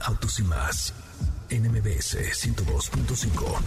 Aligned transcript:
Autos 0.00 0.38
y 0.38 0.42
más 0.44 0.94
NMBS 1.50 2.16
102.5. 2.16 3.58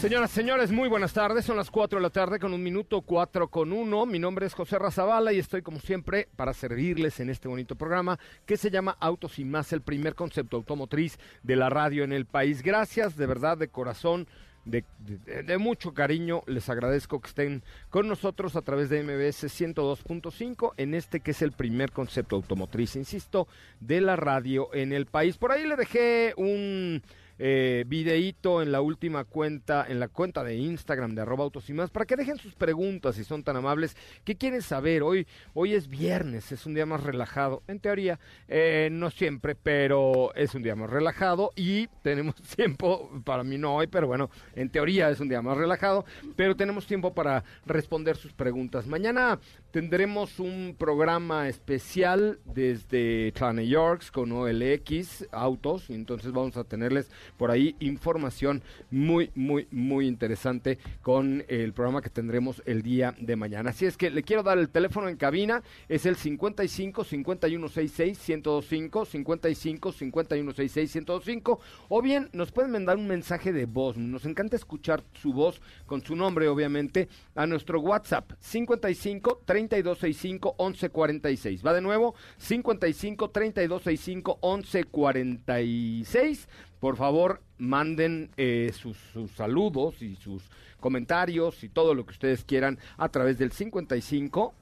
Señoras, 0.00 0.30
señores, 0.30 0.70
muy 0.70 0.88
buenas 0.88 1.12
tardes. 1.12 1.44
Son 1.44 1.56
las 1.56 1.70
4 1.70 1.98
de 1.98 2.02
la 2.02 2.10
tarde 2.10 2.38
con 2.38 2.54
un 2.54 2.62
minuto 2.62 3.02
4 3.02 3.48
con 3.48 3.72
1. 3.72 4.06
Mi 4.06 4.18
nombre 4.18 4.46
es 4.46 4.54
José 4.54 4.78
Razabala 4.78 5.32
y 5.32 5.40
estoy 5.40 5.60
como 5.62 5.80
siempre 5.80 6.28
para 6.36 6.54
servirles 6.54 7.18
en 7.20 7.30
este 7.30 7.48
bonito 7.48 7.74
programa 7.74 8.18
que 8.46 8.56
se 8.56 8.70
llama 8.70 8.96
Autos 9.00 9.38
y 9.38 9.44
más, 9.44 9.72
el 9.72 9.82
primer 9.82 10.14
concepto 10.14 10.56
automotriz 10.56 11.18
de 11.42 11.56
la 11.56 11.68
radio 11.68 12.04
en 12.04 12.12
el 12.12 12.26
país. 12.26 12.62
Gracias 12.62 13.16
de 13.16 13.26
verdad, 13.26 13.58
de 13.58 13.68
corazón 13.68 14.28
de, 14.68 15.58
mucho 15.58 15.94
cariño. 15.94 16.42
Les 16.46 16.68
agradezco 16.68 17.20
que 17.20 17.28
estén 17.28 17.62
con 17.90 18.08
nosotros 18.08 18.56
a 18.56 18.62
través 18.62 18.88
de 18.90 19.02
MBS 19.02 19.44
102.5 19.44 20.72
en 20.76 20.94
este 20.94 21.20
que 21.20 21.32
es 21.32 21.42
el 21.42 21.52
primer 21.52 21.92
concepto 21.92 22.36
automotriz, 22.36 22.96
insisto, 22.96 23.48
de 23.80 24.00
la 24.00 24.16
radio 24.16 24.72
en 24.74 24.92
el 24.92 25.06
país. 25.06 25.36
Por 25.38 25.52
ahí 25.52 25.66
le 25.66 25.76
dejé 25.76 26.34
un 26.36 27.02
eh, 27.38 27.84
videíto 27.86 28.62
en 28.62 28.72
la 28.72 28.80
última 28.80 29.24
cuenta, 29.24 29.86
en 29.88 30.00
la 30.00 30.08
cuenta 30.08 30.44
de 30.44 30.56
Instagram 30.56 31.14
de 31.14 31.22
arroba 31.22 31.44
autos 31.44 31.68
y 31.70 31.72
más, 31.72 31.90
para 31.90 32.06
que 32.06 32.16
dejen 32.16 32.38
sus 32.38 32.54
preguntas 32.54 33.16
si 33.16 33.24
son 33.24 33.42
tan 33.42 33.56
amables. 33.56 33.96
¿Qué 34.24 34.36
quieren 34.36 34.62
saber? 34.62 35.02
Hoy, 35.02 35.26
hoy 35.54 35.74
es 35.74 35.88
viernes, 35.88 36.52
es 36.52 36.66
un 36.66 36.74
día 36.74 36.86
más 36.86 37.02
relajado. 37.02 37.62
En 37.68 37.80
teoría, 37.80 38.18
eh, 38.48 38.88
no 38.90 39.10
siempre, 39.10 39.54
pero 39.54 40.34
es 40.34 40.54
un 40.54 40.62
día 40.62 40.74
más 40.74 40.90
relajado 40.90 41.52
y 41.56 41.86
tenemos 42.02 42.34
tiempo, 42.56 43.10
para 43.24 43.44
mí 43.44 43.58
no 43.58 43.76
hoy, 43.76 43.86
pero 43.86 44.06
bueno, 44.06 44.30
en 44.54 44.70
teoría 44.70 45.10
es 45.10 45.20
un 45.20 45.28
día 45.28 45.42
más 45.42 45.56
relajado, 45.56 46.04
pero 46.36 46.56
tenemos 46.56 46.86
tiempo 46.86 47.14
para 47.14 47.44
responder 47.66 48.16
sus 48.16 48.32
preguntas. 48.32 48.86
Mañana 48.86 49.38
tendremos 49.70 50.40
un 50.40 50.74
programa 50.78 51.48
especial 51.48 52.38
desde 52.44 53.32
China 53.32 53.62
Yorks 53.62 54.10
con 54.10 54.32
OLX 54.32 55.26
Autos, 55.30 55.90
y 55.90 55.94
entonces 55.94 56.32
vamos 56.32 56.56
a 56.56 56.64
tenerles 56.64 57.10
por 57.36 57.50
ahí 57.50 57.76
información 57.80 58.62
muy, 58.90 59.30
muy, 59.34 59.68
muy 59.70 60.06
interesante 60.06 60.78
con 61.02 61.44
el 61.48 61.72
programa 61.72 62.00
que 62.00 62.08
tendremos 62.08 62.62
el 62.64 62.82
día 62.82 63.14
de 63.18 63.36
mañana. 63.36 63.70
Así 63.70 63.84
es 63.84 63.96
que 63.96 64.10
le 64.10 64.22
quiero 64.22 64.42
dar 64.42 64.58
el 64.58 64.70
teléfono 64.70 65.08
en 65.08 65.16
cabina, 65.16 65.62
es 65.88 66.06
el 66.06 66.16
55 66.16 67.04
5166 67.04 68.28
1025 68.28 69.04
55 69.04 69.92
5166 69.92 70.94
1025 70.94 71.60
o 71.88 72.02
bien 72.02 72.30
nos 72.32 72.52
pueden 72.52 72.72
mandar 72.72 72.96
un 72.96 73.06
mensaje 73.06 73.52
de 73.52 73.66
voz, 73.66 73.96
nos 73.98 74.24
encanta 74.24 74.56
escuchar 74.56 75.04
su 75.12 75.32
voz 75.32 75.60
con 75.86 76.02
su 76.02 76.16
nombre 76.16 76.48
obviamente 76.48 77.08
a 77.34 77.46
nuestro 77.46 77.80
WhatsApp 77.80 78.32
55 78.40 79.42
3265 79.68 80.56
1146. 80.58 81.64
Va 81.64 81.72
de 81.72 81.80
nuevo 81.80 82.16
55 82.38 83.30
3265 83.30 84.38
1146 84.42 86.48
por 86.80 86.96
favor, 86.96 87.42
manden 87.58 88.30
eh, 88.36 88.72
sus, 88.72 88.96
saludos 89.34 90.00
y 90.00 90.14
sus 90.16 90.44
comentarios 90.80 91.64
y 91.64 91.68
todo 91.68 91.94
lo 91.94 92.06
que 92.06 92.12
ustedes 92.12 92.44
quieran 92.44 92.78
a 92.96 93.08
través 93.08 93.38
del 93.38 93.50
55 93.50 94.54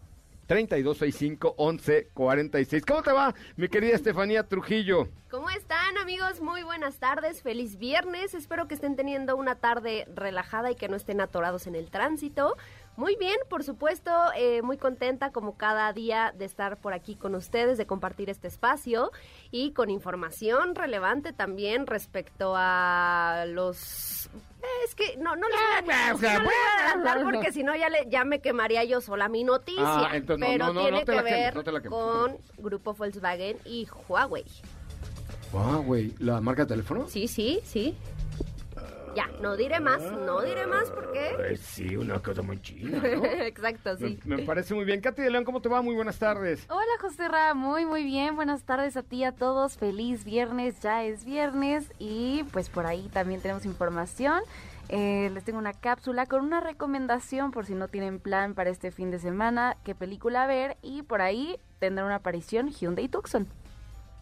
3265 0.46 1.54
1146. 1.58 2.84
¿Cómo 2.84 3.02
te 3.02 3.12
va, 3.12 3.34
mi 3.56 3.68
querida 3.68 3.94
Estefanía 3.94 4.42
Trujillo? 4.44 5.08
¿Cómo 5.30 5.50
están, 5.50 5.98
amigos? 5.98 6.40
Muy 6.40 6.62
buenas 6.62 6.98
tardes. 6.98 7.42
Feliz 7.42 7.78
viernes. 7.78 8.34
Espero 8.34 8.68
que 8.68 8.74
estén 8.74 8.96
teniendo 8.96 9.36
una 9.36 9.56
tarde 9.56 10.06
relajada 10.14 10.70
y 10.70 10.76
que 10.76 10.88
no 10.88 10.96
estén 10.96 11.20
atorados 11.20 11.66
en 11.66 11.74
el 11.74 11.90
tránsito. 11.90 12.56
Muy 12.96 13.16
bien, 13.16 13.36
por 13.50 13.62
supuesto, 13.62 14.10
eh, 14.36 14.62
muy 14.62 14.78
contenta 14.78 15.30
como 15.30 15.58
cada 15.58 15.92
día 15.92 16.32
de 16.36 16.46
estar 16.46 16.78
por 16.78 16.94
aquí 16.94 17.14
con 17.14 17.34
ustedes, 17.34 17.76
de 17.76 17.86
compartir 17.86 18.30
este 18.30 18.48
espacio 18.48 19.12
y 19.50 19.72
con 19.72 19.90
información 19.90 20.74
relevante 20.74 21.34
también 21.34 21.86
respecto 21.86 22.54
a 22.56 23.44
los... 23.48 24.30
Es 24.84 24.94
que 24.94 25.16
no, 25.19 25.37
no 25.37 25.47
les 25.49 25.84
voy 25.84 25.94
a, 25.94 26.91
adelantar 26.91 27.22
porque 27.22 27.53
si 27.53 27.62
no 27.62 27.75
ya, 27.77 27.88
le, 27.88 28.06
ya 28.09 28.25
me 28.25 28.41
quemaría 28.41 28.84
yo 28.84 29.00
sola 29.00 29.28
mi 29.28 29.44
noticia. 29.44 29.84
Ah, 29.84 30.12
pero 30.38 30.72
tiene 30.72 31.04
que 31.04 31.22
ver 31.22 31.54
con 31.88 32.38
Grupo 32.59 32.94
Volkswagen 32.94 33.59
y 33.65 33.87
Huawei. 34.09 34.44
Huawei, 35.53 36.15
¿la 36.19 36.41
marca 36.41 36.62
de 36.62 36.69
teléfono? 36.69 37.09
Sí, 37.09 37.28
sí, 37.28 37.60
sí. 37.65 37.97
Ya, 39.16 39.31
no 39.41 39.56
diré 39.56 39.81
más, 39.81 40.03
no 40.03 40.43
diré 40.43 40.66
más 40.66 40.91
porque... 40.91 41.56
sí, 41.56 41.97
una 41.97 42.19
cosa 42.19 42.43
muy 42.43 42.60
china, 42.60 43.00
Exacto, 43.47 43.97
sí. 43.97 44.21
Me, 44.27 44.43
parece 44.43 44.75
muy 44.75 44.84
bien. 44.84 45.00
Katy 45.00 45.22
de 45.22 45.31
León, 45.31 45.44
¿cómo 45.44 45.62
te 45.62 45.71
va? 45.71 45.81
Muy 45.81 45.94
buenas 45.94 46.19
tardes. 46.19 46.66
Hola, 46.69 46.82
José 47.00 47.26
Ra, 47.26 47.55
muy, 47.55 47.87
muy 47.87 48.05
bien. 48.05 48.37
Buenas 48.37 48.65
tardes 48.65 48.94
a 48.99 49.03
ti, 49.03 49.25
a 49.25 49.32
todos. 49.32 49.78
Feliz 49.78 50.22
viernes, 50.26 50.81
ya 50.81 51.03
es 51.03 51.25
viernes. 51.25 51.91
Y 51.99 52.44
pues 52.53 52.69
por 52.69 52.84
ahí 52.84 53.09
también 53.10 53.41
tenemos 53.41 53.65
información. 53.65 54.43
Eh, 54.91 55.31
les 55.32 55.44
tengo 55.44 55.59
una 55.59 55.72
cápsula 55.72 56.26
con 56.26 56.44
una 56.44 56.60
recomendación 56.60 57.53
por 57.53 57.65
si 57.65 57.75
no 57.75 57.88
tienen 57.88 58.21
plan 58.21 58.53
para 58.53 58.69
este 58.69 58.91
fin 58.91 59.10
de 59.10 59.19
semana, 59.19 59.78
qué 59.82 59.94
película 59.94 60.47
ver. 60.47 60.76
Y 60.82 61.05
por 61.05 61.22
ahí 61.22 61.59
tendrá 61.78 62.05
una 62.05 62.16
aparición 62.16 62.69
Hyundai 62.69 63.09
Tucson. 63.09 63.47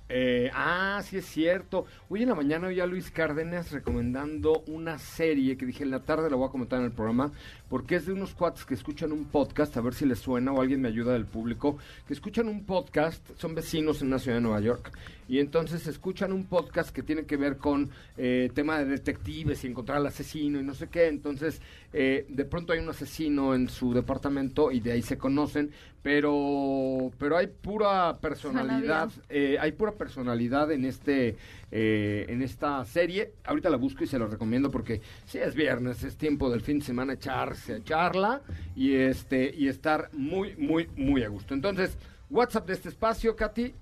Eh, 0.09 0.51
ah, 0.53 1.01
sí 1.03 1.17
es 1.17 1.25
cierto. 1.25 1.87
Hoy 2.11 2.23
en 2.23 2.29
la 2.29 2.35
mañana 2.35 2.69
oí 2.69 2.79
a 2.79 2.87
Luis 2.87 3.11
Cárdenas 3.11 3.73
recomendando 3.73 4.63
una 4.67 4.99
serie 4.99 5.57
que 5.57 5.65
dije 5.65 5.83
en 5.83 5.91
la 5.91 6.01
tarde 6.01 6.29
la 6.29 6.37
voy 6.37 6.49
a 6.49 6.53
comentar 6.53 6.79
en 6.79 6.87
el 6.87 6.93
programa, 6.93 7.33
porque 7.75 7.97
es 7.97 8.07
de 8.07 8.13
unos 8.13 8.35
cuates 8.35 8.65
que 8.65 8.75
escuchan 8.75 9.11
un 9.11 9.25
podcast, 9.25 9.77
a 9.77 9.81
ver 9.81 9.95
si 9.95 10.07
les 10.07 10.21
suena 10.21 10.53
o 10.53 10.61
alguien 10.61 10.81
me 10.81 10.87
ayuda 10.87 11.15
del 11.15 11.25
público, 11.27 11.77
que 12.07 12.15
escuchan 12.15 12.47
un 12.47 12.65
podcast, 12.65 13.29
son 13.37 13.57
vecinos 13.57 14.01
en 14.01 14.11
la 14.11 14.21
ciudad 14.21 14.37
de 14.37 14.43
Nueva 14.43 14.61
York, 14.61 14.97
y 15.27 15.41
entonces 15.41 15.89
escuchan 15.89 16.33
un 16.33 16.45
podcast 16.45 16.91
que 16.91 17.03
tiene 17.03 17.25
que 17.25 17.37
ver 17.37 17.57
con 17.57 17.91
eh, 18.17 18.49
tema 18.55 18.79
de 18.79 18.85
detectives 18.85 19.65
y 19.65 19.67
encontrar 19.67 19.99
al 19.99 20.07
asesino 20.07 20.61
y 20.61 20.63
no 20.63 20.73
sé 20.73 20.87
qué, 20.89 21.09
entonces 21.09 21.61
eh, 21.93 22.27
de 22.29 22.45
pronto 22.45 22.73
hay 22.73 22.79
un 22.79 22.91
asesino 22.91 23.57
en 23.57 23.69
su 23.69 23.93
departamento 23.93 24.71
y 24.71 24.79
de 24.79 24.93
ahí 24.93 25.03
se 25.03 25.19
conocen, 25.19 25.73
pero 26.01 27.11
pero 27.19 27.37
hay 27.37 27.49
pura 27.49 28.19
personalidad, 28.21 29.11
eh, 29.29 29.57
hay 29.59 29.73
pura 29.73 29.93
personalidad 29.93 30.71
en 30.71 30.85
este 30.85 31.37
eh, 31.71 32.27
en 32.29 32.43
esta 32.43 32.85
serie. 32.85 33.33
Ahorita 33.45 33.71
la 33.71 33.77
busco 33.77 34.05
y 34.05 34.07
se 34.07 34.19
lo 34.19 34.27
recomiendo 34.27 34.71
porque 34.71 35.01
si 35.27 35.39
es 35.39 35.55
viernes, 35.55 36.03
es 36.05 36.17
tiempo 36.17 36.51
del 36.51 36.61
fin 36.61 36.79
de 36.79 36.85
semana 36.85 37.15
echarse, 37.15 37.77
echarla 37.77 38.43
y 38.77 38.95
este 38.95 39.53
y 39.55 39.69
estar 39.69 40.11
muy 40.13 40.57
muy 40.57 40.89
muy 40.97 41.23
a 41.23 41.29
gusto. 41.29 41.55
Entonces, 41.55 41.97
WhatsApp 42.31 42.67
de 42.67 42.73
este 42.73 42.89
espacio, 42.89 43.37
Katy, 43.37 43.75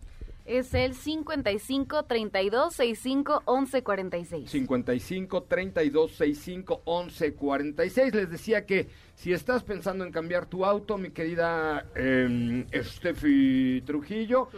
es 0.44 0.75
el 0.75 0.94
55 0.94 2.05
32 2.05 2.75
65 2.75 3.43
11 3.44 3.82
46. 3.82 4.50
55 4.50 5.43
32 5.44 6.11
65 6.11 6.82
11 6.84 7.34
46. 7.34 8.14
Les 8.14 8.31
decía 8.31 8.67
que 8.67 8.88
si 9.14 9.32
estás 9.32 9.62
pensando 9.62 10.05
en 10.05 10.11
cambiar 10.11 10.46
tu 10.46 10.64
auto, 10.64 10.99
mi 10.99 11.11
querida 11.11 11.87
eh, 11.94 12.67
Steffi 12.75 13.82
Trujillo, 13.87 14.49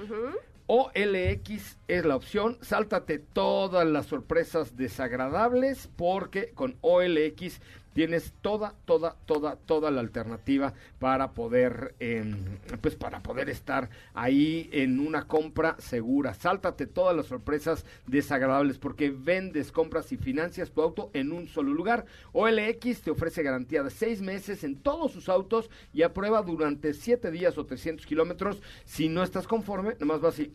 OLX 0.67 1.77
es 1.89 2.05
la 2.05 2.17
opción. 2.17 2.57
Sáltate 2.63 3.19
todas 3.19 3.87
las 3.87 4.07
sorpresas 4.07 4.77
desagradables 4.77 5.91
porque 5.97 6.53
con 6.55 6.77
OLX 6.81 7.61
tienes 7.95 8.35
toda, 8.43 8.75
toda, 8.85 9.17
toda, 9.25 9.57
toda 9.57 9.91
la 9.91 10.01
alternativa 10.01 10.75
para 10.99 11.33
poder, 11.33 11.95
em, 12.01 12.59
pues 12.83 12.97
para 12.97 13.21
poder 13.21 13.49
estar 13.49 13.89
ahí 14.13 14.69
en 14.73 15.01
una 15.01 15.27
compra 15.27 15.77
segura. 15.79 16.35
Sáltate 16.35 16.87
todas 16.87 17.17
las 17.17 17.27
sorpresas 17.27 17.87
desagradables 18.07 18.79
porque 18.79 19.11
vendes, 19.11 19.73
compras 19.73 20.13
y 20.13 20.17
financias 20.19 20.73
tu 20.73 20.83
auto 20.83 21.11
en 21.15 21.33
un 21.33 21.47
solo 21.49 21.73
lugar. 21.73 22.05
OLX 22.33 23.03
te 23.03 23.11
ofrece 23.11 23.43
garantía 23.43 23.83
de 23.83 23.91
seis 23.91 24.21
meses 24.21 24.65
en 24.65 24.77
todos 24.77 25.13
sus 25.13 25.29
autos 25.29 25.71
y 25.93 26.03
aprueba 26.03 26.43
durante 26.43 26.93
siete 26.93 27.31
días 27.31 27.57
o 27.57 27.65
300 27.65 28.05
kilómetros. 28.07 28.61
Si 28.85 29.09
no 29.09 29.23
estás 29.23 29.47
conforme, 29.47 29.95
nomás 30.01 30.21
vas 30.21 30.39
y, 30.41 30.53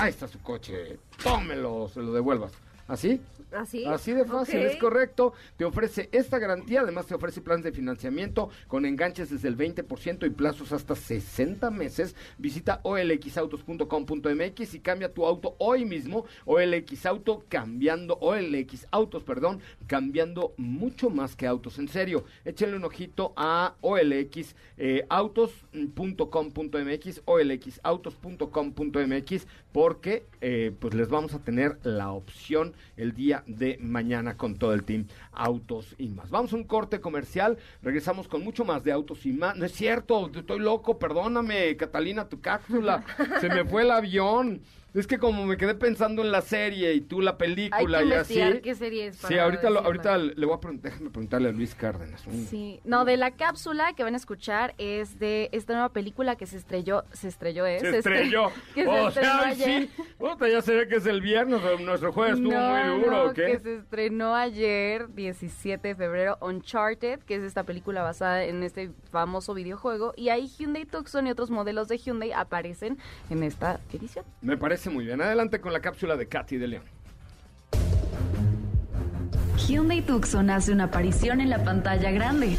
ahí 0.00 0.10
está 0.10 0.26
su 0.26 0.40
coche, 0.40 0.98
tómelo, 1.22 1.88
se 1.88 2.00
lo 2.00 2.12
devuelvas. 2.12 2.52
¿Así? 2.88 3.20
Así. 3.52 3.84
Así 3.84 4.12
de 4.12 4.24
fácil, 4.24 4.60
es 4.60 4.76
correcto. 4.76 5.32
Te 5.56 5.64
ofrece 5.64 6.08
esta 6.12 6.38
garantía, 6.38 6.82
además 6.82 7.06
te 7.06 7.14
ofrece 7.14 7.40
planes 7.40 7.64
de 7.64 7.72
financiamiento 7.72 8.50
con 8.68 8.86
enganches 8.86 9.30
desde 9.30 9.48
el 9.48 9.56
20% 9.56 10.26
y 10.26 10.30
plazos 10.30 10.72
hasta 10.72 10.94
60 10.94 11.70
meses. 11.70 12.14
Visita 12.38 12.80
olxautos.com.mx 12.82 14.74
y 14.74 14.80
cambia 14.80 15.12
tu 15.12 15.26
auto 15.26 15.56
hoy 15.58 15.84
mismo. 15.84 16.24
OLX 16.44 17.06
Auto 17.06 17.44
cambiando, 17.48 18.18
OLX 18.20 18.86
Autos, 18.90 19.24
perdón, 19.24 19.60
cambiando 19.86 20.52
mucho 20.56 21.10
más 21.10 21.36
que 21.36 21.46
autos. 21.46 21.78
En 21.78 21.88
serio, 21.88 22.24
échenle 22.44 22.76
un 22.76 22.84
ojito 22.84 23.32
a 23.36 23.74
OLX 23.80 24.54
eh, 24.76 25.06
autos.com.mx, 25.08 27.22
olxautos.com.mx, 27.24 29.46
porque 29.72 30.26
eh, 30.40 30.72
pues 30.78 30.94
les 30.94 31.08
vamos 31.08 31.34
a 31.34 31.40
tener 31.40 31.78
la 31.82 32.12
opción 32.12 32.74
el 32.96 33.14
día 33.14 33.39
de 33.46 33.78
mañana 33.80 34.36
con 34.36 34.56
todo 34.56 34.72
el 34.72 34.84
team 34.84 35.06
Autos 35.32 35.94
y 35.98 36.08
más. 36.08 36.30
Vamos 36.30 36.52
a 36.52 36.56
un 36.56 36.64
corte 36.64 37.00
comercial, 37.00 37.58
regresamos 37.82 38.28
con 38.28 38.42
mucho 38.42 38.64
más 38.64 38.84
de 38.84 38.92
Autos 38.92 39.26
y 39.26 39.32
más. 39.32 39.56
No 39.56 39.64
es 39.64 39.72
cierto, 39.72 40.30
estoy 40.34 40.58
loco, 40.58 40.98
perdóname, 40.98 41.76
Catalina, 41.76 42.28
tu 42.28 42.40
cápsula, 42.40 43.04
se 43.40 43.48
me 43.48 43.64
fue 43.64 43.82
el 43.82 43.90
avión. 43.90 44.62
Es 44.92 45.06
que 45.06 45.18
como 45.18 45.46
me 45.46 45.56
quedé 45.56 45.74
pensando 45.74 46.22
en 46.22 46.32
la 46.32 46.40
serie 46.40 46.92
y 46.94 47.00
tú 47.00 47.20
la 47.20 47.32
Hay 47.32 47.36
película 47.36 48.00
que 48.00 48.06
y 48.08 48.12
así. 48.12 48.60
qué 48.62 48.74
serie 48.74 49.06
es. 49.08 49.16
Sí, 49.16 49.22
para 49.22 49.44
ahorita, 49.44 49.70
lo- 49.70 49.80
ahorita 49.80 50.18
le 50.18 50.46
voy 50.46 50.56
a 50.56 50.60
preguntar, 50.60 50.90
déjame 50.90 51.10
preguntarle 51.10 51.48
a 51.48 51.52
Luis 51.52 51.74
Cárdenas. 51.74 52.26
un- 52.26 52.46
Sí, 52.46 52.80
no, 52.84 53.04
de 53.04 53.16
la 53.16 53.30
cápsula 53.32 53.92
que 53.94 54.02
van 54.02 54.14
a 54.14 54.16
escuchar 54.16 54.74
es 54.78 55.18
de 55.18 55.48
esta 55.52 55.74
nueva 55.74 55.90
película 55.90 56.36
que 56.36 56.46
se 56.46 56.56
estrelló, 56.56 57.04
se 57.12 57.28
estrelló, 57.28 57.66
¿eh? 57.66 57.78
Se 57.80 57.98
estrelló. 57.98 58.50
que 58.74 58.82
se 58.84 58.88
o 58.88 59.10
sea, 59.12 59.40
ayer. 59.46 59.88
sí. 59.96 60.02
Puta, 60.18 60.48
ya 60.48 60.60
se 60.62 60.74
ve 60.74 60.88
que 60.88 60.96
es 60.96 61.06
el 61.06 61.20
viernes, 61.20 61.60
nuestro 61.80 62.12
jueves 62.12 62.36
estuvo 62.38 62.52
No, 62.52 62.70
muy 62.86 63.00
duro, 63.04 63.10
no, 63.10 63.30
¿o 63.30 63.32
qué? 63.32 63.46
que 63.52 63.58
se 63.60 63.74
estrenó 63.76 64.34
ayer, 64.34 65.08
17 65.14 65.88
de 65.88 65.94
febrero, 65.94 66.36
Uncharted, 66.40 67.20
que 67.20 67.36
es 67.36 67.42
esta 67.42 67.64
película 67.64 68.02
basada 68.02 68.44
en 68.44 68.62
este 68.62 68.90
famoso 69.10 69.54
videojuego. 69.54 70.14
Y 70.16 70.30
ahí 70.30 70.46
Hyundai 70.48 70.84
Tucson 70.84 71.26
y 71.26 71.30
otros 71.30 71.50
modelos 71.50 71.88
de 71.88 71.98
Hyundai 71.98 72.32
aparecen 72.32 72.98
en 73.30 73.42
esta 73.42 73.80
edición. 73.92 74.24
Me 74.40 74.56
parece 74.56 74.79
muy 74.88 75.04
bien. 75.04 75.20
Adelante 75.20 75.60
con 75.60 75.72
la 75.72 75.80
cápsula 75.80 76.16
de 76.16 76.26
Katy 76.28 76.56
de 76.56 76.68
León. 76.68 76.84
Hyundai 79.66 80.00
Tucson 80.00 80.48
hace 80.48 80.72
una 80.72 80.84
aparición 80.84 81.40
en 81.40 81.50
la 81.50 81.62
pantalla 81.62 82.10
grande. 82.10 82.56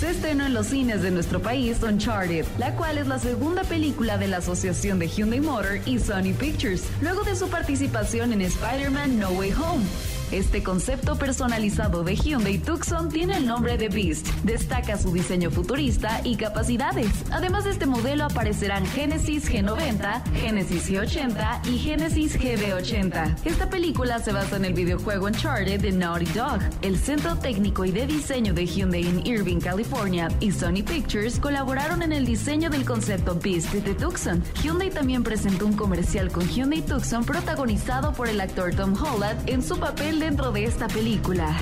Se 0.00 0.10
estrenó 0.10 0.46
en 0.46 0.54
los 0.54 0.66
cines 0.66 1.00
de 1.02 1.12
nuestro 1.12 1.40
país 1.40 1.80
Uncharted, 1.80 2.44
la 2.58 2.74
cual 2.74 2.98
es 2.98 3.06
la 3.06 3.20
segunda 3.20 3.62
película 3.62 4.18
de 4.18 4.26
la 4.26 4.38
asociación 4.38 4.98
de 4.98 5.06
Hyundai 5.06 5.40
Motor 5.40 5.78
y 5.86 6.00
Sony 6.00 6.34
Pictures, 6.36 6.88
luego 7.00 7.22
de 7.22 7.36
su 7.36 7.48
participación 7.48 8.32
en 8.32 8.40
Spider-Man 8.40 9.20
No 9.20 9.30
Way 9.30 9.52
Home. 9.52 9.84
Este 10.32 10.62
concepto 10.62 11.16
personalizado 11.16 12.04
de 12.04 12.16
Hyundai 12.16 12.56
Tucson 12.56 13.10
tiene 13.10 13.36
el 13.36 13.46
nombre 13.46 13.76
de 13.76 13.90
Beast. 13.90 14.26
Destaca 14.44 14.96
su 14.96 15.12
diseño 15.12 15.50
futurista 15.50 16.22
y 16.24 16.36
capacidades. 16.36 17.10
Además 17.30 17.64
de 17.64 17.72
este 17.72 17.84
modelo 17.84 18.24
aparecerán 18.24 18.86
Genesis 18.86 19.50
G90, 19.50 20.22
Genesis 20.32 20.90
G80 20.90 21.66
y 21.68 21.78
Genesis 21.78 22.40
GB80. 22.40 23.44
Esta 23.44 23.68
película 23.68 24.20
se 24.20 24.32
basa 24.32 24.56
en 24.56 24.64
el 24.64 24.72
videojuego 24.72 25.26
Uncharted 25.26 25.82
de 25.82 25.92
Naughty 25.92 26.32
Dog. 26.32 26.60
El 26.80 26.96
centro 26.96 27.36
técnico 27.36 27.84
y 27.84 27.90
de 27.90 28.06
diseño 28.06 28.54
de 28.54 28.64
Hyundai 28.64 29.06
en 29.06 29.26
Irving, 29.26 29.60
California 29.60 30.28
y 30.40 30.50
Sony 30.50 30.82
Pictures 30.82 31.38
colaboraron 31.40 32.00
en 32.00 32.12
el 32.14 32.24
diseño 32.24 32.70
del 32.70 32.86
concepto 32.86 33.38
Beast 33.38 33.70
de 33.74 33.94
Tucson. 33.94 34.42
Hyundai 34.62 34.88
también 34.88 35.24
presentó 35.24 35.66
un 35.66 35.74
comercial 35.74 36.32
con 36.32 36.48
Hyundai 36.48 36.80
Tucson 36.80 37.22
protagonizado 37.22 38.14
por 38.14 38.30
el 38.30 38.40
actor 38.40 38.74
Tom 38.74 38.94
Holland 38.94 39.38
en 39.46 39.62
su 39.62 39.78
papel 39.78 40.21
dentro 40.22 40.52
de 40.52 40.62
esta 40.62 40.86
película. 40.86 41.52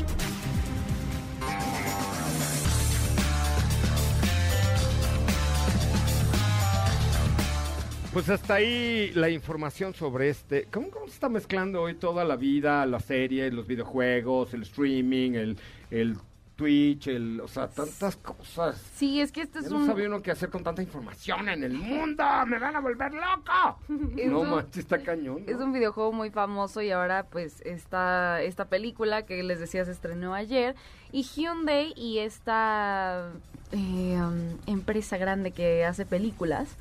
Pues 8.13 8.29
hasta 8.29 8.57
ahí 8.57 9.13
la 9.15 9.31
información 9.31 9.95
sobre 9.95 10.29
este. 10.29 10.67
¿Cómo, 10.71 10.89
se 11.07 11.15
está 11.15 11.31
mezclando 11.31 11.81
hoy 11.81 11.95
toda 11.95 12.23
la 12.25 12.37
vida, 12.37 12.85
la 12.85 13.01
serie, 13.01 13.51
los 13.51 13.67
videojuegos, 13.67 14.53
el 14.53 14.63
streaming, 14.63 15.33
el, 15.33 15.57
el 15.91 16.17
Twitch, 16.61 17.07
el, 17.09 17.41
o 17.41 17.49
sea, 17.49 17.69
tantas 17.69 18.17
cosas? 18.17 18.77
Sí, 18.95 19.21
es 19.23 19.33
que 19.33 19.41
este 19.41 19.61
Ya 19.61 19.67
es 19.67 19.73
no 19.73 19.79
un... 19.79 19.87
sabía 19.87 20.09
uno 20.09 20.21
qué 20.21 20.31
hacer 20.31 20.51
con 20.51 20.63
tanta 20.63 20.83
información 20.83 21.49
en 21.49 21.65
el 21.65 21.73
mundo. 21.73 22.23
¡Me 22.47 22.59
van 22.59 22.77
a 22.77 22.81
volver 22.81 23.13
loco! 23.15 23.79
No 24.27 24.41
un- 24.41 24.51
manches, 24.51 24.77
está 24.79 25.03
cañón. 25.03 25.45
¿no? 25.47 25.51
Es 25.53 25.59
un 25.59 25.73
videojuego 25.73 26.13
muy 26.13 26.31
famoso 26.31 26.83
y 26.83 26.91
ahora 26.91 27.25
pues 27.31 27.63
está 27.63 28.43
esta 28.43 28.67
película 28.67 29.23
que 29.25 29.43
les 29.43 29.59
decía 29.59 29.85
se 29.87 29.93
estrenó 29.93 30.35
ayer 30.35 30.75
y 31.13 31.23
Hyundai 31.23 31.95
y 31.97 32.19
esta 32.19 33.31
eh, 33.73 34.19
um, 34.21 34.59
empresa 34.67 35.17
grande 35.17 35.53
que 35.53 35.85
hace 35.87 36.05
películas 36.05 36.77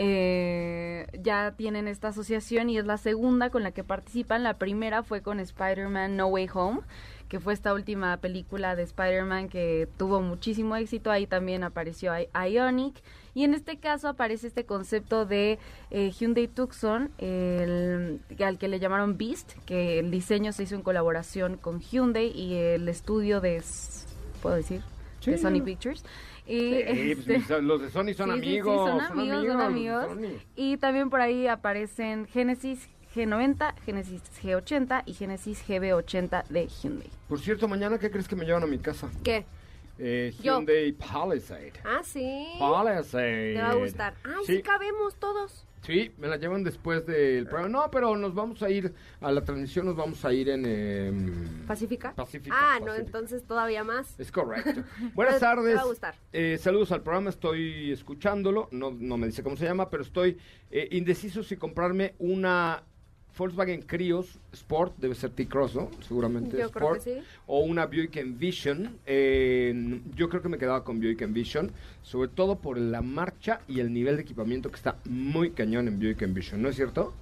eh, 0.00 1.06
ya 1.22 1.52
tienen 1.56 1.88
esta 1.88 2.08
asociación 2.08 2.70
y 2.70 2.78
es 2.78 2.86
la 2.86 2.98
segunda 2.98 3.50
con 3.50 3.62
la 3.62 3.72
que 3.72 3.84
participan. 3.84 4.42
La 4.42 4.54
primera 4.54 5.02
fue 5.02 5.22
con 5.22 5.40
Spider-Man 5.40 6.16
No 6.16 6.26
Way 6.28 6.48
Home 6.54 6.80
que 7.28 7.40
fue 7.40 7.52
esta 7.52 7.74
última 7.74 8.16
película 8.18 8.74
de 8.74 8.82
Spider-Man 8.84 9.48
que 9.48 9.86
tuvo 9.98 10.20
muchísimo 10.20 10.76
éxito. 10.76 11.10
Ahí 11.10 11.26
también 11.26 11.62
apareció 11.62 12.12
I- 12.18 12.28
Ionic. 12.52 12.94
Y 13.34 13.44
en 13.44 13.54
este 13.54 13.76
caso 13.78 14.08
aparece 14.08 14.46
este 14.46 14.64
concepto 14.64 15.26
de 15.26 15.58
eh, 15.90 16.10
Hyundai 16.10 16.48
Tucson, 16.48 17.10
el, 17.18 18.20
al 18.44 18.58
que 18.58 18.66
le 18.68 18.80
llamaron 18.80 19.16
Beast, 19.18 19.52
que 19.66 19.98
el 19.98 20.10
diseño 20.10 20.52
se 20.52 20.62
hizo 20.64 20.74
en 20.74 20.82
colaboración 20.82 21.56
con 21.56 21.80
Hyundai 21.80 22.28
y 22.34 22.54
el 22.54 22.88
estudio 22.88 23.40
de, 23.40 23.62
¿puedo 24.42 24.56
decir? 24.56 24.80
Sí. 25.20 25.32
De 25.32 25.38
Sony 25.38 25.60
Pictures. 25.64 26.04
Y, 26.46 26.58
Sí, 26.60 27.14
pues, 27.26 27.28
este, 27.42 27.60
los 27.62 27.82
de 27.82 27.90
Sony 27.90 28.14
son 28.14 28.30
Sí, 28.32 28.38
amigos. 28.38 28.88
son 28.88 29.00
amigos, 29.02 29.46
son 29.46 29.60
amigos. 29.60 30.06
Sony. 30.06 30.40
y 30.56 30.76
también 30.78 31.10
por 31.10 31.20
ahí 31.20 31.46
aparecen 31.46 32.26
Genesis 32.26 32.88
G90, 33.14 33.74
Genesis 33.84 34.22
G80 34.42 35.02
y 35.06 35.14
Genesis 35.14 35.64
GB80 35.66 36.46
de 36.48 36.66
Hyundai. 36.68 37.10
Por 37.28 37.40
cierto, 37.40 37.68
mañana, 37.68 37.98
¿qué 37.98 38.10
crees 38.10 38.28
que 38.28 38.36
me 38.36 38.44
llevan 38.44 38.62
a 38.62 38.66
mi 38.66 38.78
casa? 38.78 39.08
¿Qué? 39.24 39.44
Eh, 40.00 40.32
Yo. 40.42 40.54
Hyundai 40.58 40.92
Palisade. 40.92 41.72
Ah, 41.84 42.00
sí. 42.04 42.46
Palisade. 42.58 43.54
Te 43.54 43.60
va 43.62 43.70
a 43.70 43.74
gustar. 43.74 44.14
Ay, 44.24 44.44
sí, 44.46 44.56
Sí, 44.56 44.62
cabemos 44.62 45.16
todos. 45.16 45.64
sí, 45.82 46.12
me 46.18 46.28
la 46.28 46.36
llevan 46.36 46.62
después 46.62 47.04
del 47.04 47.46
programa. 47.46 47.68
No, 47.68 47.90
pero 47.90 48.16
nos 48.16 48.32
vamos 48.32 48.62
a 48.62 48.70
ir 48.70 48.94
a 49.20 49.32
la 49.32 49.42
transmisión, 49.42 49.86
nos 49.86 49.96
vamos 49.96 50.24
a 50.24 50.32
ir 50.32 50.50
en... 50.50 50.64
em, 50.66 51.66
¿Pacífica? 51.66 52.14
Pacífica, 52.14 52.54
Ah, 52.56 52.78
no, 52.84 52.94
entonces 52.94 53.42
todavía 53.44 53.82
más. 53.82 54.18
Es 54.20 54.30
correcto. 54.30 54.82
Buenas 55.14 55.40
te 55.40 55.44
va 55.46 55.54
tardes. 55.56 55.78
a 55.78 55.84
gustar. 55.84 56.14
Eh, 56.32 56.58
saludos 56.60 56.92
al 56.92 57.02
programa, 57.02 57.30
estoy 57.30 57.90
escuchándolo. 57.90 58.68
No, 58.70 58.92
no 58.92 59.16
me 59.16 59.26
dice 59.26 59.42
cómo 59.42 59.56
se 59.56 59.64
llama, 59.64 59.90
pero 59.90 60.04
estoy 60.04 60.38
eh, 60.70 60.86
indeciso 60.92 61.42
si 61.42 61.56
comprarme 61.56 62.14
una 62.20 62.84
Volkswagen 63.38 63.82
Crios 63.82 64.38
Sport, 64.52 64.94
debe 64.98 65.14
ser 65.14 65.30
T-Cross, 65.30 65.74
¿no? 65.76 65.90
Seguramente 66.06 66.58
Yo 66.58 66.70
creo 66.70 66.96
Sport. 66.96 67.04
que 67.04 67.20
sí. 67.20 67.26
O 67.46 67.60
una 67.60 67.86
Buick 67.86 68.16
Envision. 68.16 68.98
Eh, 69.06 70.00
yo 70.16 70.28
creo 70.28 70.42
que 70.42 70.48
me 70.48 70.58
quedaba 70.58 70.84
con 70.84 70.98
Buick 70.98 71.22
Envision, 71.22 71.70
sobre 72.02 72.28
todo 72.28 72.56
por 72.56 72.76
la 72.78 73.00
marcha 73.00 73.60
y 73.68 73.80
el 73.80 73.92
nivel 73.92 74.16
de 74.16 74.22
equipamiento 74.22 74.68
que 74.70 74.76
está 74.76 74.96
muy 75.04 75.50
cañón 75.50 75.88
en 75.88 75.98
Buick 75.98 76.22
Envision, 76.22 76.60
¿no 76.60 76.68
es 76.68 76.76
cierto? 76.76 77.14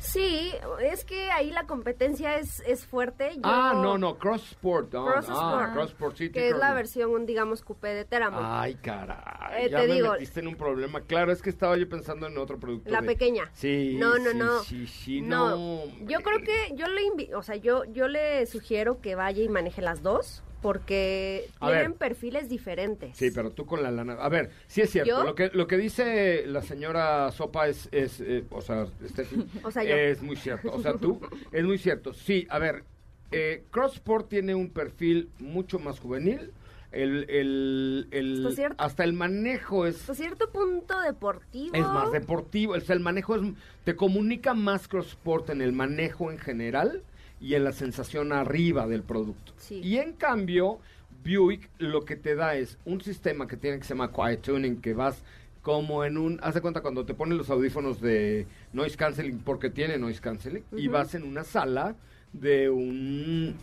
Sí, 0.00 0.50
es 0.82 1.04
que 1.04 1.30
ahí 1.30 1.50
la 1.50 1.66
competencia 1.66 2.36
es, 2.38 2.60
es 2.60 2.86
fuerte. 2.86 3.34
Yo- 3.34 3.40
Ah, 3.44 3.72
no, 3.74 3.98
no, 3.98 4.16
Cross 4.18 4.52
Sport. 4.52 4.94
ah, 4.94 5.04
Cross 5.12 5.26
ah, 5.28 5.32
Sport. 5.34 5.72
Cross 5.74 5.88
Sport, 5.90 6.16
sí, 6.16 6.32
Que 6.32 6.48
es 6.48 6.56
la 6.56 6.72
versión, 6.72 7.26
digamos, 7.26 7.60
coupé 7.62 7.88
de 7.88 8.06
Teramo. 8.06 8.38
Ay, 8.40 8.76
caray. 8.76 9.66
Eh, 9.66 9.70
ya 9.70 9.80
te 9.82 9.86
me 9.88 9.94
digo- 9.94 10.12
metiste 10.12 10.40
en 10.40 10.48
un 10.48 10.56
problema. 10.56 11.02
Claro, 11.02 11.32
es 11.32 11.42
que 11.42 11.50
estaba 11.50 11.76
yo 11.76 11.86
pensando 11.86 12.26
en 12.26 12.38
otro 12.38 12.58
producto. 12.58 12.90
la 12.90 13.02
de- 13.02 13.06
pequeña. 13.08 13.50
Sí. 13.52 13.96
No, 13.98 14.16
no, 14.18 14.30
sí, 14.30 14.36
no. 14.38 14.58
Sí, 14.62 14.86
sí, 14.86 15.20
No, 15.20 15.50
no. 15.50 15.84
yo 16.06 16.20
creo 16.20 16.40
que 16.40 16.72
yo 16.74 16.86
le 16.86 17.02
invi- 17.02 17.34
o 17.34 17.42
sea, 17.42 17.56
yo 17.56 17.84
yo 17.84 18.08
le 18.08 18.46
sugiero 18.46 19.00
que 19.02 19.14
vaya 19.16 19.42
y 19.42 19.48
maneje 19.50 19.82
las 19.82 20.02
dos 20.02 20.42
porque 20.60 21.48
tienen 21.60 21.90
ver. 21.90 21.94
perfiles 21.94 22.48
diferentes. 22.48 23.16
Sí, 23.16 23.30
pero 23.34 23.50
tú 23.50 23.66
con 23.66 23.82
la 23.82 23.90
lana. 23.90 24.14
A 24.14 24.28
ver, 24.28 24.50
sí 24.66 24.80
es 24.80 24.90
cierto. 24.90 25.10
¿Yo? 25.10 25.24
Lo 25.24 25.34
que 25.34 25.50
lo 25.52 25.66
que 25.66 25.76
dice 25.76 26.44
la 26.46 26.62
señora 26.62 27.30
Sopa 27.32 27.68
es, 27.68 27.88
es 27.92 28.20
eh, 28.20 28.44
o 28.50 28.60
sea, 28.60 28.86
Steffi, 29.08 29.44
O 29.64 29.70
sea, 29.70 29.84
yo. 29.84 29.94
es 29.96 30.22
muy 30.22 30.36
cierto. 30.36 30.72
O 30.72 30.80
sea, 30.82 30.94
tú, 30.94 31.20
es 31.52 31.64
muy 31.64 31.78
cierto. 31.78 32.12
Sí, 32.14 32.46
a 32.50 32.58
ver, 32.58 32.84
eh, 33.32 33.64
Crossport 33.70 34.28
tiene 34.28 34.54
un 34.54 34.70
perfil 34.70 35.30
mucho 35.38 35.78
más 35.78 36.00
juvenil, 36.00 36.52
el, 36.92 37.24
el, 37.30 38.08
el- 38.10 38.38
Hasta 38.44 38.56
cierto- 38.56 38.82
hasta 38.84 39.04
el 39.04 39.12
manejo 39.12 39.86
es, 39.86 40.00
Hasta 40.00 40.14
cierto 40.16 40.50
punto 40.50 41.00
deportivo. 41.00 41.74
es 41.74 41.82
más 41.82 42.10
deportivo, 42.10 42.72
o 42.74 42.80
sea, 42.80 42.96
el 42.96 43.00
manejo 43.00 43.36
es, 43.36 43.42
te 43.84 43.94
comunica 43.94 44.54
más 44.54 44.88
CrossSport 44.88 45.50
en 45.50 45.62
el 45.62 45.72
manejo 45.72 46.32
en 46.32 46.38
general 46.38 47.02
y 47.40 47.54
en 47.54 47.64
la 47.64 47.72
sensación 47.72 48.32
arriba 48.32 48.86
del 48.86 49.02
producto. 49.02 49.52
Sí. 49.56 49.80
Y 49.82 49.96
en 49.98 50.12
cambio, 50.12 50.78
Buick 51.24 51.68
lo 51.78 52.04
que 52.04 52.16
te 52.16 52.34
da 52.34 52.54
es 52.54 52.78
un 52.84 53.00
sistema 53.00 53.46
que 53.46 53.56
tiene 53.56 53.78
que 53.78 53.84
se 53.84 53.94
llama 53.94 54.12
Quiet 54.12 54.42
Tuning, 54.42 54.80
que 54.80 54.94
vas 54.94 55.22
como 55.62 56.04
en 56.04 56.16
un, 56.16 56.40
haz 56.42 56.54
de 56.54 56.60
cuenta 56.60 56.80
cuando 56.80 57.04
te 57.04 57.14
ponen 57.14 57.36
los 57.36 57.50
audífonos 57.50 58.00
de 58.00 58.46
noise 58.72 58.96
canceling, 58.96 59.38
porque 59.40 59.70
tiene 59.70 59.98
noise 59.98 60.20
canceling, 60.20 60.64
y 60.72 60.88
vas 60.88 61.14
en 61.14 61.24
una 61.24 61.44
sala 61.44 61.94
de 62.32 62.70
un 62.70 63.56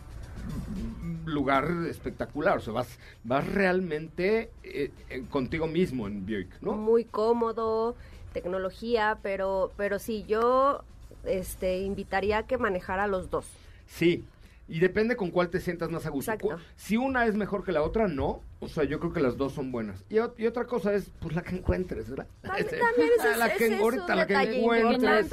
lugar 1.24 1.68
espectacular, 1.88 2.58
o 2.58 2.60
sea, 2.60 2.72
vas, 2.72 2.98
vas 3.24 3.46
realmente 3.46 4.50
eh, 4.62 4.90
eh, 5.10 5.24
contigo 5.28 5.66
mismo 5.66 6.06
en 6.06 6.24
Buick, 6.24 6.62
¿no? 6.62 6.72
Muy 6.72 7.04
cómodo, 7.04 7.96
tecnología, 8.32 9.18
pero, 9.22 9.72
pero 9.76 9.98
sí, 9.98 10.24
yo 10.28 10.84
este, 11.24 11.80
invitaría 11.80 12.38
a 12.38 12.46
que 12.46 12.58
manejara 12.58 13.06
los 13.06 13.30
dos. 13.30 13.46
Sí, 13.88 14.24
y 14.68 14.80
depende 14.80 15.16
con 15.16 15.30
cuál 15.30 15.48
te 15.48 15.60
sientas 15.60 15.90
más 15.90 16.04
a 16.06 16.10
gusto. 16.10 16.30
Exacto. 16.30 16.58
Si 16.76 16.96
una 16.98 17.24
es 17.26 17.34
mejor 17.34 17.64
que 17.64 17.72
la 17.72 17.82
otra, 17.82 18.06
no. 18.06 18.42
O 18.60 18.68
sea, 18.68 18.84
yo 18.84 19.00
creo 19.00 19.12
que 19.14 19.20
las 19.20 19.36
dos 19.38 19.54
son 19.54 19.72
buenas. 19.72 20.04
Y, 20.10 20.16
ot- 20.16 20.34
y 20.36 20.46
otra 20.46 20.66
cosa 20.66 20.92
es, 20.92 21.10
pues, 21.20 21.34
la 21.34 21.42
que 21.42 21.56
encuentres, 21.56 22.10
¿verdad? 22.10 22.26
También- 22.42 22.66
es- 23.32 23.38
la 23.38 23.54
que, 23.54 23.66
es 23.66 23.80
ahorita, 23.80 24.14
la 24.14 24.26
que 24.26 24.34
encuentres. 24.58 25.30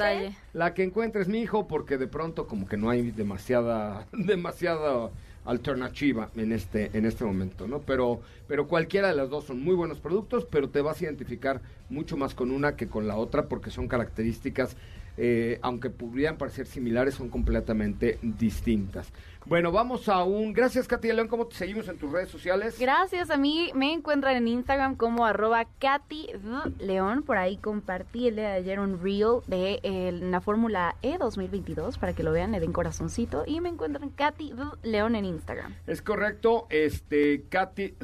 La 0.54 0.72
que 0.74 0.82
encuentres, 0.84 1.28
mi 1.28 1.40
hijo, 1.42 1.68
porque 1.68 1.98
de 1.98 2.06
pronto 2.06 2.46
como 2.46 2.66
que 2.66 2.76
no 2.78 2.88
hay 2.88 3.10
demasiada, 3.10 4.06
demasiada 4.12 5.10
alternativa 5.44 6.30
en 6.36 6.52
este, 6.52 6.90
en 6.94 7.04
este 7.06 7.24
momento, 7.24 7.68
¿no? 7.68 7.80
Pero, 7.80 8.20
pero 8.48 8.66
cualquiera 8.66 9.08
de 9.08 9.14
las 9.14 9.28
dos 9.30 9.44
son 9.44 9.62
muy 9.62 9.74
buenos 9.74 10.00
productos, 10.00 10.44
pero 10.44 10.68
te 10.70 10.80
vas 10.80 11.00
a 11.00 11.04
identificar 11.04 11.60
mucho 11.88 12.16
más 12.16 12.34
con 12.34 12.50
una 12.50 12.74
que 12.76 12.88
con 12.88 13.06
la 13.06 13.16
otra 13.16 13.44
porque 13.46 13.70
son 13.70 13.86
características, 13.86 14.76
eh, 15.16 15.58
aunque 15.62 15.90
podrían 15.90 16.36
parecer 16.36 16.66
similares, 16.66 17.14
son 17.14 17.28
completamente 17.28 18.18
distintas. 18.22 19.12
Bueno, 19.48 19.70
vamos 19.70 20.08
a 20.08 20.24
un... 20.24 20.52
Gracias, 20.52 20.88
Katy 20.88 21.12
León, 21.12 21.28
¿cómo 21.28 21.46
te 21.46 21.54
seguimos 21.54 21.88
en 21.88 21.96
tus 21.98 22.10
redes 22.10 22.28
sociales? 22.28 22.76
Gracias, 22.80 23.30
a 23.30 23.36
mí 23.36 23.70
me 23.76 23.92
encuentran 23.92 24.34
en 24.34 24.48
Instagram 24.48 24.96
como 24.96 25.24
arroba 25.24 25.64
Katy. 25.78 26.30
León. 26.80 27.22
Por 27.22 27.36
ahí 27.36 27.56
compartí 27.56 28.26
el 28.26 28.36
día 28.36 28.48
de 28.48 28.54
ayer 28.56 28.80
un 28.80 29.00
reel 29.00 29.42
de 29.46 29.78
eh, 29.84 30.10
la 30.20 30.40
Fórmula 30.40 30.96
E 31.00 31.16
2022 31.16 31.96
para 31.96 32.12
que 32.12 32.24
lo 32.24 32.32
vean, 32.32 32.50
le 32.50 32.58
den 32.58 32.72
corazoncito. 32.72 33.44
Y 33.46 33.60
me 33.60 33.68
encuentran 33.68 34.10
Katy. 34.10 34.52
León 34.82 35.14
en 35.14 35.24
Instagram. 35.24 35.76
Es 35.86 36.02
correcto, 36.02 36.66
este, 36.68 37.44
Katy 37.48 37.94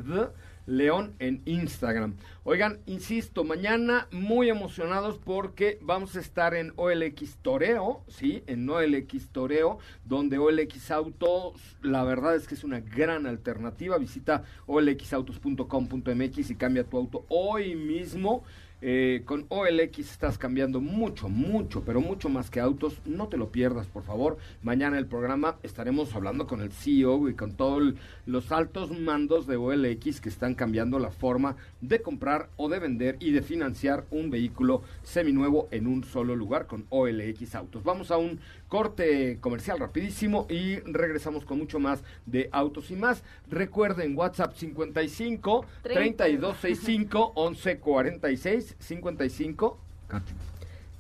León 0.66 1.14
en 1.18 1.42
Instagram. 1.44 2.14
Oigan, 2.44 2.80
insisto, 2.86 3.44
mañana 3.44 4.08
muy 4.10 4.48
emocionados 4.48 5.16
porque 5.16 5.78
vamos 5.80 6.16
a 6.16 6.20
estar 6.20 6.54
en 6.54 6.72
OLX 6.74 7.36
Toreo, 7.36 8.02
¿sí? 8.08 8.42
En 8.48 8.68
OLX 8.68 9.28
Toreo, 9.28 9.78
donde 10.04 10.38
OLX 10.38 10.90
Autos, 10.90 11.54
la 11.82 12.02
verdad 12.02 12.34
es 12.34 12.48
que 12.48 12.56
es 12.56 12.64
una 12.64 12.80
gran 12.80 13.28
alternativa. 13.28 13.96
Visita 13.96 14.42
olxautos.com.mx 14.66 16.50
y 16.50 16.54
cambia 16.56 16.82
tu 16.82 16.96
auto 16.96 17.24
hoy 17.28 17.76
mismo. 17.76 18.42
Eh, 18.84 19.22
con 19.26 19.46
OLX 19.48 20.00
estás 20.00 20.38
cambiando 20.38 20.80
mucho, 20.80 21.28
mucho, 21.28 21.84
pero 21.84 22.00
mucho 22.00 22.28
más 22.28 22.50
que 22.50 22.58
autos. 22.58 23.00
No 23.04 23.28
te 23.28 23.36
lo 23.36 23.52
pierdas, 23.52 23.86
por 23.86 24.02
favor. 24.02 24.38
Mañana 24.60 24.98
el 24.98 25.06
programa 25.06 25.56
estaremos 25.62 26.12
hablando 26.16 26.48
con 26.48 26.60
el 26.60 26.72
CEO 26.72 27.28
y 27.28 27.34
con 27.34 27.52
todos 27.52 27.94
los 28.26 28.50
altos 28.50 28.90
mandos 28.90 29.46
de 29.46 29.56
OLX 29.56 30.20
que 30.20 30.28
están 30.28 30.56
cambiando 30.56 30.98
la 30.98 31.12
forma 31.12 31.54
de 31.80 32.02
comprar 32.02 32.31
o 32.56 32.68
de 32.68 32.78
vender 32.78 33.16
y 33.20 33.32
de 33.32 33.42
financiar 33.42 34.04
un 34.10 34.30
vehículo 34.30 34.82
seminuevo 35.02 35.68
en 35.70 35.86
un 35.86 36.04
solo 36.04 36.34
lugar 36.34 36.66
con 36.66 36.86
OLX 36.88 37.54
Autos. 37.54 37.84
Vamos 37.84 38.10
a 38.10 38.16
un 38.16 38.40
corte 38.68 39.38
comercial 39.40 39.78
rapidísimo 39.78 40.46
y 40.48 40.76
regresamos 40.80 41.44
con 41.44 41.58
mucho 41.58 41.78
más 41.78 42.02
de 42.26 42.48
autos 42.52 42.90
y 42.90 42.96
más. 42.96 43.22
Recuerden 43.50 44.16
WhatsApp 44.16 44.54
55 44.54 45.66
3265 45.82 47.34
1146 47.36 48.76
55 48.78 49.78
Katy, 50.08 50.32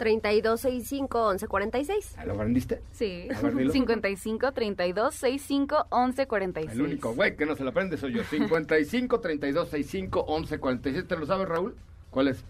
3265-1146. 0.02 2.24
¿Lo 2.26 2.34
aprendiste? 2.34 2.80
Sí. 2.92 3.28
A 3.34 3.40
ver, 3.40 3.54
dilo. 3.54 3.72
55 3.72 4.52
32 4.52 5.14
65 5.14 5.86
11 5.90 6.26
46. 6.26 6.74
El 6.74 6.82
único 6.82 7.14
güey 7.14 7.36
que 7.36 7.46
no 7.46 7.54
se 7.54 7.62
lo 7.62 7.70
aprende 7.70 7.96
soy 7.96 8.14
yo. 8.14 8.24
55 8.24 9.20
32 9.20 9.68
65 9.68 10.24
11 10.26 10.58
46. 10.58 11.06
¿Te 11.06 11.16
lo 11.16 11.26
sabes, 11.26 11.48
Raúl? 11.48 11.76
¿Cuál 12.10 12.28
es? 12.28 12.44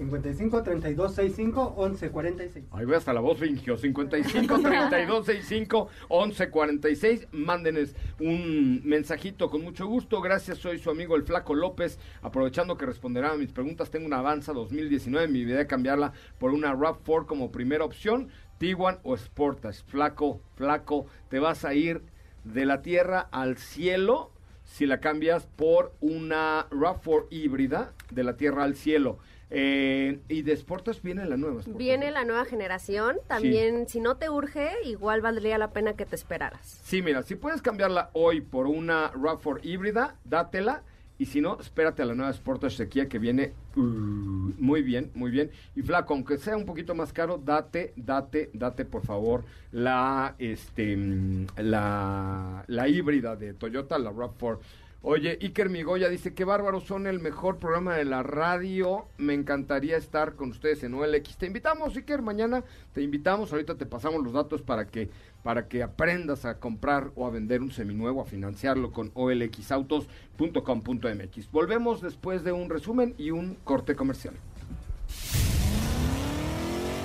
55 0.00 0.62
32 0.62 1.14
65 1.14 1.74
11 1.76 2.10
46. 2.10 2.64
Ahí 2.70 2.86
ve 2.86 2.96
hasta 2.96 3.12
la 3.12 3.20
voz 3.20 3.38
fingió. 3.38 3.76
55 3.76 4.58
32 4.60 5.26
65 5.26 5.88
11 6.08 6.50
46. 6.50 7.28
Mándenes 7.32 7.94
un 8.18 8.80
mensajito 8.84 9.50
con 9.50 9.62
mucho 9.62 9.86
gusto. 9.86 10.22
Gracias, 10.22 10.56
soy 10.56 10.78
su 10.78 10.88
amigo 10.88 11.16
el 11.16 11.24
Flaco 11.24 11.54
López. 11.54 11.98
Aprovechando 12.22 12.78
que 12.78 12.86
responderán 12.86 13.32
a 13.32 13.36
mis 13.36 13.52
preguntas, 13.52 13.90
tengo 13.90 14.06
una 14.06 14.20
Avanza 14.20 14.54
2019. 14.54 15.28
Mi 15.28 15.40
idea 15.40 15.60
es 15.60 15.66
cambiarla 15.66 16.14
por 16.38 16.52
una 16.52 16.74
RAV4 16.74 17.26
como 17.26 17.52
primera 17.52 17.84
opción. 17.84 18.30
Tiguan 18.56 19.00
o 19.02 19.14
Sportage. 19.18 19.82
Flaco, 19.86 20.40
flaco, 20.54 21.06
te 21.28 21.40
vas 21.40 21.66
a 21.66 21.74
ir 21.74 22.00
de 22.44 22.64
la 22.64 22.80
tierra 22.80 23.20
al 23.20 23.58
cielo 23.58 24.30
si 24.64 24.86
la 24.86 25.00
cambias 25.00 25.46
por 25.46 25.92
una 26.00 26.70
RAV4 26.70 27.26
híbrida 27.28 27.92
de 28.10 28.24
la 28.24 28.38
tierra 28.38 28.64
al 28.64 28.76
cielo. 28.76 29.18
Eh, 29.50 30.20
y 30.28 30.42
de 30.42 30.56
Sportage 30.56 31.00
viene 31.02 31.26
la 31.26 31.36
nueva. 31.36 31.62
Viene 31.66 32.06
¿no? 32.06 32.12
la 32.12 32.24
nueva 32.24 32.44
generación. 32.44 33.16
También, 33.26 33.88
si 33.88 34.00
no 34.00 34.16
te 34.16 34.30
urge, 34.30 34.70
igual 34.84 35.20
valdría 35.20 35.58
la 35.58 35.72
pena 35.72 35.94
que 35.94 36.06
te 36.06 36.14
esperaras. 36.14 36.80
Sí, 36.84 37.02
mira, 37.02 37.22
si 37.22 37.34
puedes 37.34 37.60
cambiarla 37.60 38.10
hoy 38.12 38.40
por 38.40 38.66
una 38.66 39.12
RAV4 39.12 39.60
híbrida, 39.64 40.16
dátela. 40.24 40.82
Y 41.18 41.26
si 41.26 41.42
no, 41.42 41.60
espérate 41.60 42.00
a 42.00 42.06
la 42.06 42.14
nueva 42.14 42.32
Sportage 42.32 42.88
Kia 42.88 43.06
que 43.06 43.18
viene 43.18 43.52
uh, 43.76 43.80
muy 43.80 44.80
bien, 44.80 45.10
muy 45.14 45.30
bien. 45.30 45.50
Y 45.76 45.82
flaco, 45.82 46.14
aunque 46.14 46.38
sea 46.38 46.56
un 46.56 46.64
poquito 46.64 46.94
más 46.94 47.12
caro, 47.12 47.36
date, 47.36 47.92
date, 47.94 48.48
date 48.54 48.86
por 48.86 49.04
favor 49.04 49.44
la, 49.70 50.34
este, 50.38 50.96
mm, 50.96 51.46
la, 51.58 52.64
la 52.68 52.88
híbrida 52.88 53.36
de 53.36 53.52
Toyota, 53.52 53.98
la 53.98 54.12
RAV4. 54.12 54.58
Oye, 55.02 55.38
Iker 55.40 55.70
Migoya 55.70 56.10
dice, 56.10 56.34
qué 56.34 56.44
bárbaros 56.44 56.84
son 56.84 57.06
el 57.06 57.20
mejor 57.20 57.56
programa 57.56 57.96
de 57.96 58.04
la 58.04 58.22
radio. 58.22 59.06
Me 59.16 59.32
encantaría 59.32 59.96
estar 59.96 60.34
con 60.34 60.50
ustedes 60.50 60.82
en 60.82 60.92
OLX. 60.92 61.38
Te 61.38 61.46
invitamos, 61.46 61.96
Iker, 61.96 62.20
mañana 62.20 62.64
te 62.92 63.00
invitamos. 63.00 63.50
Ahorita 63.50 63.76
te 63.76 63.86
pasamos 63.86 64.22
los 64.22 64.34
datos 64.34 64.60
para 64.60 64.88
que, 64.88 65.08
para 65.42 65.68
que 65.68 65.82
aprendas 65.82 66.44
a 66.44 66.58
comprar 66.58 67.12
o 67.14 67.26
a 67.26 67.30
vender 67.30 67.62
un 67.62 67.72
seminuevo, 67.72 68.20
a 68.20 68.26
financiarlo 68.26 68.92
con 68.92 69.10
olxautos.com.mx. 69.14 71.50
Volvemos 71.50 72.02
después 72.02 72.44
de 72.44 72.52
un 72.52 72.68
resumen 72.68 73.14
y 73.16 73.30
un 73.30 73.54
corte 73.64 73.96
comercial. 73.96 74.34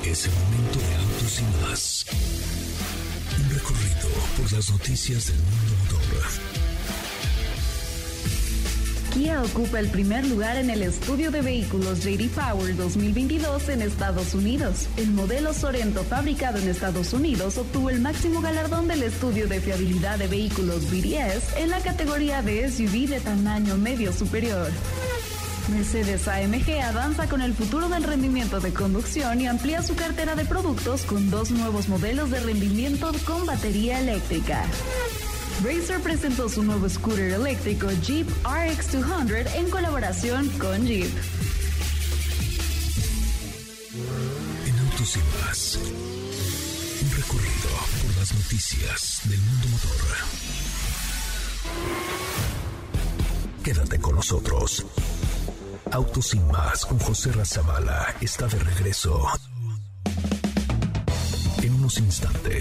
Es 0.03 0.27
el 0.27 0.33
momento 0.33 0.79
de 0.79 0.95
autos 0.95 1.39
y 1.39 1.43
más. 1.63 2.05
Un 3.39 3.49
recorrido 3.55 4.09
por 4.37 4.51
las 4.51 4.69
noticias 4.69 5.27
del 5.27 5.37
mundo 5.37 5.74
Kia 9.15 9.41
ocupa 9.41 9.79
el 9.79 9.87
primer 9.87 10.27
lugar 10.27 10.57
en 10.57 10.69
el 10.69 10.81
estudio 10.81 11.31
de 11.31 11.41
vehículos 11.41 12.03
JD 12.03 12.27
Power 12.31 12.75
2022 12.75 13.69
en 13.69 13.81
Estados 13.81 14.33
Unidos. 14.33 14.89
El 14.97 15.11
modelo 15.11 15.53
Sorento 15.53 16.03
fabricado 16.03 16.57
en 16.57 16.67
Estados 16.67 17.13
Unidos 17.13 17.57
obtuvo 17.57 17.89
el 17.89 18.01
máximo 18.01 18.41
galardón 18.41 18.89
del 18.89 19.03
estudio 19.03 19.47
de 19.47 19.61
fiabilidad 19.61 20.19
de 20.19 20.27
vehículos 20.27 20.91
BDS 20.91 21.55
en 21.55 21.69
la 21.69 21.79
categoría 21.79 22.41
de 22.41 22.69
SUV 22.69 23.07
de 23.07 23.21
tamaño 23.21 23.77
medio 23.77 24.11
superior. 24.11 24.69
Mercedes 25.69 26.27
AMG 26.27 26.81
avanza 26.83 27.29
con 27.29 27.41
el 27.41 27.53
futuro 27.53 27.87
del 27.87 28.03
rendimiento 28.03 28.59
de 28.59 28.73
conducción 28.73 29.39
y 29.39 29.47
amplía 29.47 29.81
su 29.81 29.95
cartera 29.95 30.35
de 30.35 30.43
productos 30.43 31.03
con 31.03 31.31
dos 31.31 31.51
nuevos 31.51 31.87
modelos 31.87 32.31
de 32.31 32.41
rendimiento 32.41 33.13
con 33.25 33.45
batería 33.45 34.01
eléctrica. 34.01 34.65
Racer 35.63 36.01
presentó 36.01 36.49
su 36.49 36.63
nuevo 36.63 36.89
scooter 36.89 37.31
eléctrico 37.31 37.87
Jeep 38.01 38.27
RX200 38.43 39.55
en 39.55 39.69
colaboración 39.69 40.49
con 40.59 40.85
Jeep. 40.85 41.09
En 44.65 44.79
autos 44.79 45.15
y 45.15 45.19
más. 45.39 45.79
Un 47.01 47.11
recorrido 47.15 47.69
por 48.03 48.17
las 48.17 48.33
noticias 48.33 49.21
del 49.25 49.39
mundo 49.39 49.67
motor. 49.69 49.95
Quédate 53.63 53.99
con 53.99 54.15
nosotros. 54.15 54.85
Autos 55.91 56.33
y 56.33 56.39
más 56.39 56.85
con 56.85 56.99
José 56.99 57.31
Razabala 57.31 58.13
está 58.19 58.47
de 58.47 58.59
regreso. 58.59 59.25
En 61.63 61.73
unos 61.75 61.97
instantes 61.97 62.34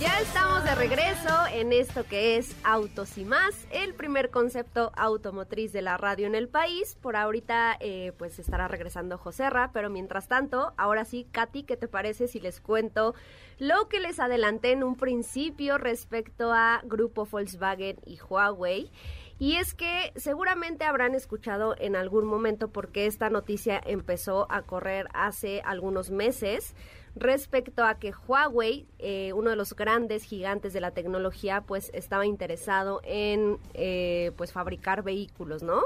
ya 0.00 0.18
estamos 0.18 0.64
de 0.64 0.74
regreso 0.74 1.28
en 1.52 1.74
esto 1.74 2.06
que 2.06 2.38
es 2.38 2.56
Autos 2.64 3.18
y 3.18 3.26
más, 3.26 3.66
el 3.70 3.92
primer 3.92 4.30
concepto 4.30 4.92
automotriz 4.96 5.74
de 5.74 5.82
la 5.82 5.98
radio 5.98 6.26
en 6.26 6.34
el 6.34 6.48
país. 6.48 6.96
Por 7.02 7.16
ahorita 7.16 7.76
eh, 7.80 8.14
pues 8.16 8.38
estará 8.38 8.66
regresando 8.66 9.18
Joserra, 9.18 9.72
pero 9.74 9.90
mientras 9.90 10.26
tanto, 10.26 10.72
ahora 10.78 11.04
sí, 11.04 11.26
Katy, 11.30 11.64
¿qué 11.64 11.76
te 11.76 11.86
parece 11.86 12.28
si 12.28 12.40
les 12.40 12.62
cuento 12.62 13.14
lo 13.58 13.90
que 13.90 14.00
les 14.00 14.20
adelanté 14.20 14.72
en 14.72 14.84
un 14.84 14.96
principio 14.96 15.76
respecto 15.76 16.50
a 16.50 16.80
Grupo 16.84 17.26
Volkswagen 17.26 17.98
y 18.06 18.18
Huawei? 18.22 18.90
Y 19.38 19.56
es 19.56 19.74
que 19.74 20.14
seguramente 20.16 20.84
habrán 20.84 21.14
escuchado 21.14 21.74
en 21.78 21.94
algún 21.94 22.24
momento 22.24 22.68
porque 22.68 23.04
esta 23.04 23.28
noticia 23.28 23.80
empezó 23.84 24.46
a 24.50 24.62
correr 24.62 25.08
hace 25.12 25.60
algunos 25.62 26.10
meses 26.10 26.74
respecto 27.16 27.84
a 27.84 27.94
que 27.98 28.12
Huawei, 28.26 28.86
eh, 28.98 29.32
uno 29.32 29.50
de 29.50 29.56
los 29.56 29.74
grandes 29.74 30.22
gigantes 30.24 30.72
de 30.72 30.80
la 30.80 30.92
tecnología, 30.92 31.62
pues 31.62 31.90
estaba 31.94 32.26
interesado 32.26 33.00
en 33.04 33.58
eh, 33.74 34.32
pues 34.36 34.52
fabricar 34.52 35.02
vehículos, 35.02 35.62
¿no? 35.62 35.82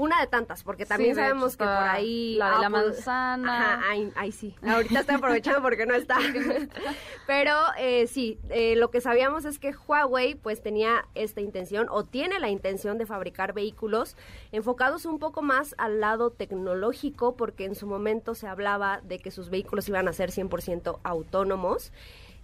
Una 0.00 0.18
de 0.18 0.28
tantas, 0.28 0.62
porque 0.62 0.86
también 0.86 1.14
Sí, 1.14 1.20
sabemos 1.20 1.52
hecho, 1.52 1.58
que 1.58 1.64
por 1.64 1.74
está 1.74 1.92
ahí... 1.92 2.36
la 2.36 2.52
de 2.52 2.58
la 2.62 2.68
manzana. 2.70 3.74
Ajá, 3.74 3.90
ahí, 3.90 4.10
ahí 4.16 4.32
sí. 4.32 4.56
Ahorita 4.66 5.00
estoy 5.00 5.16
aprovechando 5.16 5.60
porque 5.60 5.84
no 5.84 5.94
está. 5.94 6.16
Pero 7.26 7.54
eh, 7.76 8.06
sí, 8.06 8.38
eh, 8.48 8.76
lo 8.76 8.90
que 8.90 9.02
sabíamos 9.02 9.44
es 9.44 9.58
que 9.58 9.74
Huawei 9.86 10.36
pues 10.36 10.62
tenía 10.62 11.06
esta 11.14 11.42
intención 11.42 11.88
o 11.90 12.06
tiene 12.06 12.38
la 12.38 12.48
intención 12.48 12.96
de 12.96 13.04
fabricar 13.04 13.52
vehículos 13.52 14.16
enfocados 14.52 15.04
un 15.04 15.18
poco 15.18 15.42
más 15.42 15.74
al 15.76 16.00
lado 16.00 16.30
tecnológico 16.30 17.36
porque 17.36 17.66
en 17.66 17.74
su 17.74 17.86
momento 17.86 18.34
se 18.34 18.46
hablaba 18.46 19.02
de 19.02 19.18
que 19.18 19.30
sus 19.30 19.50
vehículos 19.50 19.86
iban 19.86 20.08
a 20.08 20.14
ser 20.14 20.30
100% 20.30 21.00
autónomos. 21.02 21.92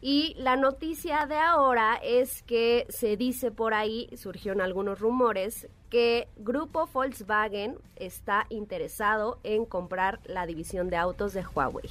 Y 0.02 0.34
la 0.36 0.56
noticia 0.56 1.24
de 1.24 1.38
ahora 1.38 1.98
es 2.02 2.42
que 2.42 2.86
se 2.90 3.16
dice 3.16 3.50
por 3.50 3.72
ahí, 3.72 4.10
surgieron 4.14 4.60
algunos 4.60 5.00
rumores, 5.00 5.68
que 5.90 6.28
Grupo 6.36 6.86
Volkswagen 6.92 7.78
está 7.96 8.46
interesado 8.50 9.38
en 9.44 9.64
comprar 9.64 10.20
la 10.24 10.46
división 10.46 10.90
de 10.90 10.96
autos 10.96 11.32
de 11.32 11.44
Huawei. 11.44 11.90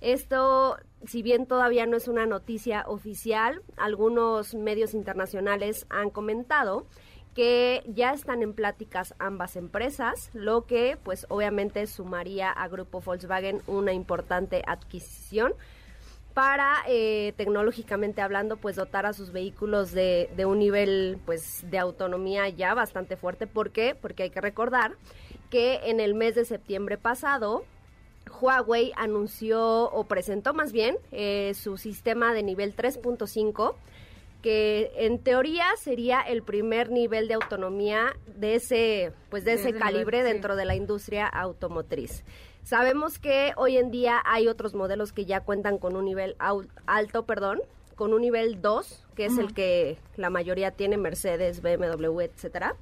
Esto, 0.00 0.78
si 1.06 1.22
bien 1.22 1.46
todavía 1.46 1.86
no 1.86 1.96
es 1.96 2.08
una 2.08 2.26
noticia 2.26 2.84
oficial, 2.88 3.62
algunos 3.76 4.54
medios 4.54 4.94
internacionales 4.94 5.86
han 5.90 6.10
comentado 6.10 6.86
que 7.34 7.82
ya 7.86 8.12
están 8.12 8.42
en 8.42 8.52
pláticas 8.52 9.14
ambas 9.18 9.56
empresas, 9.56 10.30
lo 10.34 10.66
que 10.66 10.98
pues 11.02 11.26
obviamente 11.30 11.86
sumaría 11.86 12.50
a 12.50 12.68
Grupo 12.68 13.00
Volkswagen 13.00 13.62
una 13.66 13.92
importante 13.92 14.62
adquisición 14.66 15.54
para 16.34 16.76
eh, 16.88 17.34
tecnológicamente 17.36 18.20
hablando 18.20 18.56
pues 18.56 18.76
dotar 18.76 19.06
a 19.06 19.12
sus 19.12 19.32
vehículos 19.32 19.92
de, 19.92 20.30
de 20.36 20.46
un 20.46 20.58
nivel 20.58 21.18
pues 21.26 21.64
de 21.70 21.78
autonomía 21.78 22.48
ya 22.48 22.74
bastante 22.74 23.16
fuerte 23.16 23.46
¿por 23.46 23.70
qué? 23.70 23.94
porque 23.94 24.24
hay 24.24 24.30
que 24.30 24.40
recordar 24.40 24.92
que 25.50 25.80
en 25.84 26.00
el 26.00 26.14
mes 26.14 26.34
de 26.34 26.44
septiembre 26.44 26.96
pasado 26.96 27.64
Huawei 28.40 28.92
anunció 28.96 29.90
o 29.90 30.04
presentó 30.04 30.54
más 30.54 30.72
bien 30.72 30.96
eh, 31.10 31.52
su 31.54 31.76
sistema 31.76 32.32
de 32.32 32.42
nivel 32.42 32.74
3.5 32.74 33.74
que 34.42 34.90
en 34.96 35.18
teoría 35.18 35.66
sería 35.78 36.20
el 36.20 36.42
primer 36.42 36.90
nivel 36.90 37.28
de 37.28 37.34
autonomía 37.34 38.16
de 38.26 38.56
ese 38.56 39.12
pues 39.30 39.44
de 39.44 39.52
De 39.52 39.56
ese 39.58 39.70
ese 39.70 39.78
calibre 39.78 40.18
nivel, 40.18 40.30
sí. 40.30 40.32
dentro 40.34 40.56
de 40.56 40.64
la 40.64 40.74
industria 40.74 41.26
automotriz. 41.26 42.24
Sabemos 42.62 43.18
que 43.18 43.52
hoy 43.56 43.76
en 43.76 43.90
día 43.90 44.22
hay 44.24 44.48
otros 44.48 44.74
modelos 44.74 45.12
que 45.12 45.24
ya 45.24 45.40
cuentan 45.40 45.78
con 45.78 45.96
un 45.96 46.04
nivel 46.04 46.36
alto, 46.86 47.26
perdón, 47.26 47.60
con 47.96 48.14
un 48.14 48.20
nivel 48.20 48.62
2, 48.62 49.06
que 49.16 49.26
es 49.26 49.36
el 49.38 49.52
que 49.52 49.98
la 50.16 50.30
mayoría 50.30 50.70
tiene 50.70 50.96
Mercedes, 50.96 51.60
BMW, 51.60 52.20
etcétera. 52.20 52.76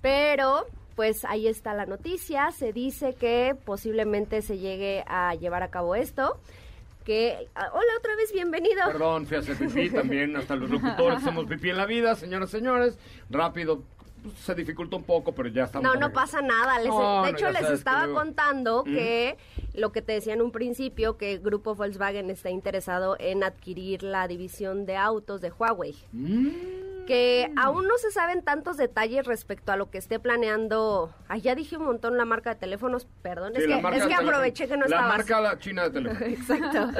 Pero 0.00 0.66
pues 0.94 1.24
ahí 1.24 1.46
está 1.46 1.74
la 1.74 1.86
noticia, 1.86 2.50
se 2.52 2.72
dice 2.72 3.14
que 3.14 3.54
posiblemente 3.64 4.40
se 4.42 4.58
llegue 4.58 5.04
a 5.06 5.34
llevar 5.34 5.62
a 5.62 5.70
cabo 5.70 5.94
esto. 5.94 6.40
Que 7.04 7.48
ah, 7.54 7.68
hola 7.72 7.92
otra 7.98 8.16
vez, 8.16 8.32
bienvenido. 8.32 8.82
Perdón, 8.86 9.26
fui 9.26 9.36
a 9.36 9.40
hacer 9.40 9.56
pipí 9.56 9.90
también, 9.90 10.34
hasta 10.36 10.56
los 10.56 10.70
locutores 10.70 11.18
hacemos 11.22 11.46
pipí 11.46 11.70
en 11.70 11.76
la 11.76 11.86
vida, 11.86 12.14
señoras 12.14 12.48
y 12.48 12.52
señores. 12.52 12.98
Rápido, 13.30 13.82
pues, 14.26 14.38
se 14.38 14.54
dificulta 14.54 14.96
un 14.96 15.04
poco, 15.04 15.32
pero 15.34 15.48
ya 15.48 15.64
estamos. 15.64 15.82
No, 15.92 15.98
no 15.98 16.12
pasa 16.12 16.40
nada. 16.42 16.78
Les- 16.78 16.88
No, 16.88 17.24
de 17.24 17.30
hecho, 17.30 17.50
les 17.50 17.66
que 17.66 17.72
estaba 17.72 18.06
contando 18.12 18.84
Mm. 18.86 18.94
que 18.94 19.36
lo 19.74 19.92
que 19.92 20.02
te 20.02 20.12
decía 20.12 20.34
en 20.34 20.42
un 20.42 20.52
principio, 20.52 21.16
que 21.16 21.38
Grupo 21.38 21.74
Volkswagen 21.74 22.30
está 22.30 22.50
interesado 22.50 23.16
en 23.18 23.42
adquirir 23.44 24.02
la 24.02 24.26
división 24.28 24.86
de 24.86 24.96
autos 24.96 25.40
de 25.40 25.50
Huawei. 25.50 25.94
Que 27.06 27.52
aún 27.56 27.86
no 27.86 27.96
se 27.98 28.10
saben 28.10 28.42
tantos 28.42 28.76
detalles 28.76 29.26
respecto 29.26 29.70
a 29.70 29.76
lo 29.76 29.90
que 29.90 29.98
esté 29.98 30.18
planeando. 30.18 31.12
Ah, 31.28 31.36
ya 31.36 31.54
dije 31.54 31.76
un 31.76 31.84
montón 31.84 32.16
la 32.16 32.24
marca 32.24 32.50
de 32.50 32.56
teléfonos, 32.56 33.06
perdón. 33.22 33.52
Sí, 33.54 33.62
es 33.62 33.68
la 33.68 33.90
que, 33.90 33.96
es 33.98 34.06
que 34.06 34.14
aproveché 34.14 34.66
que 34.66 34.76
no 34.76 34.86
La 34.86 34.96
estabas. 34.96 35.16
marca 35.18 35.40
la 35.40 35.58
china 35.58 35.84
de 35.84 35.90
teléfono. 35.90 36.26
Exacto. 36.26 36.90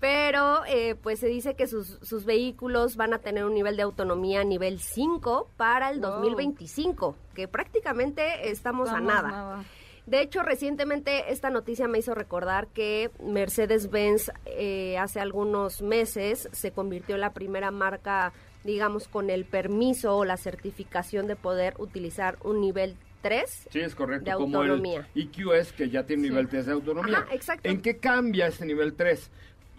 Pero 0.00 0.64
eh, 0.66 0.94
pues 0.94 1.18
se 1.18 1.26
dice 1.26 1.54
que 1.54 1.66
sus, 1.66 1.98
sus 2.02 2.24
vehículos 2.24 2.94
van 2.96 3.14
a 3.14 3.18
tener 3.18 3.44
un 3.44 3.54
nivel 3.54 3.76
de 3.76 3.82
autonomía 3.82 4.44
nivel 4.44 4.78
5 4.78 5.50
para 5.56 5.90
el 5.90 6.00
Wow. 6.00 6.10
2025, 6.12 7.16
que 7.34 7.48
prácticamente 7.48 8.50
estamos, 8.50 8.90
a 8.90 9.00
nada. 9.00 9.64
De 10.06 10.22
hecho, 10.22 10.42
recientemente 10.42 11.32
esta 11.32 11.50
noticia 11.50 11.86
me 11.88 11.98
hizo 11.98 12.14
recordar 12.14 12.68
que 12.68 13.10
Mercedes-Benz 13.22 14.30
eh, 14.46 14.96
hace 14.98 15.20
algunos 15.20 15.82
meses 15.82 16.48
se 16.52 16.70
convirtió 16.70 17.16
en 17.16 17.20
la 17.20 17.32
primera 17.34 17.70
marca, 17.70 18.32
digamos, 18.64 19.06
con 19.08 19.28
el 19.30 19.44
permiso 19.44 20.16
o 20.16 20.24
la 20.24 20.36
certificación 20.36 21.26
de 21.26 21.36
poder 21.36 21.74
utilizar 21.78 22.38
un 22.44 22.60
nivel 22.60 22.96
3 23.20 23.68
Sí, 23.70 23.80
es 23.80 23.94
correcto. 23.96 24.30
de 24.30 24.36
como 24.36 24.62
el 24.62 24.70
autonomía. 24.70 25.08
EQS, 25.14 25.72
que 25.72 25.90
ya 25.90 26.04
tiene 26.04 26.22
nivel 26.22 26.48
3 26.48 26.66
de 26.66 26.72
autonomía. 26.72 27.18
Ajá, 27.18 27.34
exacto. 27.34 27.68
¿En 27.68 27.82
qué 27.82 27.98
cambia 27.98 28.46
este 28.46 28.64
nivel 28.64 28.94
3? 28.94 29.30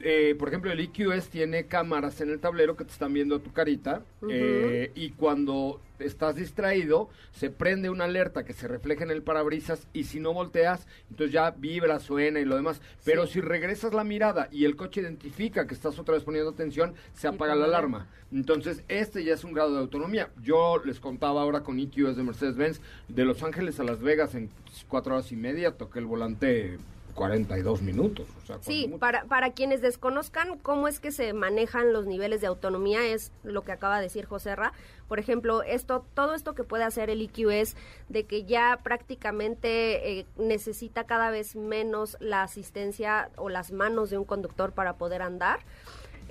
Eh, 0.02 0.36
por 0.40 0.48
ejemplo, 0.48 0.72
el 0.72 0.80
EQS 0.80 1.30
tiene 1.30 1.66
cámaras 1.66 2.22
en 2.22 2.30
el 2.30 2.40
tablero 2.40 2.78
que 2.78 2.86
te 2.86 2.92
están 2.92 3.14
viendo 3.14 3.40
tu 3.40 3.52
carita 3.52 4.04
eh, 4.30 4.92
y 4.96 5.12
cuando 5.12 5.82
estás 6.00 6.38
distraído 6.38 7.10
se 7.32 7.50
prende 7.50 7.90
una 7.90 8.06
alerta 8.06 8.46
que 8.46 8.54
se 8.54 8.70
refleja 8.70 9.04
en 9.04 9.12
el 9.12 9.22
parabrisas 9.22 9.88
y 9.92 10.06
si 10.06 10.22
no 10.22 10.34
volteas, 10.34 10.88
entonces 11.10 11.34
ya 11.34 11.52
vibra, 11.52 12.00
suena 12.00 12.40
y 12.40 12.46
lo 12.46 12.56
demás. 12.56 12.82
Pero 13.04 13.28
si 13.28 13.42
regresas 13.42 13.94
la 13.94 14.06
mirada 14.06 14.48
y 14.52 14.64
el 14.64 14.78
coche 14.78 15.02
identifica 15.02 15.68
que 15.68 15.74
estás 15.74 16.00
otra 16.00 16.16
vez 16.16 16.24
poniendo 16.24 16.52
atención, 16.52 16.94
se 17.14 17.28
apaga 17.28 17.56
la 17.56 17.66
alarma. 17.66 18.08
Entonces, 18.32 18.84
este 18.88 19.24
ya 19.24 19.34
es 19.34 19.44
un 19.44 19.54
grado 19.54 19.74
de 19.74 19.80
autonomía. 19.80 20.30
Yo 20.42 20.82
les 20.86 21.00
contaba 21.00 21.42
ahora 21.42 21.62
con 21.62 21.80
EQS 21.80 22.16
de 22.16 22.24
Mercedes-Benz, 22.24 22.80
de 23.08 23.26
Los 23.26 23.44
Ángeles 23.44 23.80
a 23.80 23.84
Las 23.84 24.02
Vegas 24.02 24.36
en 24.36 24.50
cuatro 24.88 25.16
horas 25.16 25.32
y 25.32 25.36
media, 25.36 25.72
toqué 25.72 26.00
el 26.00 26.06
volante 26.06 26.78
42 27.20 27.82
minutos. 27.82 28.28
O 28.42 28.46
sea, 28.46 28.58
Sí, 28.62 28.88
mucho. 28.88 29.00
para, 29.00 29.26
para 29.26 29.52
quienes 29.52 29.82
desconozcan 29.82 30.58
cómo 30.58 30.88
es 30.88 31.00
que 31.00 31.12
se 31.12 31.34
manejan 31.34 31.94
los 31.94 32.06
niveles 32.06 32.42
de 32.42 32.48
autonomía, 32.48 33.06
es 33.06 33.32
lo 33.44 33.64
que 33.64 33.72
acaba 33.72 33.98
de 33.98 34.04
decir 34.04 34.26
Joserra. 34.26 34.74
Por 35.08 35.20
ejemplo, 35.20 35.64
esto, 35.64 36.06
todo 36.14 36.34
esto 36.34 36.56
que 36.56 36.64
puede 36.64 36.84
hacer 36.84 37.10
el 37.10 37.22
IQ 37.22 37.52
es 37.52 37.76
de 38.10 38.26
que 38.26 38.46
ya 38.46 38.80
prácticamente 38.84 40.20
eh, 40.20 40.26
necesita 40.38 41.06
cada 41.06 41.30
vez 41.32 41.56
menos 41.56 42.18
la 42.20 42.44
asistencia 42.44 43.30
o 43.36 43.50
las 43.50 43.72
manos 43.72 44.10
de 44.10 44.18
un 44.18 44.26
conductor 44.26 44.72
para 44.72 44.94
poder 44.94 45.22
andar. 45.22 45.60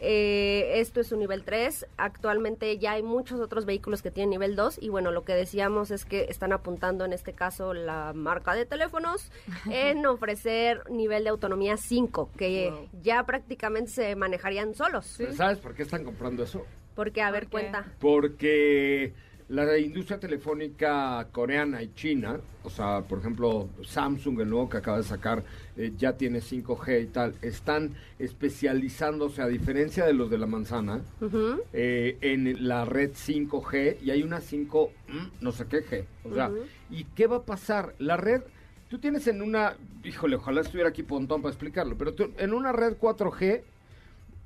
Eh, 0.01 0.81
esto 0.81 1.01
es 1.01 1.13
un 1.13 1.19
nivel 1.21 1.45
3. 1.45 1.87
Actualmente 1.97 2.79
ya 2.79 2.93
hay 2.93 3.03
muchos 3.03 3.41
otros 3.41 3.65
vehículos 3.65 4.03
que 4.03 4.11
tienen 4.11 4.31
nivel 4.31 4.57
2 4.57 4.79
y 4.81 4.89
bueno, 4.89 5.11
lo 5.11 5.25
que 5.25 5.35
decíamos 5.35 5.91
es 5.91 6.05
que 6.05 6.27
están 6.29 6.53
apuntando 6.53 7.05
en 7.05 7.13
este 7.13 7.33
caso 7.33 7.75
la 7.75 8.13
marca 8.15 8.55
de 8.55 8.67
teléfonos 8.67 9.31
en 9.71 10.07
ofrecer 10.07 10.89
nivel 10.91 11.25
de 11.25 11.31
autonomía 11.31 11.77
5, 11.77 12.31
que 12.37 12.73
ya 13.03 13.25
prácticamente 13.25 13.91
se 13.91 14.17
manejarían 14.17 14.75
solos. 14.75 15.19
¿Sabes 15.35 15.59
por 15.59 15.75
qué 15.75 15.83
están 15.83 16.05
comprando 16.05 16.43
eso? 16.45 16.65
Porque, 16.95 17.23
a 17.23 17.31
ver, 17.31 17.45
qué? 17.45 17.51
cuenta. 17.51 17.87
Porque 18.01 19.13
la 19.49 19.79
industria 19.79 20.21
telefónica 20.21 21.27
coreana 21.33 21.83
y 21.83 21.93
china, 21.95 22.39
o 22.65 22.71
sea, 22.71 23.01
por 23.03 23.19
ejemplo, 23.21 23.69
Samsung, 23.83 24.41
el 24.41 24.51
nuevo 24.51 24.69
que 24.69 24.77
acaba 24.77 24.99
de 24.99 25.05
sacar, 25.05 25.43
eh, 25.77 25.93
ya 25.97 26.17
tiene 26.19 26.41
5G 26.41 27.03
y 27.03 27.07
tal, 27.07 27.35
están 27.41 27.95
especializándose, 28.19 29.43
a 29.43 29.47
diferencia 29.49 30.05
de 30.07 30.13
los 30.13 30.31
de 30.31 30.39
la 30.39 30.47
manzana, 30.47 31.01
eh, 31.73 32.19
en 32.21 32.69
la 32.69 32.85
red 32.85 33.13
5G 33.13 33.99
y 34.03 34.11
hay 34.11 34.23
una 34.23 34.41
5, 34.41 34.93
mm, 35.09 35.27
no 35.45 35.53
sé 35.53 35.67
qué 35.67 35.85
G. 35.85 36.05
O 36.25 36.35
sea. 36.35 36.49
¿y 36.91 37.05
qué 37.15 37.27
va 37.27 37.37
a 37.37 37.43
pasar? 37.45 37.95
La 37.99 38.17
red, 38.17 38.43
tú 38.89 38.99
tienes 38.99 39.27
en 39.29 39.43
una, 39.43 39.77
híjole, 40.05 40.37
ojalá 40.37 40.61
estuviera 40.63 40.89
aquí 40.91 41.03
Pontón 41.03 41.43
para 41.43 41.53
explicarlo, 41.53 41.97
pero 41.99 42.15
tú- 42.15 42.33
en 42.39 42.53
una 42.55 42.73
red 42.73 42.97
4G 42.99 43.63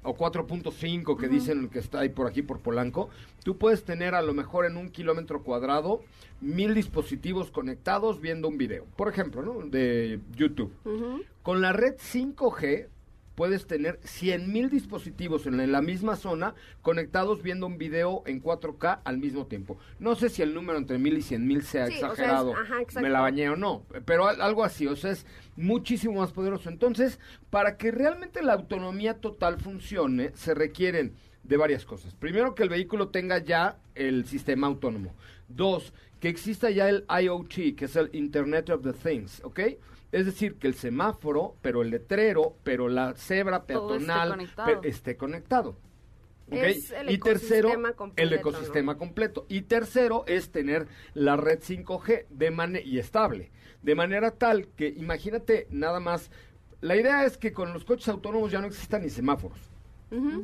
o 0.03 0.15
4.5 0.15 1.17
que 1.17 1.29
dicen 1.29 1.69
que 1.69 1.79
está 1.79 2.01
ahí 2.01 2.09
por 2.09 2.27
aquí 2.27 2.43
por 2.43 2.61
Polanco, 2.61 3.09
tú 3.45 3.57
puedes 3.57 3.85
tener 3.85 4.15
a 4.15 4.23
lo 4.23 4.35
mejor 4.35 4.67
en 4.67 4.77
un 4.77 4.91
kilómetro 4.91 5.43
cuadrado 5.43 6.03
mil 6.41 6.75
dispositivos 6.75 7.51
conectados 7.51 8.21
viendo 8.21 8.49
un 8.49 8.59
video, 8.59 8.85
por 8.97 9.09
ejemplo, 9.09 9.43
¿no? 9.43 9.61
De 9.67 10.21
YouTube. 10.37 10.73
Con 11.43 11.61
la 11.61 11.73
red 11.73 11.95
5G 11.97 12.89
puedes 13.35 13.67
tener 13.67 13.99
100 14.05 14.53
mil 14.53 14.69
dispositivos 14.71 15.47
en 15.47 15.73
la 15.73 15.81
misma 15.83 16.17
zona 16.17 16.55
conectados 16.83 17.43
viendo 17.43 17.67
un 17.67 17.79
video 17.79 18.23
en 18.27 18.43
4K 18.43 19.01
al 19.05 19.19
mismo 19.19 19.47
tiempo. 19.47 19.79
No 19.99 20.15
sé 20.15 20.29
si 20.29 20.43
el 20.43 20.53
número 20.55 20.79
entre 20.79 20.99
mil 20.99 21.17
y 21.17 21.23
100 21.23 21.47
mil 21.47 21.63
sea 21.63 21.87
Sí, 21.87 21.95
o 21.95 21.99
sea, 21.99 22.07
es- 22.09 22.13
exagerado, 22.13 22.53
ajá, 22.57 22.81
exacto. 22.83 23.01
me 23.01 23.11
la 23.11 23.21
bañé 23.21 23.49
o 23.49 23.57
no, 23.57 23.85
pero 24.05 24.29
al- 24.29 24.41
algo 24.43 24.65
así, 24.65 24.87
o 24.87 24.97
sea, 24.97 25.13
es 25.13 25.27
muchísimo 25.57 26.21
más 26.21 26.33
poderoso. 26.33 26.69
Entonces, 26.69 27.19
para 27.51 27.77
que 27.77 27.91
realmente 27.91 28.43
la 28.43 28.53
autonomía 28.55 29.15
total 29.21 29.59
funcione, 29.61 30.33
se 30.35 30.55
requieren 30.55 31.15
de 31.43 31.57
varias 31.57 31.85
cosas. 31.85 32.15
Primero, 32.15 32.55
que 32.55 32.63
el 32.63 32.69
vehículo 32.69 33.09
tenga 33.09 33.39
ya 33.39 33.79
el 33.95 34.27
sistema 34.27 34.67
autónomo. 34.67 35.15
Dos, 35.49 35.93
que 36.21 36.29
exista 36.29 36.71
ya 36.71 36.89
el 36.89 37.05
IoT, 37.09 37.75
que 37.77 37.87
es 37.87 37.97
el 37.97 38.11
Internet 38.13 38.71
of 38.71 38.83
the 38.83 38.93
Things, 38.93 39.41
¿ok? 39.45 39.61
Es 40.13 40.27
decir, 40.27 40.57
que 40.57 40.67
el 40.69 40.75
semáforo, 40.75 41.57
pero 41.63 41.83
el 41.83 41.91
letrero, 41.91 42.55
pero 42.63 42.89
la 42.89 43.15
cebra 43.15 43.57
esté 43.59 43.73
peatonal 43.73 44.29
conectado. 44.31 44.81
pe- 44.83 44.89
esté 44.89 45.17
conectado. 45.17 45.71
¿ok? 46.49 46.55
Es 46.55 46.91
el 46.91 47.11
y 47.11 47.19
tercero, 47.19 47.71
completo, 47.97 48.13
el 48.17 48.31
¿no? 48.31 48.37
ecosistema 48.37 48.99
completo. 48.99 49.47
Y 49.49 49.63
tercero 49.63 50.25
es 50.27 50.51
tener 50.53 50.87
la 51.15 51.37
red 51.37 51.61
5G 51.61 52.27
de 52.29 52.83
y 52.85 52.99
estable. 52.99 53.51
De 53.83 53.95
manera 53.95 54.33
tal 54.33 54.69
que, 54.77 54.89
imagínate 54.89 55.67
nada 55.71 55.99
más, 55.99 56.31
la 56.83 56.95
idea 56.97 57.25
es 57.25 57.39
que 57.39 57.53
con 57.53 57.73
los 57.73 57.85
coches 57.87 58.09
autónomos 58.09 58.53
ya 58.53 58.61
no 58.61 58.67
existan 58.67 59.03
ni 59.03 59.09
semáforos. 59.09 59.59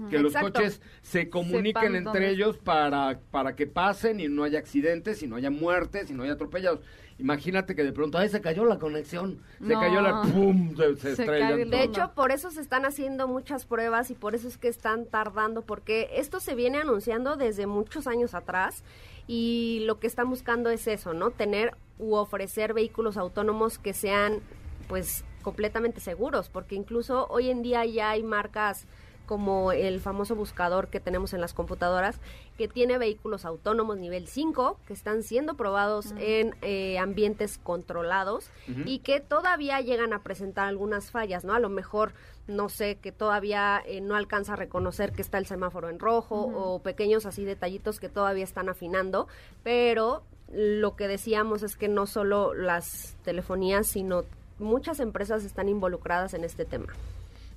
Que 0.09 0.19
los 0.19 0.33
coches 0.35 0.81
se 1.03 1.29
comuniquen 1.29 1.75
Sepan 1.75 1.97
entre 1.97 2.05
dónde- 2.13 2.31
ellos 2.31 2.57
para, 2.57 3.21
para 3.31 3.55
que 3.55 3.67
pasen 3.67 4.19
y 4.19 4.27
no 4.29 4.45
haya 4.45 4.59
accidentes, 4.59 5.23
y 5.23 5.27
no 5.27 5.37
haya 5.37 5.51
muertes, 5.51 6.11
y 6.11 6.15
no 6.15 6.23
haya 6.23 6.33
atropellados. 6.33 6.81
Imagínate 7.19 7.75
que 7.75 7.83
de 7.83 7.93
pronto, 7.93 8.17
ay, 8.17 8.29
se 8.29 8.41
cayó 8.41 8.65
la 8.65 8.79
conexión, 8.79 9.41
se 9.59 9.73
No. 9.75 9.81
cayó 9.81 10.01
la, 10.01 10.23
pum, 10.23 10.77
se, 10.77 10.97
se 11.17 11.25
el- 11.25 11.69
De 11.71 11.83
hecho, 11.83 12.13
por 12.15 12.31
eso 12.31 12.51
se 12.53 12.61
están 12.61 12.85
haciendo 12.85 13.27
muchas 13.27 13.65
pruebas 13.65 14.11
y 14.11 14.15
por 14.15 14.35
eso 14.37 14.47
es 14.47 14.57
que 14.57 14.69
están 14.69 15.05
tardando, 15.07 15.63
porque 15.63 16.11
esto 16.15 16.39
se 16.39 16.55
viene 16.55 16.79
anunciando 16.79 17.37
desde 17.37 17.67
muchos 17.67 18.07
años 18.07 18.35
atrás 18.35 18.85
y 19.27 19.83
lo 19.87 19.99
que 19.99 20.07
están 20.07 20.31
buscando 20.31 20.71
es 20.71 20.87
eso, 20.87 21.13
¿no? 21.13 21.31
Tener 21.31 21.75
u 21.99 22.15
ofrecer 22.15 22.73
vehículos 22.73 23.17
autónomos 23.17 23.79
que 23.81 23.93
sean, 23.95 24.41
pues, 24.89 25.25
completamente 25.43 26.01
seguros, 26.01 26.49
porque 26.49 26.77
incluso 26.77 27.27
hoy 27.31 27.51
en 27.51 27.63
día 27.63 27.85
ya 27.85 28.11
hay 28.11 28.23
marcas 28.23 28.87
como 29.29 29.73
el 29.73 30.01
famoso 30.01 30.35
buscador 30.35 30.89
que 30.89 30.99
tenemos 30.99 31.35
en 31.35 31.43
las 31.43 31.53
computadoras, 31.53 32.19
que 32.57 32.67
tiene 32.67 32.97
vehículos 32.97 33.45
autónomos 33.45 33.99
nivel 33.99 34.27
5, 34.27 34.81
que 34.87 34.95
están 34.95 35.23
siendo 35.23 35.55
probados 35.55 36.15
en 36.19 36.57
eh, 36.63 36.99
ambientes 36.99 37.59
controlados 37.59 38.51
y 38.87 39.01
que 39.01 39.21
todavía 39.21 39.81
llegan 39.81 40.13
a 40.13 40.23
presentar 40.23 40.67
algunas 40.67 41.11
fallas, 41.11 41.45
¿no? 41.45 41.53
A 41.53 41.61
lo 41.61 41.69
mejor, 41.69 42.15
no 42.47 42.71
sé, 42.71 42.97
que 42.97 43.13
todavía 43.13 43.83
eh, 43.85 44.01
no 44.01 44.17
alcanza 44.17 44.55
a 44.55 44.57
reconocer 44.57 45.13
que 45.13 45.23
está 45.23 45.37
el 45.37 45.47
semáforo 45.47 45.91
en 45.91 45.99
rojo 45.99 46.41
o 46.41 46.81
pequeños 46.81 47.27
así 47.27 47.45
detallitos 47.45 48.01
que 48.01 48.09
todavía 48.09 48.45
están 48.45 48.71
afinando, 48.71 49.29
pero 49.63 50.23
lo 50.51 50.97
que 50.97 51.07
decíamos 51.07 51.63
es 51.63 51.77
que 51.77 51.89
no 51.89 52.07
solo 52.07 52.55
las 52.55 53.17
telefonías, 53.23 53.87
sino 53.89 54.25
muchas 54.59 55.01
empresas 55.01 55.45
están 55.45 55.69
involucradas 55.69 56.33
en 56.33 56.45
este 56.45 56.65
tema. 56.65 56.95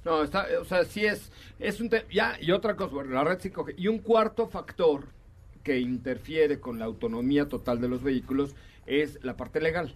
No, 0.04 0.24
está, 0.24 0.48
o 0.60 0.66
sea, 0.66 0.84
sí 0.86 1.06
es, 1.06 1.32
es 1.60 1.80
un 1.80 1.90
te- 1.90 2.06
ya, 2.12 2.36
y 2.42 2.52
otra 2.52 2.76
cosa, 2.76 2.94
bueno, 2.96 3.12
la 3.12 3.24
red 3.24 3.40
5G, 3.40 3.76
y 3.78 3.88
un 3.88 4.00
cuarto 4.00 4.48
factor 4.48 5.06
que 5.64 5.80
interfiere 5.80 6.60
con 6.60 6.80
la 6.80 6.86
autonomía 6.86 7.48
total 7.48 7.80
de 7.82 7.88
los 7.88 8.02
vehículos 8.02 8.56
es 8.88 9.24
la 9.24 9.38
parte 9.38 9.62
legal. 9.62 9.96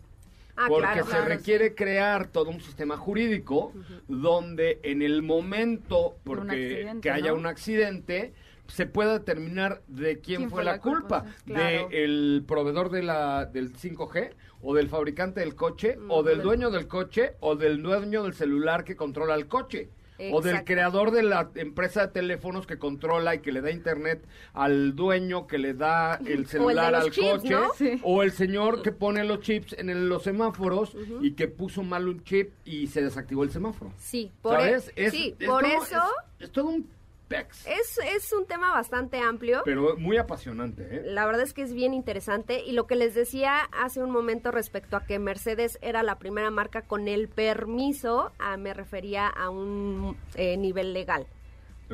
Ah, 0.58 0.68
porque 0.70 0.86
claro, 0.88 1.04
se 1.06 1.10
claro, 1.12 1.26
requiere 1.26 1.76
crear 1.76 2.28
todo 2.28 2.50
un 2.50 2.62
sistema 2.62 2.96
jurídico 2.98 3.74
donde 4.08 4.80
en 4.84 5.02
el 5.02 5.22
momento 5.22 6.12
De 6.16 6.22
porque 6.24 6.96
que 7.02 7.10
haya 7.12 7.32
¿no? 7.32 7.38
un 7.40 7.46
accidente 7.46 8.34
se 8.68 8.86
pueda 8.86 9.14
determinar 9.20 9.82
de 9.88 10.20
quién, 10.20 10.38
¿Quién 10.38 10.50
fue, 10.50 10.64
la 10.64 10.74
la 10.74 10.80
culpa, 10.80 11.24
culpa? 11.24 11.36
Claro. 11.46 11.90
del 11.90 12.44
proveedor 12.48 12.90
de 12.90 13.04
la 13.04 13.46
del 13.46 13.74
5G 13.74 14.32
o 14.62 14.74
del 14.74 14.88
fabricante 14.88 15.42
del 15.42 15.56
coche 15.56 15.98
o 16.08 16.22
Mm, 16.22 16.26
del 16.26 16.38
del- 16.38 16.44
dueño 16.46 16.72
del 16.72 16.88
coche 16.88 17.34
o 17.42 17.56
del 17.56 17.84
dueño 17.84 18.24
del 18.24 18.34
celular 18.34 18.84
que 18.86 18.96
controla 18.96 19.36
el 19.36 19.48
coche. 19.48 19.90
O 20.32 20.42
del 20.42 20.64
creador 20.64 21.12
de 21.12 21.24
la 21.24 21.50
empresa 21.56 22.08
de 22.08 22.14
teléfonos 22.14 22.66
que 22.66 22.78
controla 22.78 23.36
y 23.36 23.40
que 23.40 23.52
le 23.52 23.62
da 23.62 23.72
internet 23.72 24.26
al 24.54 24.96
dueño 24.96 25.46
que 25.48 25.58
le 25.58 25.74
da 25.74 26.16
el 26.26 26.46
celular 26.48 26.96
al 26.96 27.12
chips, 27.12 27.28
coche. 27.42 27.50
¿no? 27.50 27.74
Sí. 27.78 28.00
O 28.04 28.24
el 28.24 28.32
señor 28.32 28.82
que 28.82 28.92
pone 28.92 29.24
los 29.26 29.42
chips 29.42 29.74
en 29.78 29.90
el- 29.90 30.08
los 30.08 30.24
semáforos 30.24 30.96
y 31.22 31.32
que 31.34 31.48
puso 31.48 31.84
mal 31.84 32.08
un 32.08 32.24
chip 32.24 32.52
y 32.64 32.88
se 32.88 33.02
desactivó 33.02 33.44
el 33.44 33.52
semáforo. 33.52 33.92
Sí, 33.98 34.32
por, 34.42 34.54
e- 34.54 34.58
¿Sabes? 34.64 34.92
Es- 34.96 35.12
sí, 35.12 35.36
es 35.40 35.48
por 35.48 35.64
todo- 35.64 35.84
eso 35.84 36.02
Es, 36.40 36.46
es 36.46 36.52
todo 36.52 36.66
un 36.70 36.88
es, 37.30 38.00
es 38.16 38.34
un 38.34 38.46
tema 38.46 38.72
bastante 38.72 39.20
amplio. 39.20 39.62
Pero 39.66 39.98
muy 39.98 40.18
apasionante, 40.18 40.84
¿eh? 40.90 41.02
La 41.06 41.26
verdad 41.26 41.42
es 41.42 41.54
que 41.54 41.64
es 41.64 41.74
bien 41.74 41.94
interesante 41.94 42.64
y 42.64 42.74
lo 42.74 42.88
que 42.88 42.96
les 42.96 43.16
decía 43.16 43.62
hace 43.72 44.04
un 44.04 44.12
momento 44.12 44.52
respecto 44.52 44.96
a 44.96 45.06
que 45.06 45.20
Mercedes 45.20 45.80
era 45.82 46.04
la 46.04 46.20
primera 46.20 46.52
marca 46.52 46.84
con 46.84 47.08
el 47.08 47.28
permiso, 47.28 48.32
ah, 48.40 48.58
me 48.58 48.74
refería 48.74 49.28
a 49.28 49.50
un 49.50 50.18
eh, 50.36 50.58
nivel 50.58 50.94
legal. 50.94 51.28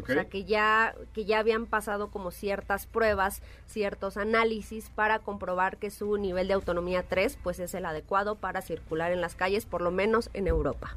O 0.02 0.06
sea, 0.06 0.26
que 0.26 0.46
ya, 0.46 0.96
que 1.14 1.26
ya 1.26 1.40
habían 1.40 1.66
pasado 1.66 2.12
como 2.12 2.32
ciertas 2.32 2.88
pruebas, 2.88 3.42
ciertos 3.66 4.16
análisis 4.16 4.90
para 4.90 5.20
comprobar 5.20 5.78
que 5.78 5.92
su 5.92 6.18
nivel 6.18 6.48
de 6.48 6.54
autonomía 6.54 7.04
3 7.04 7.38
pues 7.44 7.60
es 7.60 7.74
el 7.74 7.86
adecuado 7.86 8.36
para 8.36 8.62
circular 8.62 9.12
en 9.12 9.20
las 9.20 9.36
calles, 9.36 9.66
por 9.66 9.82
lo 9.82 9.92
menos 9.92 10.30
en 10.34 10.48
Europa. 10.48 10.96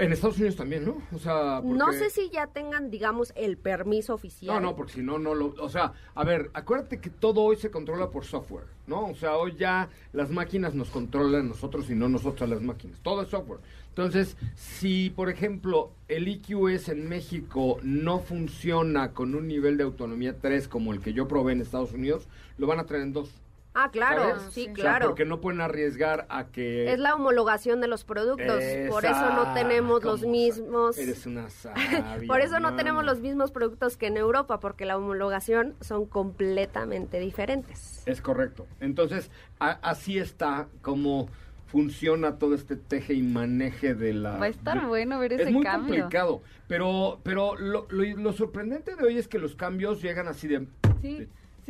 En 0.00 0.12
Estados 0.12 0.38
Unidos 0.38 0.56
también, 0.56 0.86
¿no? 0.86 0.96
O 1.14 1.18
sea, 1.18 1.60
No 1.62 1.92
sé 1.92 2.08
si 2.08 2.30
ya 2.30 2.46
tengan, 2.46 2.90
digamos, 2.90 3.34
el 3.36 3.58
permiso 3.58 4.14
oficial. 4.14 4.54
No, 4.54 4.60
no, 4.70 4.76
porque 4.76 4.94
si 4.94 5.02
no, 5.02 5.18
no 5.18 5.34
lo... 5.34 5.54
O 5.58 5.68
sea, 5.68 5.92
a 6.14 6.24
ver, 6.24 6.50
acuérdate 6.54 7.00
que 7.00 7.10
todo 7.10 7.42
hoy 7.42 7.56
se 7.56 7.70
controla 7.70 8.10
por 8.10 8.24
software, 8.24 8.64
¿no? 8.86 9.08
O 9.08 9.14
sea, 9.14 9.36
hoy 9.36 9.56
ya 9.58 9.90
las 10.14 10.30
máquinas 10.30 10.74
nos 10.74 10.88
controlan 10.88 11.48
nosotros 11.48 11.90
y 11.90 11.94
no 11.94 12.08
nosotros 12.08 12.48
las 12.48 12.62
máquinas. 12.62 12.98
Todo 13.00 13.20
es 13.22 13.28
software. 13.28 13.60
Entonces, 13.90 14.38
si, 14.54 15.10
por 15.10 15.28
ejemplo, 15.28 15.90
el 16.08 16.28
EQS 16.28 16.88
en 16.88 17.06
México 17.08 17.78
no 17.82 18.20
funciona 18.20 19.12
con 19.12 19.34
un 19.34 19.48
nivel 19.48 19.76
de 19.76 19.84
autonomía 19.84 20.38
3 20.40 20.66
como 20.68 20.94
el 20.94 21.00
que 21.00 21.12
yo 21.12 21.28
probé 21.28 21.52
en 21.52 21.60
Estados 21.60 21.92
Unidos, 21.92 22.26
lo 22.56 22.66
van 22.66 22.80
a 22.80 22.86
traer 22.86 23.02
en 23.02 23.12
2. 23.12 23.30
Ah, 23.72 23.90
claro, 23.92 24.36
¿sabes? 24.36 24.52
sí, 24.52 24.62
O 24.62 24.64
sea, 24.64 24.74
claro. 24.74 25.06
porque 25.08 25.24
no 25.24 25.40
pueden 25.40 25.60
arriesgar 25.60 26.26
a 26.28 26.46
que... 26.48 26.92
Es 26.92 26.98
la 26.98 27.14
homologación 27.14 27.80
de 27.80 27.86
los 27.86 28.02
productos, 28.04 28.60
por 28.88 29.04
eso 29.04 29.30
no 29.32 29.54
tenemos 29.54 30.02
los 30.02 30.22
mismos... 30.22 30.98
Eres 30.98 31.24
una 31.26 31.48
sabia, 31.50 32.18
Por 32.26 32.40
eso 32.40 32.58
no 32.58 32.74
tenemos 32.74 33.04
los 33.04 33.20
mismos 33.20 33.52
productos 33.52 33.96
que 33.96 34.08
en 34.08 34.16
Europa, 34.16 34.58
porque 34.58 34.84
la 34.86 34.96
homologación 34.96 35.76
son 35.80 36.06
completamente 36.06 37.20
diferentes. 37.20 38.02
Es 38.06 38.20
correcto. 38.20 38.66
Entonces, 38.80 39.30
a- 39.60 39.78
así 39.82 40.18
está 40.18 40.66
como 40.82 41.28
funciona 41.66 42.36
todo 42.38 42.56
este 42.56 42.74
teje 42.74 43.14
y 43.14 43.22
maneje 43.22 43.94
de 43.94 44.12
la... 44.12 44.36
Va 44.38 44.46
a 44.46 44.48
estar 44.48 44.80
de- 44.80 44.86
bueno 44.88 45.20
ver 45.20 45.34
Es 45.34 45.42
ese 45.42 45.52
muy 45.52 45.62
cambio. 45.62 45.94
complicado, 45.94 46.42
pero, 46.66 47.20
pero 47.22 47.54
lo, 47.54 47.86
lo- 47.90 48.16
lo 48.16 48.32
sorprendente 48.32 48.96
de 48.96 49.04
hoy 49.06 49.16
es 49.18 49.28
que 49.28 49.38
los 49.38 49.54
cambios 49.54 50.02
llegan 50.02 50.26
así 50.26 50.48
de... 50.48 50.66
Sí, 51.00 51.18
de- 51.20 51.28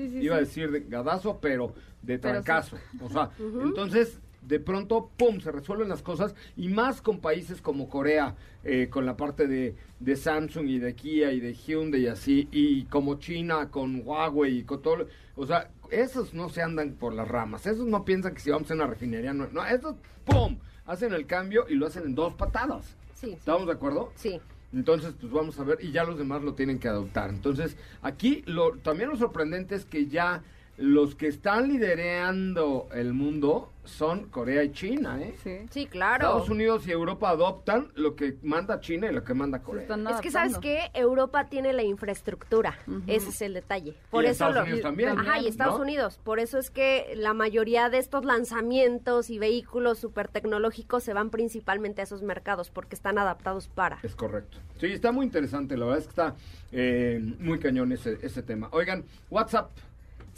sí, 0.08 0.18
sí. 0.18 0.24
iba 0.24 0.36
a 0.36 0.40
decir 0.40 0.70
de 0.70 0.80
gadazo, 0.80 1.38
pero 1.40 1.74
de 2.02 2.18
Pero 2.18 2.42
trancazo. 2.42 2.76
O 3.00 3.08
sea, 3.10 3.30
entonces 3.38 4.18
de 4.42 4.58
pronto, 4.58 5.10
¡pum!, 5.18 5.38
se 5.40 5.52
resuelven 5.52 5.88
las 5.90 6.00
cosas 6.02 6.34
y 6.56 6.68
más 6.68 7.02
con 7.02 7.20
países 7.20 7.60
como 7.60 7.88
Corea, 7.90 8.36
eh, 8.64 8.88
con 8.90 9.04
la 9.04 9.14
parte 9.16 9.46
de, 9.46 9.74
de 9.98 10.16
Samsung 10.16 10.66
y 10.66 10.78
de 10.78 10.94
Kia 10.94 11.30
y 11.32 11.40
de 11.40 11.52
Hyundai 11.52 12.02
y 12.02 12.06
así, 12.06 12.48
y 12.50 12.84
como 12.84 13.16
China 13.16 13.68
con 13.70 14.00
Huawei 14.04 14.58
y 14.58 14.62
con 14.64 14.80
todo. 14.80 14.96
lo- 14.96 15.06
O 15.36 15.46
sea, 15.46 15.70
esos 15.90 16.32
no 16.32 16.48
se 16.48 16.62
andan 16.62 16.92
por 16.94 17.12
las 17.12 17.28
ramas, 17.28 17.66
esos 17.66 17.86
no 17.86 18.04
piensan 18.06 18.32
que 18.32 18.40
si 18.40 18.50
vamos 18.50 18.70
a 18.70 18.74
una 18.74 18.86
refinería, 18.86 19.34
no, 19.34 19.46
no 19.48 19.64
esos, 19.66 19.96
¡pum!, 20.24 20.56
hacen 20.86 21.12
el 21.12 21.26
cambio 21.26 21.66
y 21.68 21.74
lo 21.74 21.86
hacen 21.86 22.04
en 22.04 22.14
dos 22.14 22.32
patadas. 22.34 22.96
Sí, 23.14 23.32
¿Estamos 23.32 23.66
de 23.66 23.72
acuerdo? 23.74 24.10
sí. 24.16 24.40
Entonces, 24.72 25.14
pues 25.20 25.32
vamos 25.32 25.58
a 25.58 25.64
ver, 25.64 25.78
y 25.82 25.90
ya 25.90 26.04
los 26.04 26.16
demás 26.18 26.42
lo 26.42 26.54
tienen 26.54 26.78
que 26.78 26.88
adoptar. 26.88 27.30
Entonces, 27.30 27.76
aquí 28.02 28.42
lo, 28.46 28.76
también 28.78 29.10
lo 29.10 29.16
sorprendente 29.16 29.74
es 29.74 29.84
que 29.84 30.06
ya 30.06 30.42
los 30.76 31.14
que 31.14 31.26
están 31.26 31.68
liderando 31.68 32.88
el 32.94 33.12
mundo 33.12 33.70
son 33.90 34.26
Corea 34.30 34.62
y 34.64 34.72
China, 34.72 35.20
¿eh? 35.20 35.34
Sí. 35.42 35.58
Sí, 35.70 35.86
claro. 35.86 36.24
Estados 36.26 36.48
Unidos 36.50 36.86
y 36.86 36.90
Europa 36.92 37.30
adoptan 37.30 37.88
lo 37.94 38.14
que 38.16 38.36
manda 38.42 38.80
China 38.80 39.10
y 39.10 39.14
lo 39.14 39.22
que 39.24 39.34
manda 39.34 39.60
Corea. 39.62 39.86
Es 40.10 40.20
que 40.20 40.30
sabes 40.30 40.58
que 40.58 40.90
Europa 40.94 41.48
tiene 41.48 41.72
la 41.72 41.82
infraestructura, 41.82 42.78
ese 43.06 43.30
es 43.30 43.42
el 43.42 43.54
detalle. 43.54 43.94
Por 44.10 44.24
Y 44.24 44.28
eso 44.28 44.32
Estados 44.44 44.54
lo- 44.56 44.62
Unidos 44.62 44.80
también, 44.82 45.08
Ajá, 45.18 45.38
y 45.40 45.48
Estados 45.48 45.76
¿no? 45.76 45.82
Unidos. 45.82 46.18
Por 46.22 46.40
eso 46.40 46.58
es 46.58 46.70
que 46.70 47.12
la 47.16 47.34
mayoría 47.34 47.88
de 47.90 47.98
estos 47.98 48.24
lanzamientos 48.24 49.30
y 49.30 49.38
vehículos 49.38 49.98
súper 49.98 50.28
tecnológicos 50.28 51.02
se 51.04 51.12
van 51.12 51.30
principalmente 51.30 52.00
a 52.00 52.04
esos 52.04 52.22
mercados 52.22 52.70
porque 52.70 52.94
están 52.94 53.18
adaptados 53.18 53.68
para. 53.68 53.98
Es 54.02 54.14
correcto. 54.14 54.58
Sí, 54.78 54.86
está 54.86 55.12
muy 55.12 55.26
interesante. 55.26 55.76
La 55.76 55.84
verdad 55.86 55.98
es 56.00 56.04
que 56.06 56.10
está 56.10 56.34
eh, 56.72 57.20
muy 57.38 57.58
cañón 57.58 57.92
ese, 57.92 58.18
ese 58.22 58.42
tema. 58.42 58.68
Oigan, 58.72 59.04
WhatsApp. 59.30 59.70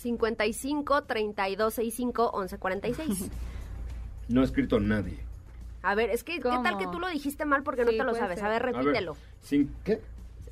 55 0.03 1.05
32 1.05 1.75
65 1.75 2.31
11 2.33 2.59
46. 2.59 3.31
No 4.29 4.41
ha 4.41 4.45
escrito 4.45 4.81
nadie. 4.81 5.19
A 5.83 5.95
ver, 5.95 6.11
es 6.11 6.23
que 6.25 6.35
¿qué 6.37 6.49
tal 6.63 6.79
que 6.79 6.87
tú 6.87 6.99
lo 7.01 7.09
dijiste 7.09 7.45
mal 7.45 7.63
porque 7.63 7.85
no 7.85 7.91
Sí, 7.91 7.99
te 7.99 8.05
lo 8.05 8.11
puede 8.11 8.23
sabes? 8.23 8.39
ser. 8.39 8.47
A 8.47 8.51
ver, 8.51 8.63
A 8.63 8.67
ver, 8.67 8.75
repítelo. 8.77 9.17
sin, 9.43 9.75
¿Qué? 9.85 10.01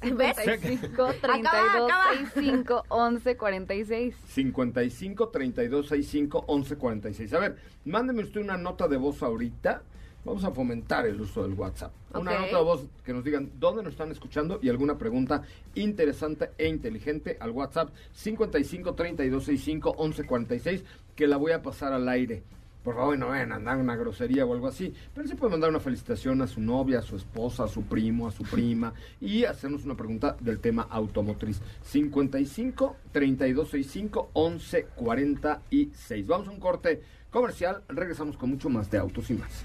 ¿Ves? 0.03 0.37
55 0.37 1.03
Acaba, 1.03 1.13
32 1.21 1.91
acaba. 1.91 2.13
65 2.35 2.85
11 2.89 3.37
46. 3.37 4.17
55 4.29 5.29
32 5.29 5.89
65 5.89 6.45
11 6.47 6.77
46. 6.77 7.35
A 7.35 7.39
ver, 7.39 7.57
mándeme 7.85 8.23
usted 8.23 8.41
una 8.41 8.57
nota 8.57 8.89
de 8.89 8.97
voz 8.97 9.23
ahorita. 9.23 9.83
Vamos 10.25 10.45
a 10.45 10.51
fomentar 10.51 11.07
el 11.07 11.19
uso 11.19 11.43
del 11.43 11.55
WhatsApp. 11.55 11.93
Una 12.13 12.39
nota 12.39 12.59
de 12.59 12.63
voz 12.63 12.87
que 13.05 13.15
nos 13.15 13.25
digan 13.25 13.53
dónde 13.59 13.83
nos 13.83 13.93
están 13.93 14.11
escuchando 14.11 14.59
y 14.63 14.69
alguna 14.69 14.99
pregunta 14.99 15.43
interesante 15.75 16.51
e 16.59 16.69
inteligente 16.69 17.39
al 17.41 17.51
WhatsApp 17.53 17.91
55 18.13 18.95
32 18.95 19.45
65 19.45 19.95
11 19.97 20.27
46 20.27 20.85
que 21.17 21.27
la 21.27 21.39
voy 21.39 21.53
a 21.53 21.63
pasar 21.63 21.95
al 21.95 22.09
aire. 22.09 22.43
Por 22.85 22.95
favor, 22.95 23.19
no 23.19 23.29
vayan 23.29 23.53
a 23.53 23.57
mandar 23.57 23.77
una 23.77 23.95
grosería 23.95 24.47
o 24.47 24.55
algo 24.55 24.67
así. 24.67 24.93
Pero 25.15 25.27
sí 25.27 25.35
puede 25.35 25.53
mandar 25.53 25.71
una 25.71 25.81
felicitación 25.81 26.41
a 26.43 26.47
su 26.47 26.61
novia, 26.61 26.99
a 26.99 27.03
su 27.03 27.17
esposa, 27.17 27.65
a 27.65 27.69
su 27.69 27.83
primo, 27.83 28.27
a 28.27 28.31
su 28.31 28.43
prima 28.43 28.93
y 29.21 29.45
hacernos 29.45 29.85
una 29.85 29.97
pregunta 29.97 30.37
del 30.41 30.61
tema 30.61 30.87
automotriz. 30.91 31.61
55 31.83 32.97
3265 33.13 34.31
11 34.35 34.85
46. 34.97 36.27
Vamos 36.27 36.49
a 36.49 36.51
un 36.51 36.61
corte 36.61 37.03
comercial. 37.31 37.83
Regresamos 37.89 38.37
con 38.37 38.51
mucho 38.51 38.69
más 38.69 38.91
de 38.91 38.99
autos 38.99 39.31
y 39.31 39.35
más. 39.35 39.65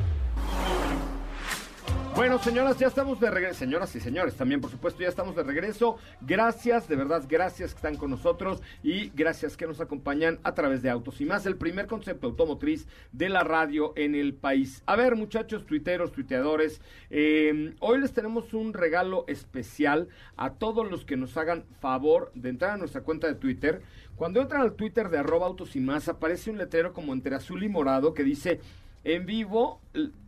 Bueno, 2.13 2.37
señoras, 2.39 2.77
ya 2.77 2.87
estamos 2.87 3.21
de 3.21 3.31
regreso. 3.31 3.59
Señoras 3.59 3.95
y 3.95 4.01
señores, 4.01 4.35
también, 4.35 4.59
por 4.59 4.69
supuesto, 4.69 5.01
ya 5.01 5.07
estamos 5.07 5.33
de 5.35 5.43
regreso. 5.43 5.97
Gracias, 6.19 6.89
de 6.89 6.97
verdad, 6.97 7.23
gracias 7.27 7.71
que 7.71 7.77
están 7.77 7.95
con 7.95 8.11
nosotros 8.11 8.61
y 8.83 9.09
gracias 9.15 9.55
que 9.55 9.65
nos 9.65 9.79
acompañan 9.79 10.37
a 10.43 10.53
través 10.53 10.81
de 10.81 10.89
Autos 10.89 11.21
y 11.21 11.25
más, 11.25 11.45
el 11.45 11.55
primer 11.55 11.87
concepto 11.87 12.27
automotriz 12.27 12.85
de 13.13 13.29
la 13.29 13.43
radio 13.43 13.93
en 13.95 14.13
el 14.13 14.33
país. 14.33 14.83
A 14.87 14.97
ver, 14.97 15.15
muchachos, 15.15 15.65
tuiteros, 15.65 16.11
tuiteadores, 16.11 16.81
eh, 17.09 17.73
hoy 17.79 17.99
les 17.99 18.11
tenemos 18.11 18.53
un 18.53 18.73
regalo 18.73 19.23
especial 19.27 20.09
a 20.35 20.55
todos 20.55 20.91
los 20.91 21.05
que 21.05 21.17
nos 21.17 21.37
hagan 21.37 21.63
favor 21.79 22.31
de 22.35 22.49
entrar 22.49 22.71
a 22.71 22.77
nuestra 22.77 23.01
cuenta 23.01 23.27
de 23.27 23.35
Twitter. 23.35 23.81
Cuando 24.17 24.41
entran 24.41 24.61
al 24.61 24.73
Twitter 24.73 25.09
de 25.09 25.17
arroba 25.17 25.47
autos 25.47 25.75
y 25.75 25.79
más, 25.79 26.07
aparece 26.09 26.51
un 26.51 26.57
letrero 26.57 26.93
como 26.93 27.13
entre 27.13 27.35
azul 27.35 27.63
y 27.63 27.69
morado 27.69 28.13
que 28.13 28.23
dice 28.23 28.59
en 29.03 29.25
vivo, 29.25 29.81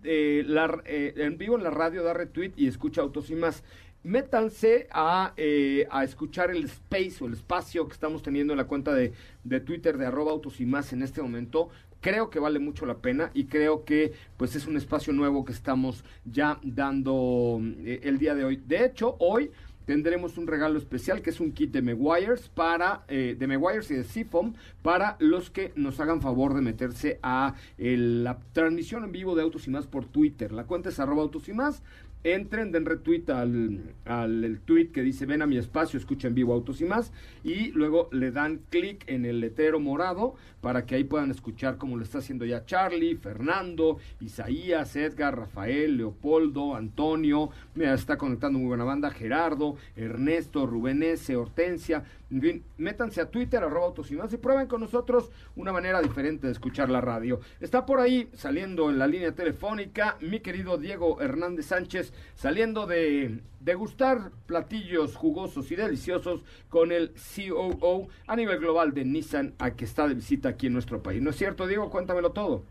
eh, 0.03 0.43
la, 0.45 0.81
eh, 0.85 1.13
en 1.17 1.37
vivo 1.37 1.57
en 1.57 1.63
la 1.63 1.69
radio 1.69 2.03
da 2.03 2.13
retweet 2.13 2.53
y 2.55 2.67
escucha 2.67 3.01
autos 3.01 3.29
y 3.29 3.35
más. 3.35 3.63
Métanse 4.03 4.87
a, 4.91 5.33
eh, 5.37 5.87
a 5.89 6.03
escuchar 6.03 6.51
el 6.51 6.65
space 6.65 7.23
o 7.23 7.27
el 7.27 7.33
espacio 7.33 7.87
que 7.87 7.93
estamos 7.93 8.21
teniendo 8.21 8.51
en 8.51 8.57
la 8.57 8.65
cuenta 8.65 8.93
de, 8.93 9.13
de 9.45 9.59
Twitter 9.61 9.97
de 9.97 10.05
arroba 10.05 10.31
autos 10.31 10.59
y 10.59 10.65
más 10.65 10.91
en 10.91 11.03
este 11.03 11.21
momento. 11.21 11.69
Creo 12.01 12.29
que 12.29 12.39
vale 12.39 12.59
mucho 12.59 12.85
la 12.85 12.97
pena 12.97 13.31
y 13.33 13.45
creo 13.45 13.85
que 13.85 14.11
pues 14.35 14.57
es 14.57 14.67
un 14.67 14.75
espacio 14.75 15.13
nuevo 15.13 15.45
que 15.45 15.53
estamos 15.53 16.03
ya 16.25 16.59
dando 16.61 17.61
eh, 17.85 18.01
el 18.03 18.17
día 18.17 18.35
de 18.35 18.43
hoy. 18.43 18.57
De 18.57 18.83
hecho, 18.83 19.15
hoy 19.19 19.51
tendremos 19.85 20.37
un 20.37 20.47
regalo 20.47 20.77
especial 20.77 21.21
que 21.21 21.29
es 21.29 21.39
un 21.39 21.51
kit 21.51 21.71
de 21.71 21.81
Meguiars 21.81 22.49
para 22.49 23.03
eh, 23.07 23.35
de 23.37 23.47
Meguiars 23.47 23.89
y 23.91 23.95
de 23.95 24.03
Seafoam 24.03 24.53
para 24.81 25.15
los 25.19 25.49
que 25.49 25.71
nos 25.75 25.99
hagan 25.99 26.21
favor 26.21 26.53
de 26.53 26.61
meterse 26.61 27.19
a 27.23 27.55
el- 27.77 28.23
la 28.23 28.39
transmisión 28.53 29.03
en 29.03 29.11
vivo 29.11 29.35
de 29.35 29.41
Autos 29.43 29.67
y 29.67 29.69
Más 29.71 29.87
por 29.87 30.05
Twitter. 30.05 30.51
La 30.51 30.65
cuenta 30.65 30.89
es 30.89 30.99
arroba 30.99 31.21
Autos 31.23 31.49
y 31.49 31.53
Más. 31.53 31.81
Entren, 32.23 32.71
den 32.71 32.85
retweet 32.85 33.29
al, 33.29 33.81
al 34.05 34.45
el 34.45 34.61
tweet 34.61 34.91
que 34.91 35.01
dice 35.01 35.25
ven 35.25 35.41
a 35.41 35.45
mi 35.45 35.57
espacio, 35.57 35.99
escucha 35.99 36.29
en 36.29 36.35
vivo 36.35 36.53
Autos 36.53 36.79
y 36.79 36.85
Más 36.85 37.11
y 37.43 37.71
luego 37.71 38.07
le 38.13 38.31
dan 38.31 38.61
clic 38.69 39.03
en 39.07 39.25
el 39.25 39.41
letrero 39.41 39.81
morado 39.81 40.35
para 40.61 40.85
que 40.85 40.95
ahí 40.95 41.03
puedan 41.03 41.31
escuchar 41.31 41.77
como 41.77 41.97
lo 41.97 42.03
está 42.03 42.19
haciendo 42.19 42.45
ya 42.45 42.65
Charlie, 42.65 43.17
Fernando, 43.17 43.97
Isaías, 44.21 44.95
Edgar, 44.95 45.37
Rafael, 45.37 45.97
Leopoldo, 45.97 46.75
Antonio, 46.75 47.49
mira, 47.75 47.93
está 47.93 48.17
conectando 48.17 48.57
muy 48.57 48.69
buena 48.69 48.85
banda, 48.85 49.11
Gerardo, 49.11 49.75
Ernesto, 49.97 50.65
Rubén 50.65 51.03
S, 51.03 51.35
Hortensia, 51.35 52.05
en 52.33 52.41
fin, 52.41 52.63
métanse 52.77 53.21
a 53.21 53.29
Twitter, 53.29 53.63
arroba 53.63 53.85
autos 53.85 54.09
y 54.09 54.15
más, 54.15 54.33
y 54.33 54.37
prueben 54.37 54.65
con 54.65 54.81
nosotros 54.81 55.29
una 55.55 55.71
manera 55.71 56.01
diferente 56.01 56.47
de 56.47 56.53
escuchar 56.53 56.89
la 56.89 56.99
radio. 56.99 57.39
Está 57.59 57.85
por 57.85 57.99
ahí 57.99 58.27
saliendo 58.33 58.89
en 58.89 58.97
la 58.97 59.05
línea 59.05 59.33
telefónica 59.33 60.17
mi 60.19 60.39
querido 60.39 60.79
Diego 60.79 61.21
Hernández 61.21 61.67
Sánchez, 61.67 62.11
saliendo 62.33 62.87
de 62.87 63.41
degustar 63.59 64.31
platillos 64.47 65.15
jugosos 65.15 65.71
y 65.71 65.75
deliciosos 65.75 66.43
con 66.69 66.91
el 66.91 67.11
COO 67.11 68.07
a 68.25 68.35
nivel 68.35 68.57
global 68.57 68.95
de 68.95 69.05
Nissan, 69.05 69.53
a 69.59 69.75
que 69.75 69.85
está 69.85 70.07
de 70.07 70.15
visita 70.15 70.49
aquí 70.49 70.67
en 70.67 70.73
nuestro 70.73 71.03
país. 71.03 71.21
¿No 71.21 71.29
es 71.29 71.35
cierto, 71.35 71.67
Diego? 71.67 71.91
Cuéntamelo 71.91 72.31
todo. 72.31 72.63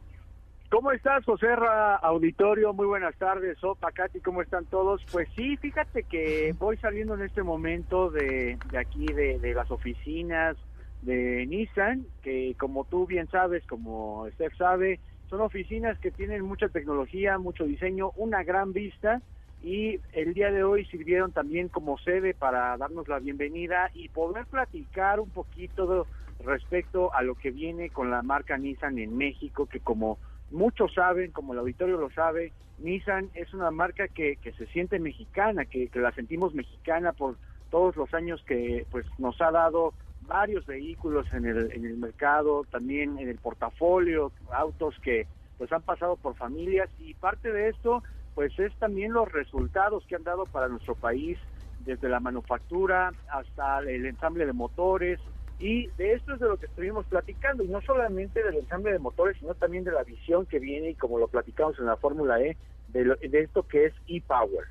¿Cómo 0.72 0.90
estás, 0.90 1.22
José 1.26 1.54
Ra, 1.54 1.96
Auditorio? 1.96 2.72
Muy 2.72 2.86
buenas 2.86 3.14
tardes. 3.16 3.58
Sopa, 3.58 3.92
Katy, 3.92 4.20
¿cómo 4.20 4.40
están 4.40 4.64
todos? 4.64 5.04
Pues 5.12 5.28
sí, 5.36 5.58
fíjate 5.58 6.04
que 6.04 6.54
voy 6.58 6.78
saliendo 6.78 7.12
en 7.14 7.20
este 7.20 7.42
momento 7.42 8.08
de, 8.08 8.56
de 8.70 8.78
aquí, 8.78 9.04
de, 9.04 9.38
de 9.38 9.52
las 9.52 9.70
oficinas 9.70 10.56
de 11.02 11.44
Nissan, 11.44 12.06
que 12.22 12.56
como 12.58 12.84
tú 12.86 13.06
bien 13.06 13.28
sabes, 13.28 13.66
como 13.66 14.26
Steph 14.32 14.56
sabe, 14.56 14.98
son 15.28 15.42
oficinas 15.42 15.98
que 15.98 16.10
tienen 16.10 16.40
mucha 16.40 16.70
tecnología, 16.70 17.36
mucho 17.36 17.64
diseño, 17.64 18.12
una 18.16 18.42
gran 18.42 18.72
vista 18.72 19.20
y 19.62 20.00
el 20.14 20.32
día 20.32 20.50
de 20.50 20.64
hoy 20.64 20.86
sirvieron 20.86 21.32
también 21.32 21.68
como 21.68 21.98
sede 21.98 22.32
para 22.32 22.78
darnos 22.78 23.08
la 23.08 23.18
bienvenida 23.18 23.90
y 23.92 24.08
poder 24.08 24.46
platicar 24.46 25.20
un 25.20 25.28
poquito 25.28 26.06
respecto 26.42 27.14
a 27.14 27.20
lo 27.20 27.34
que 27.34 27.50
viene 27.50 27.90
con 27.90 28.10
la 28.10 28.22
marca 28.22 28.56
Nissan 28.56 28.98
en 28.98 29.18
México, 29.18 29.66
que 29.66 29.80
como 29.80 30.18
muchos 30.52 30.92
saben, 30.94 31.32
como 31.32 31.52
el 31.52 31.58
auditorio 31.58 31.96
lo 31.96 32.10
sabe, 32.10 32.52
Nissan 32.78 33.30
es 33.34 33.52
una 33.54 33.70
marca 33.70 34.08
que, 34.08 34.36
que 34.36 34.52
se 34.52 34.66
siente 34.66 34.98
mexicana, 34.98 35.64
que, 35.64 35.88
que 35.88 35.98
la 35.98 36.12
sentimos 36.12 36.54
mexicana 36.54 37.12
por 37.12 37.36
todos 37.70 37.96
los 37.96 38.12
años 38.14 38.42
que 38.46 38.86
pues 38.90 39.06
nos 39.18 39.40
ha 39.40 39.50
dado 39.50 39.94
varios 40.22 40.66
vehículos 40.66 41.32
en 41.32 41.46
el, 41.46 41.72
en 41.72 41.84
el 41.84 41.96
mercado, 41.96 42.64
también 42.70 43.18
en 43.18 43.28
el 43.28 43.38
portafolio, 43.38 44.32
autos 44.52 44.94
que 45.00 45.26
pues 45.58 45.72
han 45.72 45.82
pasado 45.82 46.16
por 46.16 46.36
familias. 46.36 46.90
Y 46.98 47.14
parte 47.14 47.52
de 47.52 47.68
esto 47.68 48.02
pues 48.34 48.58
es 48.58 48.74
también 48.76 49.12
los 49.12 49.30
resultados 49.30 50.04
que 50.06 50.16
han 50.16 50.24
dado 50.24 50.44
para 50.46 50.68
nuestro 50.68 50.94
país 50.94 51.38
desde 51.84 52.08
la 52.08 52.20
manufactura 52.20 53.12
hasta 53.30 53.80
el 53.80 54.06
ensamble 54.06 54.46
de 54.46 54.52
motores 54.52 55.20
y 55.62 55.86
de 55.96 56.14
esto 56.14 56.34
es 56.34 56.40
de 56.40 56.48
lo 56.48 56.56
que 56.58 56.66
estuvimos 56.66 57.06
platicando 57.06 57.62
y 57.62 57.68
no 57.68 57.80
solamente 57.82 58.42
del 58.42 58.56
ensamble 58.56 58.92
de 58.92 58.98
motores 58.98 59.36
sino 59.38 59.54
también 59.54 59.84
de 59.84 59.92
la 59.92 60.02
visión 60.02 60.44
que 60.44 60.58
viene 60.58 60.90
y 60.90 60.94
como 60.96 61.18
lo 61.18 61.28
platicamos 61.28 61.78
en 61.78 61.86
la 61.86 61.96
Fórmula 61.96 62.40
E 62.42 62.56
de, 62.88 63.04
lo- 63.04 63.16
de 63.16 63.40
esto 63.40 63.62
que 63.66 63.86
es 63.86 63.94
e-Power. 64.08 64.66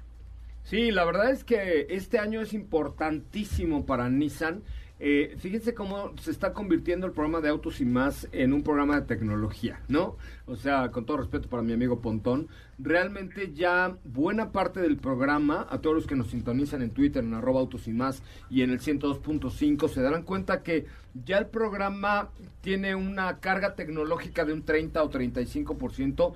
Sí, 0.64 0.92
la 0.92 1.06
verdad 1.06 1.32
es 1.32 1.44
que 1.44 1.88
este 1.90 2.20
año 2.20 2.42
es 2.42 2.54
importantísimo 2.54 3.86
para 3.86 4.10
Nissan. 4.10 4.62
Eh, 5.04 5.36
fíjense 5.40 5.74
cómo 5.74 6.16
se 6.20 6.30
está 6.30 6.54
convirtiendo 6.54 7.08
el 7.08 7.12
programa 7.12 7.42
de 7.42 7.50
Autos 7.50 7.82
y 7.82 7.86
más 7.86 8.28
en 8.32 8.54
un 8.54 8.62
programa 8.62 9.00
de 9.00 9.08
tecnología, 9.08 9.82
¿no? 9.88 10.16
O 10.46 10.56
sea, 10.56 10.92
con 10.92 11.08
todo 11.08 11.18
respeto 11.18 11.50
para 11.50 11.64
mi 11.64 11.74
amigo 11.74 12.02
Pontón, 12.02 12.50
realmente 12.78 13.52
ya 13.52 13.98
buena 14.04 14.52
parte 14.52 14.80
del 14.80 14.98
programa, 14.98 15.66
a 15.72 15.80
todos 15.80 15.96
los 15.96 16.06
que 16.06 16.16
nos 16.16 16.28
sintonizan 16.28 16.84
en 16.84 16.92
Twitter, 16.92 17.24
en 17.24 17.34
arroba 17.34 17.62
Autos 17.62 17.88
y 17.88 17.94
más 17.94 18.22
y 18.48 18.62
en 18.62 18.70
el 18.70 18.80
102.5, 18.80 19.90
se 19.90 20.04
darán 20.04 20.22
cuenta 20.22 20.62
que 20.62 20.86
ya 21.26 21.40
el 21.40 21.48
programa 21.48 22.30
tiene 22.62 22.94
una 22.94 23.40
carga 23.40 23.74
tecnológica 23.74 24.46
de 24.46 24.54
un 24.54 24.62
30 24.62 25.02
o 25.02 25.10
35%, 25.10 26.34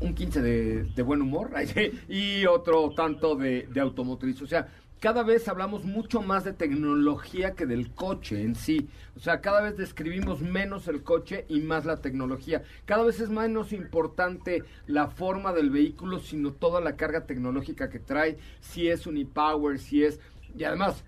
un 0.00 0.14
15 0.16 0.42
de, 0.42 0.82
de 0.82 1.02
buen 1.02 1.22
humor 1.22 1.52
y 2.08 2.44
otro 2.46 2.90
tanto 2.90 3.36
de, 3.36 3.68
de 3.70 3.80
automotriz. 3.80 4.42
O 4.42 4.48
sea, 4.48 4.66
cada 5.02 5.24
vez 5.24 5.48
hablamos 5.48 5.84
mucho 5.84 6.22
más 6.22 6.44
de 6.44 6.52
tecnología 6.52 7.56
que 7.56 7.66
del 7.66 7.90
coche 7.90 8.40
en 8.40 8.54
sí. 8.54 8.88
O 9.16 9.18
sea, 9.18 9.40
cada 9.40 9.60
vez 9.60 9.76
describimos 9.76 10.42
menos 10.42 10.86
el 10.86 11.02
coche 11.02 11.44
y 11.48 11.60
más 11.60 11.84
la 11.84 11.96
tecnología. 11.96 12.62
Cada 12.84 13.02
vez 13.02 13.18
es 13.18 13.28
menos 13.28 13.72
importante 13.72 14.62
la 14.86 15.08
forma 15.08 15.52
del 15.52 15.70
vehículo, 15.70 16.20
sino 16.20 16.52
toda 16.52 16.80
la 16.80 16.94
carga 16.94 17.26
tecnológica 17.26 17.90
que 17.90 17.98
trae, 17.98 18.38
si 18.60 18.86
es 18.86 19.08
un 19.08 19.16
e-power, 19.16 19.80
si 19.80 20.04
es... 20.04 20.20
Y 20.56 20.62
además, 20.62 21.04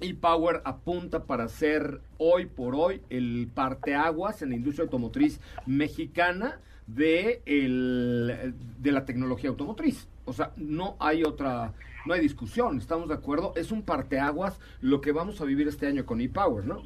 e-Power 0.00 0.62
apunta 0.64 1.24
para 1.24 1.48
ser 1.48 2.00
hoy 2.18 2.46
por 2.46 2.76
hoy 2.76 3.02
el 3.10 3.50
parteaguas 3.52 4.40
en 4.42 4.50
la 4.50 4.54
industria 4.54 4.84
automotriz 4.84 5.40
mexicana 5.66 6.60
de, 6.86 7.42
el, 7.44 8.54
de 8.78 8.92
la 8.92 9.04
tecnología 9.04 9.50
automotriz. 9.50 10.06
O 10.26 10.32
sea, 10.32 10.52
no 10.56 10.94
hay 11.00 11.24
otra 11.24 11.72
no 12.06 12.14
hay 12.14 12.20
discusión, 12.20 12.78
estamos 12.78 13.08
de 13.08 13.14
acuerdo, 13.14 13.52
es 13.56 13.72
un 13.72 13.82
parteaguas 13.82 14.60
lo 14.80 15.00
que 15.00 15.12
vamos 15.12 15.40
a 15.40 15.44
vivir 15.44 15.68
este 15.68 15.86
año 15.86 16.06
con 16.06 16.20
ePower, 16.20 16.64
¿no? 16.64 16.82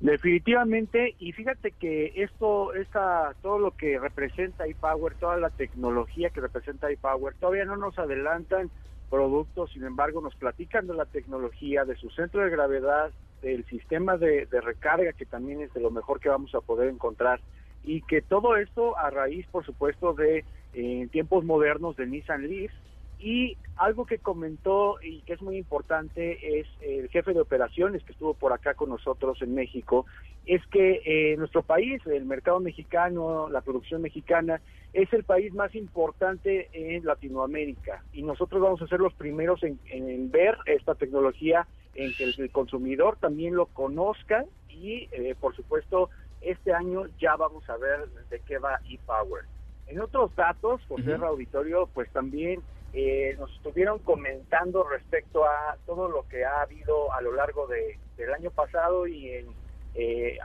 Definitivamente, 0.00 1.14
y 1.18 1.32
fíjate 1.32 1.72
que 1.72 2.12
esto, 2.16 2.72
esta, 2.72 3.34
todo 3.42 3.58
lo 3.58 3.76
que 3.76 3.98
representa 3.98 4.66
ePower, 4.66 5.14
toda 5.16 5.36
la 5.36 5.50
tecnología 5.50 6.30
que 6.30 6.40
representa 6.40 6.90
ePower, 6.90 7.34
todavía 7.34 7.66
no 7.66 7.76
nos 7.76 7.98
adelantan 7.98 8.70
productos, 9.10 9.72
sin 9.72 9.84
embargo 9.84 10.22
nos 10.22 10.34
platican 10.36 10.86
de 10.86 10.94
la 10.94 11.04
tecnología, 11.04 11.84
de 11.84 11.96
su 11.96 12.08
centro 12.10 12.42
de 12.42 12.50
gravedad, 12.50 13.10
del 13.42 13.66
sistema 13.66 14.16
de, 14.16 14.46
recarga, 14.50 15.12
que 15.12 15.26
también 15.26 15.60
es 15.60 15.74
de 15.74 15.80
lo 15.80 15.90
mejor 15.90 16.20
que 16.20 16.30
vamos 16.30 16.54
a 16.54 16.60
poder 16.60 16.88
encontrar, 16.88 17.40
y 17.84 18.00
que 18.02 18.22
todo 18.22 18.56
esto 18.56 18.96
a 18.96 19.10
raíz, 19.10 19.46
por 19.48 19.66
supuesto, 19.66 20.14
de 20.14 20.44
eh, 20.72 21.08
tiempos 21.10 21.44
modernos 21.44 21.96
de 21.96 22.06
Nissan 22.06 22.48
Leaf, 22.48 22.72
y 23.20 23.56
algo 23.76 24.06
que 24.06 24.18
comentó 24.18 24.96
y 25.02 25.20
que 25.22 25.34
es 25.34 25.42
muy 25.42 25.56
importante 25.56 26.60
es 26.60 26.66
el 26.80 27.08
jefe 27.08 27.34
de 27.34 27.40
operaciones 27.40 28.02
que 28.02 28.12
estuvo 28.12 28.34
por 28.34 28.52
acá 28.52 28.74
con 28.74 28.88
nosotros 28.88 29.40
en 29.42 29.54
México, 29.54 30.06
es 30.46 30.64
que 30.66 31.02
eh, 31.04 31.36
nuestro 31.36 31.62
país, 31.62 32.00
el 32.06 32.24
mercado 32.24 32.60
mexicano, 32.60 33.48
la 33.50 33.60
producción 33.60 34.00
mexicana, 34.02 34.60
es 34.92 35.12
el 35.12 35.24
país 35.24 35.52
más 35.52 35.74
importante 35.74 36.68
en 36.72 37.04
Latinoamérica 37.04 38.02
y 38.12 38.22
nosotros 38.22 38.60
vamos 38.62 38.82
a 38.82 38.86
ser 38.86 39.00
los 39.00 39.14
primeros 39.14 39.62
en, 39.62 40.30
ver 40.30 40.56
esta 40.66 40.94
tecnología, 40.94 41.66
en 41.94 42.12
que 42.14 42.24
el, 42.24 42.50
consumidor 42.50 43.16
también 43.16 43.54
lo 43.54 43.66
conozca 43.66 44.44
y 44.68 45.08
eh, 45.12 45.34
por 45.38 45.54
supuesto 45.54 46.08
este 46.40 46.72
año 46.72 47.04
ya 47.18 47.36
vamos 47.36 47.68
a 47.68 47.76
ver 47.76 48.08
de 48.30 48.40
qué 48.40 48.58
va 48.58 48.80
ePower. 48.88 49.44
En 49.86 50.00
otros 50.00 50.34
datos, 50.36 50.80
por 50.88 51.04
ser 51.04 51.22
Auditorio, 51.22 51.88
pues 51.92 52.08
también 52.12 52.62
eh, 52.92 53.36
nos 53.38 53.54
estuvieron 53.54 54.00
comentando 54.00 54.82
respecto 54.82 55.44
a 55.44 55.76
todo 55.86 56.08
lo 56.08 56.26
que 56.28 56.44
ha 56.44 56.62
habido 56.62 57.12
a 57.12 57.20
lo 57.20 57.32
largo 57.32 57.68
de, 57.68 57.98
del 58.16 58.32
año 58.34 58.50
pasado 58.50 59.06
y 59.06 59.28
en, 59.30 59.46
eh, 59.94 60.38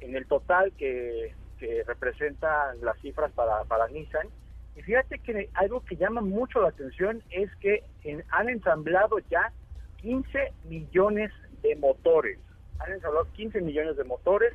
en 0.00 0.16
el 0.16 0.26
total 0.26 0.72
que, 0.76 1.32
que 1.58 1.84
representa 1.84 2.74
las 2.82 2.98
cifras 3.00 3.30
para, 3.32 3.62
para 3.64 3.86
Nissan. 3.88 4.26
Y 4.74 4.82
fíjate 4.82 5.20
que 5.20 5.48
algo 5.54 5.84
que 5.84 5.94
llama 5.94 6.20
mucho 6.20 6.60
la 6.60 6.70
atención 6.70 7.22
es 7.30 7.48
que 7.56 7.84
han 8.30 8.48
ensamblado 8.48 9.20
ya 9.30 9.52
15 9.98 10.52
millones 10.64 11.30
de 11.62 11.76
motores. 11.76 12.40
Han 12.80 12.92
ensamblado 12.92 13.28
15 13.34 13.60
millones 13.60 13.96
de 13.96 14.02
motores, 14.02 14.52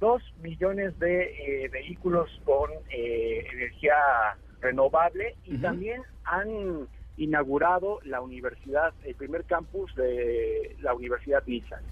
2 0.00 0.20
millones 0.42 0.98
de 0.98 1.64
eh, 1.64 1.68
vehículos 1.68 2.28
con 2.44 2.70
energía 2.90 4.36
renovable 4.62 5.36
y 5.44 5.58
también 5.58 6.02
han 6.24 6.88
inaugurado 7.16 8.00
la 8.04 8.22
universidad, 8.22 8.94
el 9.04 9.14
primer 9.16 9.44
campus 9.44 9.94
de 9.96 10.76
la 10.80 10.94
Universidad 10.94 11.42
Nissan. 11.46 11.82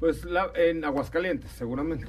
Pues 0.00 0.26
en 0.56 0.84
Aguascalientes, 0.84 1.50
seguramente. 1.52 2.06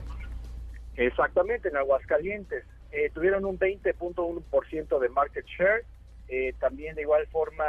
Exactamente, 0.95 1.69
en 1.69 1.77
Aguascalientes. 1.77 2.65
Eh, 2.91 3.11
tuvieron 3.13 3.45
un 3.45 3.59
20.1% 3.59 4.99
de 4.99 5.09
market 5.09 5.45
share. 5.45 5.85
Eh, 6.29 6.53
también 6.59 6.95
de 6.95 7.01
igual 7.01 7.27
forma 7.27 7.65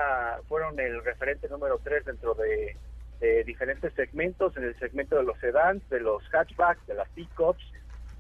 fueron 0.48 0.78
el 0.78 1.02
referente 1.04 1.48
número 1.48 1.80
3 1.82 2.04
dentro 2.04 2.34
de, 2.34 2.76
de, 3.20 3.44
diferentes 3.44 3.92
segmentos, 3.94 4.56
en 4.56 4.64
el 4.64 4.78
segmento 4.78 5.16
de 5.16 5.24
los 5.24 5.38
sedans, 5.40 5.87
de 5.90 6.00
los 6.00 6.22
hatchbacks, 6.32 6.87
de 6.87 6.94
las 6.94 7.08
pickups 7.10 7.64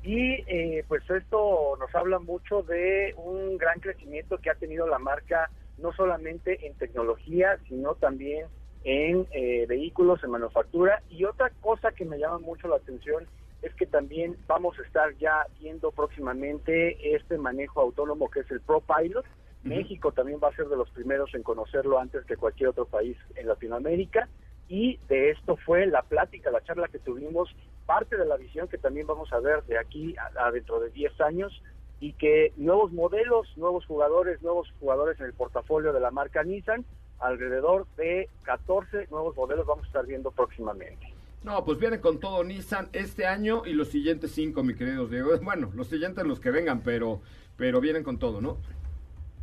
y 0.04 0.44
eh, 0.46 0.84
pues 0.86 1.02
esto 1.08 1.76
nos 1.80 1.94
habla 1.94 2.18
mucho 2.18 2.62
de 2.62 3.14
un 3.16 3.56
gran 3.56 3.80
crecimiento 3.80 4.36
que 4.36 4.50
ha 4.50 4.54
tenido 4.54 4.86
la 4.86 4.98
marca, 4.98 5.50
no 5.78 5.94
solamente 5.94 6.66
en 6.66 6.74
tecnología, 6.74 7.58
sino 7.68 7.94
también 7.94 8.46
en 8.84 9.26
eh, 9.32 9.64
vehículos, 9.66 10.22
en 10.22 10.30
manufactura. 10.30 11.02
Y 11.08 11.24
otra 11.24 11.50
cosa 11.62 11.92
que 11.92 12.04
me 12.04 12.18
llama 12.18 12.38
mucho 12.38 12.68
la 12.68 12.76
atención 12.76 13.26
es 13.62 13.74
que 13.76 13.86
también 13.86 14.36
vamos 14.46 14.78
a 14.78 14.82
estar 14.82 15.16
ya 15.16 15.46
viendo 15.58 15.90
próximamente 15.90 17.14
este 17.16 17.38
manejo 17.38 17.80
autónomo 17.80 18.30
que 18.30 18.40
es 18.40 18.50
el 18.50 18.60
ProPilot. 18.60 19.24
México 19.62 20.12
también 20.12 20.38
va 20.42 20.48
a 20.48 20.56
ser 20.56 20.68
de 20.68 20.76
los 20.76 20.90
primeros 20.90 21.34
en 21.34 21.42
conocerlo 21.42 21.98
antes 21.98 22.26
que 22.26 22.36
cualquier 22.36 22.68
otro 22.68 22.84
país 22.84 23.16
en 23.36 23.48
Latinoamérica 23.48 24.28
y 24.68 24.98
de 25.08 25.30
esto 25.30 25.56
fue 25.56 25.86
la 25.86 26.02
plática, 26.02 26.50
la 26.50 26.62
charla 26.62 26.88
que 26.88 26.98
tuvimos, 26.98 27.54
parte 27.86 28.16
de 28.16 28.24
la 28.24 28.36
visión 28.36 28.68
que 28.68 28.78
también 28.78 29.06
vamos 29.06 29.32
a 29.32 29.40
ver 29.40 29.62
de 29.64 29.78
aquí 29.78 30.14
a, 30.38 30.50
dentro 30.50 30.80
de 30.80 30.90
10 30.90 31.20
años 31.20 31.62
y 32.00 32.12
que 32.14 32.52
nuevos 32.56 32.92
modelos, 32.92 33.46
nuevos 33.56 33.84
jugadores, 33.86 34.42
nuevos 34.42 34.72
jugadores 34.80 35.18
en 35.20 35.26
el 35.26 35.34
portafolio 35.34 35.92
de 35.92 36.00
la 36.00 36.10
marca 36.10 36.42
Nissan, 36.42 36.84
alrededor 37.20 37.86
de 37.96 38.28
14 38.42 39.08
nuevos 39.10 39.36
modelos 39.36 39.66
vamos 39.66 39.84
a 39.84 39.86
estar 39.86 40.06
viendo 40.06 40.30
próximamente. 40.30 41.12
No, 41.42 41.62
pues 41.62 41.78
viene 41.78 42.00
con 42.00 42.20
todo 42.20 42.42
Nissan 42.42 42.88
este 42.94 43.26
año 43.26 43.64
y 43.66 43.74
los 43.74 43.88
siguientes 43.88 44.32
cinco, 44.32 44.62
mi 44.62 44.74
querido 44.74 45.06
Diego. 45.06 45.30
Bueno, 45.42 45.70
los 45.74 45.88
siguientes 45.88 46.24
los 46.24 46.40
que 46.40 46.50
vengan, 46.50 46.80
pero, 46.82 47.20
pero 47.56 47.80
vienen 47.80 48.02
con 48.02 48.18
todo, 48.18 48.40
¿no? 48.40 48.56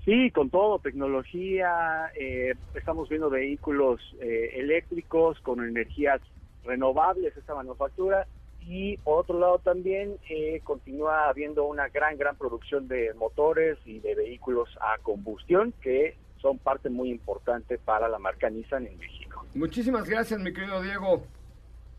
Sí, 0.06 0.32
con 0.32 0.50
todo, 0.50 0.80
tecnología, 0.80 2.12
eh, 2.20 2.56
estamos 2.74 3.08
viendo 3.08 3.30
vehículos 3.30 4.02
eh, 4.20 4.52
eléctricos 4.56 5.40
con 5.42 5.64
energías 5.64 6.20
renovables, 6.64 7.38
esta 7.38 7.54
manufactura, 7.54 8.26
y 8.62 8.98
por 8.98 9.20
otro 9.20 9.40
lado 9.40 9.60
también 9.60 10.18
eh, 10.30 10.62
continúa 10.64 11.30
habiendo 11.30 11.66
una 11.66 11.88
gran, 11.90 12.18
gran 12.18 12.36
producción 12.36 12.88
de 12.88 13.14
motores 13.14 13.78
y 13.86 14.00
de 14.00 14.16
vehículos 14.16 14.70
a 14.82 14.98
combustión 15.02 15.74
que 15.82 16.16
son 16.42 16.58
parte 16.58 16.90
muy 16.90 17.12
importante 17.12 17.78
para 17.78 18.10
la 18.10 18.18
marca 18.18 18.50
Nissan 18.50 18.88
en 18.88 18.98
México. 18.98 19.46
Muchísimas 19.54 20.10
gracias, 20.10 20.40
mi 20.40 20.52
querido 20.52 20.82
Diego. 20.82 21.24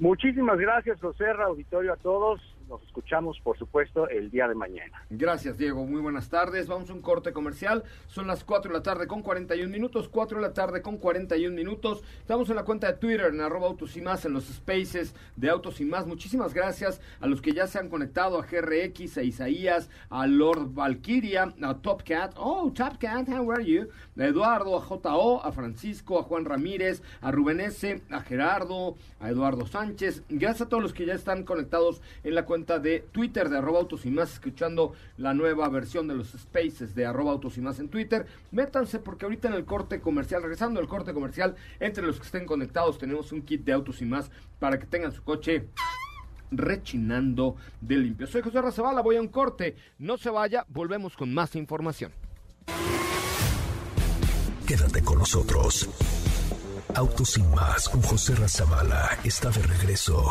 Muchísimas 0.00 0.58
gracias, 0.58 1.00
José, 1.00 1.30
auditorio 1.30 1.92
a 1.92 1.96
todos. 1.96 2.40
Nos 2.72 2.82
escuchamos, 2.84 3.38
por 3.40 3.58
supuesto, 3.58 4.08
el 4.08 4.30
día 4.30 4.48
de 4.48 4.54
mañana. 4.54 5.04
Gracias, 5.10 5.58
Diego. 5.58 5.84
Muy 5.84 6.00
buenas 6.00 6.30
tardes. 6.30 6.68
Vamos 6.68 6.88
a 6.88 6.94
un 6.94 7.02
corte 7.02 7.30
comercial. 7.30 7.84
Son 8.06 8.26
las 8.26 8.44
4 8.44 8.72
de 8.72 8.78
la 8.78 8.82
tarde 8.82 9.06
con 9.06 9.20
41 9.20 9.70
minutos. 9.70 10.08
4 10.08 10.38
de 10.38 10.42
la 10.42 10.54
tarde 10.54 10.80
con 10.80 10.96
41 10.96 11.54
minutos. 11.54 12.02
Estamos 12.20 12.48
en 12.48 12.56
la 12.56 12.64
cuenta 12.64 12.86
de 12.86 12.94
Twitter, 12.94 13.26
en 13.26 13.42
arroba 13.42 13.66
autos 13.66 13.94
y 13.98 14.00
más, 14.00 14.24
en 14.24 14.32
los 14.32 14.44
spaces 14.44 15.14
de 15.36 15.50
autos 15.50 15.82
y 15.82 15.84
más. 15.84 16.06
Muchísimas 16.06 16.54
gracias 16.54 17.02
a 17.20 17.26
los 17.26 17.42
que 17.42 17.52
ya 17.52 17.66
se 17.66 17.78
han 17.78 17.90
conectado, 17.90 18.38
a 18.38 18.46
GRX, 18.46 19.18
a 19.18 19.22
Isaías, 19.22 19.90
a 20.08 20.26
Lord 20.26 20.72
Valkyria, 20.72 21.52
a 21.60 21.74
Top 21.74 22.02
Cat. 22.04 22.32
Oh, 22.38 22.72
Top 22.74 22.96
Cat, 22.98 23.28
how 23.28 23.52
are 23.52 23.62
you? 23.62 23.88
A 24.18 24.24
Eduardo, 24.24 24.78
a 24.78 24.80
JO, 24.80 25.44
a 25.44 25.52
Francisco, 25.52 26.18
a 26.18 26.22
Juan 26.22 26.46
Ramírez, 26.46 27.02
a 27.20 27.30
Rubén 27.32 27.60
S., 27.60 28.00
a 28.08 28.20
Gerardo, 28.22 28.96
a 29.20 29.28
Eduardo 29.28 29.66
Sánchez. 29.66 30.22
Gracias 30.30 30.62
a 30.62 30.68
todos 30.70 30.82
los 30.82 30.94
que 30.94 31.04
ya 31.04 31.12
están 31.12 31.44
conectados 31.44 32.00
en 32.24 32.34
la 32.34 32.46
cuenta 32.46 32.61
de 32.62 33.04
Twitter 33.12 33.48
de 33.48 33.58
arroba 33.58 33.80
autos 33.80 34.06
y 34.06 34.10
más, 34.10 34.32
escuchando 34.32 34.94
la 35.16 35.34
nueva 35.34 35.68
versión 35.68 36.06
de 36.06 36.14
los 36.14 36.28
spaces 36.28 36.94
de 36.94 37.06
arroba 37.06 37.32
autos 37.32 37.58
y 37.58 37.60
más 37.60 37.78
en 37.80 37.88
Twitter. 37.88 38.26
Métanse 38.52 38.98
porque 38.98 39.24
ahorita 39.24 39.48
en 39.48 39.54
el 39.54 39.64
corte 39.64 40.00
comercial, 40.00 40.42
regresando 40.42 40.80
al 40.80 40.88
corte 40.88 41.12
comercial, 41.12 41.56
entre 41.80 42.06
los 42.06 42.18
que 42.18 42.26
estén 42.26 42.46
conectados 42.46 42.98
tenemos 42.98 43.32
un 43.32 43.42
kit 43.42 43.64
de 43.64 43.72
autos 43.72 44.00
y 44.00 44.04
más 44.04 44.30
para 44.58 44.78
que 44.78 44.86
tengan 44.86 45.12
su 45.12 45.22
coche 45.24 45.68
rechinando 46.52 47.56
de 47.80 47.96
limpio. 47.96 48.26
Soy 48.26 48.42
José 48.42 48.62
Razabala, 48.62 49.00
voy 49.00 49.16
a 49.16 49.20
un 49.20 49.28
corte. 49.28 49.76
No 49.98 50.16
se 50.16 50.30
vaya, 50.30 50.64
volvemos 50.68 51.16
con 51.16 51.32
más 51.34 51.56
información. 51.56 52.12
Quédate 54.66 55.02
con 55.02 55.18
nosotros. 55.18 55.88
Autos 56.94 57.30
sin 57.30 57.50
más 57.50 57.88
con 57.88 58.02
José 58.02 58.34
Razabala 58.34 59.18
está 59.24 59.50
de 59.50 59.62
regreso 59.62 60.30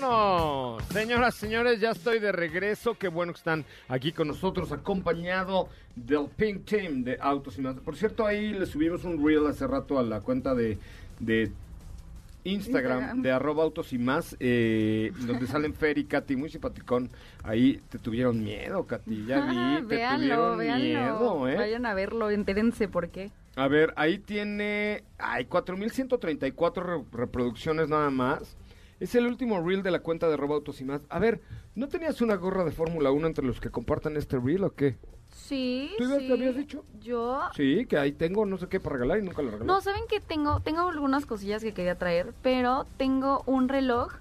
No, 0.00 0.78
señoras, 0.92 1.34
señores, 1.34 1.80
ya 1.80 1.90
estoy 1.90 2.18
de 2.20 2.32
regreso. 2.32 2.94
Qué 2.98 3.08
bueno 3.08 3.32
que 3.32 3.38
están 3.38 3.64
aquí 3.88 4.12
con 4.12 4.28
nosotros, 4.28 4.72
acompañado 4.72 5.68
del 5.94 6.26
Pink 6.36 6.64
Team 6.64 7.04
de 7.04 7.18
Autos 7.20 7.58
y 7.58 7.60
más. 7.60 7.74
Por 7.76 7.96
cierto, 7.96 8.26
ahí 8.26 8.52
le 8.52 8.66
subimos 8.66 9.04
un 9.04 9.24
reel 9.24 9.46
hace 9.46 9.66
rato 9.66 9.98
a 9.98 10.02
la 10.02 10.20
cuenta 10.20 10.54
de, 10.54 10.78
de 11.18 11.52
Instagram, 12.44 12.98
Instagram. 12.98 13.22
de 13.22 13.30
arroba 13.32 13.62
autos 13.62 13.92
y 13.92 13.98
más, 13.98 14.36
eh, 14.40 15.12
donde 15.26 15.46
salen 15.46 15.74
Fer 15.74 15.98
y 15.98 16.04
Katy, 16.04 16.36
muy 16.36 16.48
simpaticón. 16.48 17.10
Ahí 17.42 17.80
te 17.90 17.98
tuvieron 17.98 18.42
miedo, 18.42 18.86
Katy, 18.86 19.26
ya 19.26 19.40
vi, 19.46 19.76
te 19.88 19.96
véanlo, 19.96 20.52
tuvieron 20.54 20.58
véanlo. 20.58 20.84
miedo, 20.84 21.48
¿eh? 21.48 21.56
Vayan 21.56 21.84
a 21.84 21.92
verlo, 21.94 22.30
entérense 22.30 22.88
por 22.88 23.10
qué. 23.10 23.30
A 23.56 23.68
ver, 23.68 23.92
ahí 23.96 24.18
tiene. 24.18 25.04
Ay, 25.18 25.44
4134 25.44 26.82
re- 26.82 27.04
reproducciones 27.12 27.88
nada 27.90 28.08
más. 28.08 28.56
Es 29.00 29.14
el 29.14 29.26
último 29.26 29.60
reel 29.66 29.82
de 29.82 29.90
la 29.90 30.00
cuenta 30.00 30.28
de 30.28 30.36
Robautos 30.36 30.80
y 30.80 30.84
más. 30.84 31.00
A 31.08 31.18
ver, 31.18 31.40
¿no 31.74 31.88
tenías 31.88 32.20
una 32.20 32.36
gorra 32.36 32.64
de 32.64 32.70
Fórmula 32.70 33.10
1 33.10 33.26
entre 33.26 33.44
los 33.46 33.58
que 33.60 33.70
compartan 33.70 34.16
este 34.16 34.38
reel 34.38 34.62
o 34.64 34.74
qué? 34.74 34.98
Sí, 35.30 35.90
¿Tú 35.96 36.04
ibas- 36.04 36.18
sí. 36.18 36.26
te 36.26 36.32
habías 36.34 36.56
dicho? 36.56 36.84
Yo... 37.00 37.40
Sí, 37.56 37.86
que 37.86 37.96
ahí 37.96 38.12
tengo 38.12 38.44
no 38.44 38.58
sé 38.58 38.68
qué 38.68 38.78
para 38.78 38.94
regalar 38.94 39.18
y 39.18 39.22
nunca 39.22 39.40
lo 39.42 39.50
regalé. 39.52 39.64
No, 39.66 39.80
¿saben 39.80 40.02
que 40.08 40.20
tengo? 40.20 40.60
Tengo 40.60 40.80
algunas 40.88 41.24
cosillas 41.24 41.62
que 41.62 41.72
quería 41.72 41.94
traer, 41.96 42.34
pero 42.42 42.84
tengo 42.98 43.42
un 43.46 43.68
reloj 43.68 44.12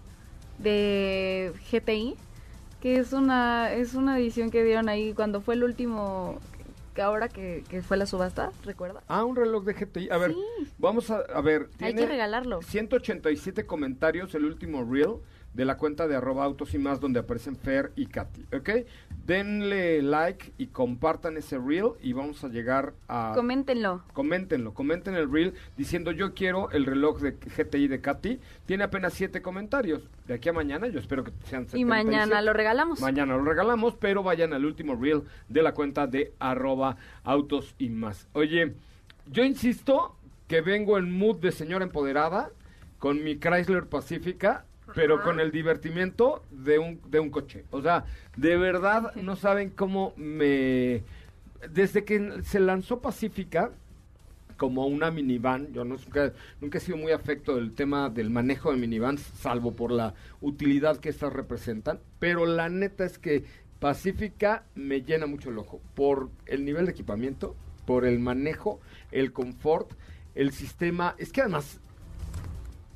de 0.59 1.51
GTI, 1.71 2.15
que 2.81 2.97
es 2.99 3.11
una, 3.13 3.73
es 3.73 3.95
una 3.95 4.17
edición 4.19 4.49
que 4.51 4.63
dieron 4.63 4.87
ahí 4.87 5.13
cuando 5.13 5.41
fue 5.41 5.55
el 5.55 5.63
último, 5.63 6.39
que 6.99 7.03
ahora 7.03 7.29
que, 7.29 7.63
que 7.69 7.81
fue 7.81 7.95
la 7.95 8.05
subasta, 8.05 8.51
¿recuerda? 8.65 9.01
Ah, 9.07 9.23
un 9.23 9.37
reloj 9.37 9.63
de 9.63 9.71
GTI. 9.73 10.09
A 10.09 10.17
ver, 10.17 10.31
Sí. 10.33 10.67
vamos 10.77 11.09
a, 11.09 11.19
a 11.33 11.39
ver. 11.39 11.69
Hay 11.79 11.93
tiene 11.93 12.01
que 12.01 12.07
regalarlo. 12.07 12.61
187 12.61 13.65
comentarios 13.65 14.35
el 14.35 14.43
último 14.43 14.83
reel 14.83 15.13
de 15.53 15.65
la 15.65 15.77
cuenta 15.77 16.07
de 16.07 16.15
arroba 16.15 16.43
autos 16.43 16.73
y 16.73 16.77
más 16.77 16.99
donde 16.99 17.19
aparecen 17.19 17.55
Fer 17.55 17.91
y 17.95 18.05
Katy, 18.05 18.45
¿ok? 18.55 18.69
Denle 19.25 20.01
like 20.01 20.53
y 20.57 20.67
compartan 20.67 21.37
ese 21.37 21.57
reel 21.57 21.91
y 22.01 22.13
vamos 22.13 22.43
a 22.43 22.47
llegar 22.47 22.93
a... 23.07 23.33
Coméntenlo. 23.35 24.03
Coméntenlo, 24.13 24.73
comenten 24.73 25.15
el 25.15 25.31
reel 25.31 25.53
diciendo 25.77 26.11
yo 26.11 26.33
quiero 26.33 26.71
el 26.71 26.85
reloj 26.85 27.19
de 27.19 27.31
GTI 27.31 27.87
de 27.87 28.01
Katy. 28.01 28.39
Tiene 28.65 28.83
apenas 28.83 29.13
siete 29.13 29.41
comentarios. 29.41 30.09
De 30.27 30.35
aquí 30.35 30.49
a 30.49 30.53
mañana 30.53 30.87
yo 30.87 30.99
espero 30.99 31.23
que 31.23 31.31
sean 31.43 31.65
77. 31.65 31.79
Y 31.79 31.85
mañana 31.85 32.41
lo 32.41 32.53
regalamos. 32.53 33.01
Mañana 33.01 33.35
lo 33.35 33.43
regalamos, 33.43 33.95
pero 33.95 34.23
vayan 34.23 34.53
al 34.53 34.65
último 34.65 34.95
reel 34.95 35.23
de 35.47 35.61
la 35.61 35.73
cuenta 35.73 36.07
de 36.07 36.33
arroba 36.39 36.97
autos 37.23 37.75
y 37.77 37.89
más. 37.89 38.27
Oye, 38.33 38.73
yo 39.27 39.43
insisto 39.43 40.15
que 40.47 40.61
vengo 40.61 40.97
en 40.97 41.11
mood 41.11 41.37
de 41.37 41.51
señora 41.51 41.85
empoderada 41.85 42.49
con 42.97 43.23
mi 43.23 43.37
Chrysler 43.37 43.87
Pacifica, 43.87 44.65
pero 44.99 45.15
Ajá. 45.15 45.23
con 45.23 45.39
el 45.39 45.49
divertimiento 45.49 46.43
de 46.51 46.77
un, 46.77 46.99
de 47.09 47.21
un 47.21 47.29
coche. 47.29 47.63
O 47.71 47.81
sea, 47.81 48.03
de 48.35 48.57
verdad 48.57 49.15
no 49.15 49.37
saben 49.37 49.69
cómo 49.69 50.13
me... 50.17 51.03
Desde 51.71 52.03
que 52.03 52.41
se 52.43 52.59
lanzó 52.59 52.99
Pacífica, 52.99 53.71
como 54.57 54.87
una 54.87 55.09
minivan. 55.09 55.71
Yo 55.71 55.85
no, 55.85 55.95
nunca, 55.95 56.33
nunca 56.59 56.79
he 56.79 56.81
sido 56.81 56.97
muy 56.97 57.13
afecto 57.13 57.55
del 57.55 57.71
tema 57.71 58.09
del 58.09 58.29
manejo 58.29 58.71
de 58.71 58.77
minivans, 58.77 59.21
salvo 59.21 59.71
por 59.73 59.93
la 59.93 60.15
utilidad 60.41 60.97
que 60.97 61.07
estas 61.07 61.31
representan. 61.31 62.01
Pero 62.19 62.45
la 62.45 62.67
neta 62.67 63.05
es 63.05 63.17
que 63.17 63.45
Pacífica 63.79 64.65
me 64.75 65.03
llena 65.03 65.27
mucho 65.27 65.49
el 65.49 65.59
ojo 65.59 65.79
por 65.95 66.29
el 66.45 66.65
nivel 66.65 66.87
de 66.87 66.91
equipamiento, 66.91 67.55
por 67.85 68.05
el 68.05 68.19
manejo, 68.19 68.81
el 69.11 69.31
confort, 69.31 69.93
el 70.35 70.51
sistema. 70.51 71.15
Es 71.17 71.31
que 71.31 71.39
además 71.39 71.79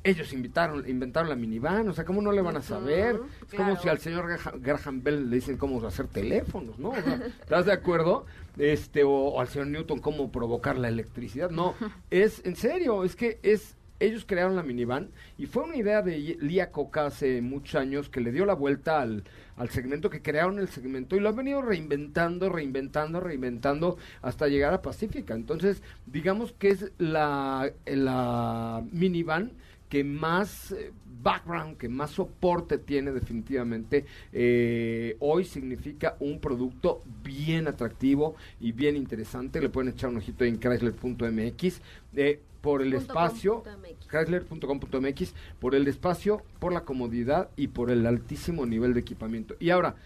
ellos 0.04 0.32
invitaron, 0.34 0.88
inventaron 0.88 1.30
la 1.30 1.34
minivan, 1.34 1.88
o 1.88 1.94
sea, 1.94 2.04
¿cómo 2.04 2.20
no 2.20 2.30
le 2.30 2.42
van 2.42 2.56
a 2.56 2.62
saber? 2.62 3.18
Es 3.48 3.54
como 3.54 3.76
si 3.76 3.88
al 3.88 3.98
señor 3.98 4.28
Graham, 4.28 4.60
Graham 4.60 5.02
Bell 5.02 5.30
le 5.30 5.36
dicen 5.36 5.56
cómo 5.56 5.84
hacer 5.86 6.06
teléfonos, 6.06 6.78
¿no? 6.78 6.90
O 6.90 6.94
sea, 6.94 7.20
¿Estás 7.40 7.66
de 7.66 7.72
acuerdo? 7.72 8.26
Este, 8.58 9.02
o, 9.02 9.10
o 9.10 9.40
al 9.40 9.48
señor 9.48 9.68
Newton 9.68 10.00
cómo 10.00 10.30
provocar 10.30 10.76
la 10.76 10.88
electricidad. 10.88 11.50
No, 11.50 11.74
es 12.10 12.44
en 12.44 12.54
serio, 12.54 13.02
es 13.02 13.16
que 13.16 13.38
es 13.42 13.76
ellos 14.00 14.24
crearon 14.26 14.56
la 14.56 14.62
minivan 14.62 15.10
y 15.38 15.46
fue 15.46 15.64
una 15.64 15.76
idea 15.76 16.02
de 16.02 16.36
Lía 16.40 16.70
Coca 16.70 17.06
hace 17.06 17.40
muchos 17.40 17.76
años 17.76 18.08
que 18.08 18.20
le 18.20 18.32
dio 18.32 18.44
la 18.44 18.54
vuelta 18.54 19.00
al, 19.00 19.24
al 19.56 19.70
segmento, 19.70 20.10
que 20.10 20.20
crearon 20.20 20.58
el 20.58 20.68
segmento 20.68 21.16
y 21.16 21.20
lo 21.20 21.28
han 21.28 21.36
venido 21.36 21.62
reinventando, 21.62 22.50
reinventando, 22.50 23.20
reinventando 23.20 23.96
hasta 24.20 24.48
llegar 24.48 24.74
a 24.74 24.82
Pacífica. 24.82 25.34
Entonces, 25.34 25.82
digamos 26.06 26.52
que 26.52 26.70
es 26.70 26.92
la, 26.98 27.72
la 27.86 28.82
minivan 28.90 29.52
que 29.88 30.04
más 30.04 30.72
eh, 30.72 30.92
background, 31.22 31.76
que 31.76 31.88
más 31.88 32.10
soporte 32.10 32.78
tiene 32.78 33.12
definitivamente, 33.12 34.06
eh, 34.32 35.16
hoy 35.20 35.44
significa 35.44 36.16
un 36.20 36.40
producto 36.40 37.02
bien 37.22 37.68
atractivo 37.68 38.34
y 38.60 38.72
bien 38.72 38.96
interesante. 38.96 39.60
Le 39.60 39.68
pueden 39.68 39.92
echar 39.92 40.10
un 40.10 40.16
ojito 40.16 40.44
en 40.44 40.58
chrysler.mx. 40.58 41.80
eh, 42.16 42.40
por 42.60 42.80
el 42.80 42.94
espacio, 42.94 43.62
com 43.62 43.64
punto 43.64 43.78
MX. 43.78 44.06
chrysler.com.mx, 44.08 45.34
por 45.60 45.74
el 45.74 45.86
espacio, 45.86 46.42
por 46.58 46.72
la 46.72 46.80
comodidad 46.84 47.50
y 47.56 47.68
por 47.68 47.90
el 47.90 48.06
altísimo 48.06 48.64
nivel 48.64 48.94
de 48.94 49.00
equipamiento. 49.00 49.54
Y 49.60 49.68
ahora, 49.68 49.96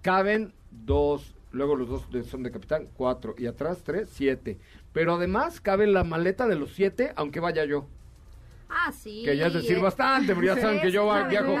caben 0.00 0.54
dos, 0.70 1.34
luego 1.52 1.76
los 1.76 1.88
dos 1.88 2.08
son 2.26 2.42
de 2.42 2.50
capitán, 2.50 2.88
cuatro, 2.94 3.34
y 3.36 3.44
atrás 3.44 3.82
tres, 3.84 4.08
siete. 4.10 4.58
Pero 4.94 5.16
además 5.16 5.60
cabe 5.60 5.86
la 5.86 6.02
maleta 6.02 6.46
de 6.48 6.56
los 6.56 6.72
siete, 6.72 7.12
aunque 7.14 7.40
vaya 7.40 7.66
yo. 7.66 7.86
Ah, 8.70 8.92
sí. 8.92 9.22
Que 9.24 9.34
ya 9.36 9.46
es 9.46 9.54
decir 9.54 9.80
bastante, 9.80 10.34
pero 10.34 10.46
ya 10.46 10.54
sí, 10.54 10.60
saben 10.60 10.80
que 10.82 10.90
yo 10.90 11.10
viajo, 11.28 11.54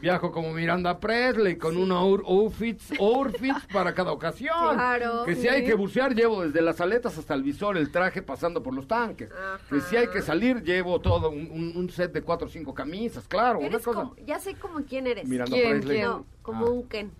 viajo 0.00 0.32
como 0.32 0.52
Miranda 0.52 0.98
Presley, 0.98 1.56
con 1.56 1.76
una 1.76 1.94
outfits, 1.94 2.90
outfits 2.98 3.66
para 3.72 3.94
cada 3.94 4.10
ocasión. 4.10 4.74
Claro. 4.74 5.24
Que 5.24 5.36
si 5.36 5.46
hay 5.46 5.64
que 5.64 5.74
bucear, 5.74 6.12
llevo 6.14 6.42
desde 6.42 6.60
las 6.60 6.80
aletas 6.80 7.16
hasta 7.18 7.34
el 7.34 7.42
visor, 7.44 7.76
el 7.76 7.90
traje 7.92 8.20
pasando 8.20 8.62
por 8.64 8.74
los 8.74 8.88
tanques. 8.88 9.30
Ajá. 9.30 9.60
Que 9.70 9.80
si 9.80 9.96
hay 9.96 10.08
que 10.08 10.22
salir, 10.22 10.62
llevo 10.64 11.00
todo 11.00 11.30
un, 11.30 11.48
un- 11.52 11.72
un 11.76 11.88
set 11.90 12.12
de 12.12 12.22
cuatro 12.22 12.48
o 12.48 12.50
cinco 12.50 12.74
camisas, 12.74 13.28
claro, 13.28 13.60
una 13.60 13.78
cosa. 13.78 13.92
como- 13.92 14.16
ya 14.26 14.40
sé 14.40 14.54
como 14.56 14.82
quién 14.84 15.06
eres. 15.06 15.28
Miranda 15.28 15.56
¿Quién, 15.56 15.70
Presley. 15.70 15.96
quién? 15.98 16.08
No, 16.08 16.26
como 16.42 16.66
Ah. 16.66 16.70
un 16.70 16.88
Ken. 16.88 17.12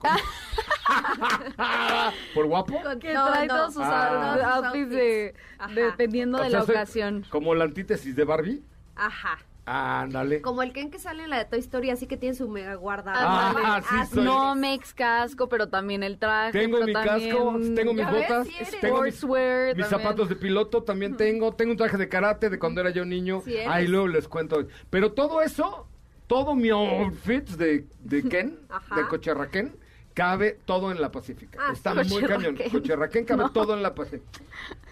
¿Por 2.34 2.46
guapo? 2.46 2.80
Que 3.00 3.12
no, 3.14 3.26
trae 3.26 3.46
no, 3.46 3.54
todos 3.56 3.74
sus 3.74 3.82
Ah. 3.84 4.56
outfits 4.56 4.90
de, 4.90 5.34
dependiendo 5.74 6.38
O 6.38 6.42
de 6.42 6.50
sea, 6.50 6.58
la 6.60 6.64
ocasión. 6.64 7.24
Como 7.30 7.54
la 7.54 7.64
antítesis 7.64 8.14
de 8.16 8.24
Barbie. 8.24 8.62
Ajá. 8.96 9.38
Ándale. 9.70 10.40
Como 10.40 10.62
el 10.62 10.72
Ken 10.72 10.90
que 10.90 10.98
sale 10.98 11.24
en 11.24 11.30
la 11.30 11.36
de 11.38 11.44
Toy 11.44 11.58
Story, 11.58 11.90
así 11.90 12.06
que 12.06 12.16
tiene 12.16 12.34
su 12.34 12.48
mega 12.48 12.74
guardado. 12.76 13.18
Ah, 13.20 13.82
sí, 13.86 14.14
soy- 14.14 14.24
No 14.24 14.54
mex 14.54 14.94
casco, 14.94 15.50
pero 15.50 15.68
también 15.68 16.02
el 16.02 16.18
traje. 16.18 16.52
Tengo 16.58 16.80
mi 16.82 16.92
también- 16.94 17.34
casco, 17.36 17.58
tengo 17.74 17.92
mis 17.92 18.06
botas, 18.10 18.48
eres. 18.48 18.80
tengo 18.80 19.02
mis, 19.02 19.14
Sportswear 19.16 19.76
mis 19.76 19.86
también. 19.86 20.02
zapatos 20.08 20.28
de 20.30 20.36
piloto 20.36 20.82
también 20.84 21.18
tengo, 21.18 21.52
tengo 21.54 21.72
un 21.72 21.76
traje 21.76 21.98
de 21.98 22.08
karate 22.08 22.48
de 22.48 22.58
cuando 22.58 22.80
era 22.80 22.88
yo 22.90 23.04
niño. 23.04 23.42
Sí. 23.44 23.58
Ahí 23.58 23.86
luego 23.86 24.08
les 24.08 24.26
cuento. 24.26 24.66
Pero 24.88 25.12
todo 25.12 25.42
eso, 25.42 25.86
todo 26.26 26.54
mi 26.56 26.70
outfit 26.70 27.46
de, 27.50 27.86
de 28.00 28.22
Ken, 28.30 28.58
Ajá. 28.70 28.96
de 28.96 29.06
Cocherraquén, 29.06 29.76
cabe 30.18 30.58
todo 30.64 30.90
en 30.90 31.00
la 31.00 31.12
Pacífica. 31.12 31.60
Ah, 31.62 31.72
Está 31.72 31.94
muy 31.94 32.22
cañón. 32.24 32.58
Cocherraquén. 32.72 33.24
Cabe 33.24 33.44
todo 33.54 33.74
en 33.74 33.84
la 33.84 33.94
Pacífica. 33.94 34.40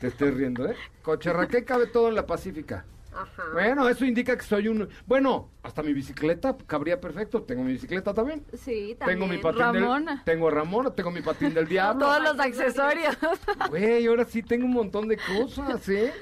Te 0.00 0.06
estoy 0.06 0.30
riendo, 0.30 0.68
¿eh? 0.68 0.76
Cocherraquén 1.02 1.64
cabe 1.64 1.86
todo 1.88 2.08
en 2.08 2.14
la 2.14 2.24
Pacífica. 2.26 2.84
Ajá. 3.16 3.42
Bueno, 3.52 3.88
eso 3.88 4.04
indica 4.04 4.36
que 4.36 4.44
soy 4.44 4.68
un... 4.68 4.88
Bueno, 5.06 5.50
hasta 5.62 5.82
mi 5.82 5.92
bicicleta 5.92 6.56
cabría 6.66 7.00
perfecto. 7.00 7.42
Tengo 7.42 7.64
mi 7.64 7.72
bicicleta 7.72 8.14
también. 8.14 8.44
Sí, 8.54 8.94
también. 8.98 9.18
Tengo 9.18 9.26
mi 9.32 9.38
patín 9.38 9.60
Ramona. 9.60 10.14
del... 10.16 10.24
Tengo 10.24 10.48
a 10.48 10.50
Ramona, 10.50 10.90
tengo 10.90 11.10
mi 11.10 11.22
patín 11.22 11.54
del 11.54 11.66
diablo. 11.68 12.06
Todos 12.06 12.22
los 12.22 12.38
accesorios. 12.38 13.16
Güey, 13.70 14.06
ahora 14.06 14.24
sí 14.24 14.42
tengo 14.42 14.66
un 14.66 14.72
montón 14.72 15.08
de 15.08 15.16
cosas, 15.16 15.88
¿eh? 15.88 16.12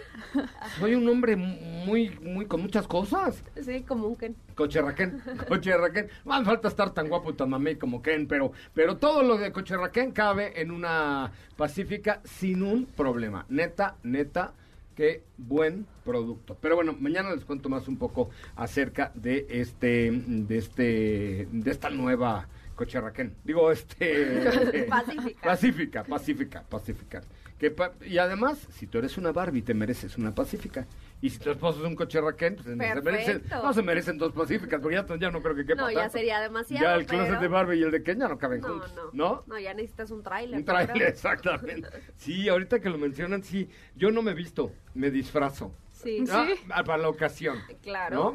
Soy 0.78 0.94
un 0.94 1.08
hombre 1.08 1.36
muy, 1.36 2.10
muy, 2.20 2.46
con 2.46 2.62
muchas 2.62 2.86
cosas. 2.86 3.42
Sí, 3.60 3.82
como 3.82 4.08
un 4.08 4.16
Ken. 4.16 4.36
Cocherraquén, 4.54 5.20
Cocherraquén. 5.48 6.08
No 6.24 6.34
hace 6.34 6.44
falta 6.44 6.68
estar 6.68 6.90
tan 6.94 7.08
guapo 7.08 7.30
y 7.30 7.34
tan 7.34 7.50
mamey 7.50 7.76
como 7.76 8.02
Ken, 8.02 8.26
pero, 8.26 8.52
pero 8.72 8.96
todo 8.96 9.22
lo 9.22 9.36
de 9.36 9.52
Cocherraquén 9.52 10.12
cabe 10.12 10.60
en 10.60 10.70
una 10.70 11.32
Pacífica 11.56 12.20
sin 12.24 12.62
un 12.62 12.86
problema. 12.86 13.46
Neta, 13.48 13.96
neta, 14.02 14.52
qué 14.94 15.24
buen 15.36 15.86
producto. 16.04 16.56
Pero 16.60 16.76
bueno, 16.76 16.94
mañana 17.00 17.34
les 17.34 17.44
cuento 17.44 17.68
más 17.68 17.88
un 17.88 17.96
poco 17.96 18.30
acerca 18.56 19.10
de 19.14 19.46
este, 19.48 20.10
de 20.12 20.58
este, 20.58 21.48
de 21.50 21.70
esta 21.70 21.90
nueva 21.90 22.46
Cocherraquén. 22.74 23.34
Digo, 23.44 23.70
este... 23.70 24.86
Pacífica. 24.88 25.40
Pacífica, 25.48 26.04
Pacífica, 26.04 26.62
Pacífica. 26.68 27.22
Que 27.58 27.70
pa- 27.70 27.92
y 28.04 28.18
además, 28.18 28.66
si 28.72 28.86
tú 28.88 28.98
eres 28.98 29.16
una 29.16 29.30
Barbie, 29.30 29.62
te 29.62 29.74
mereces 29.74 30.18
una 30.18 30.34
Pacífica. 30.34 30.86
Y 31.22 31.30
si 31.30 31.38
tu 31.38 31.50
esposo 31.52 31.78
es 31.80 31.86
un 31.86 31.94
coche 31.94 32.20
Raquel, 32.20 32.54
pues 32.56 32.66
se 32.66 32.74
merecen, 32.76 33.42
no 33.50 33.72
se 33.72 33.80
merecen 33.82 34.18
dos 34.18 34.32
Pacíficas, 34.32 34.80
porque 34.80 34.96
ya, 34.96 35.06
ya 35.18 35.30
no 35.30 35.40
creo 35.40 35.54
que 35.54 35.64
quepa 35.64 35.82
No, 35.82 35.90
ya 35.90 36.08
sería 36.10 36.40
demasiado, 36.40 36.84
Ya 36.84 36.94
el 36.96 37.06
closet 37.06 37.28
pero- 37.28 37.40
de 37.40 37.48
Barbie 37.48 37.78
y 37.78 37.82
el 37.84 37.92
de 37.92 38.02
Ken 38.02 38.18
ya 38.18 38.28
no 38.28 38.36
caben 38.38 38.60
No, 38.60 38.68
juntos, 38.68 38.92
no. 38.96 39.10
¿no? 39.12 39.44
No, 39.46 39.58
ya 39.58 39.72
necesitas 39.72 40.10
un 40.10 40.22
tráiler. 40.24 40.58
Un 40.58 40.64
trailer, 40.64 41.02
exactamente. 41.02 41.88
Sí, 42.16 42.48
ahorita 42.48 42.80
que 42.80 42.90
lo 42.90 42.98
mencionan, 42.98 43.44
sí. 43.44 43.70
Yo 43.96 44.10
no 44.10 44.20
me 44.20 44.32
he 44.32 44.34
visto, 44.34 44.72
me 44.94 45.10
disfrazo. 45.12 45.72
Sí. 46.04 46.24
Ah, 46.30 46.48
ah, 46.70 46.84
para 46.84 47.02
la 47.02 47.08
ocasión. 47.08 47.58
Claro. 47.82 48.34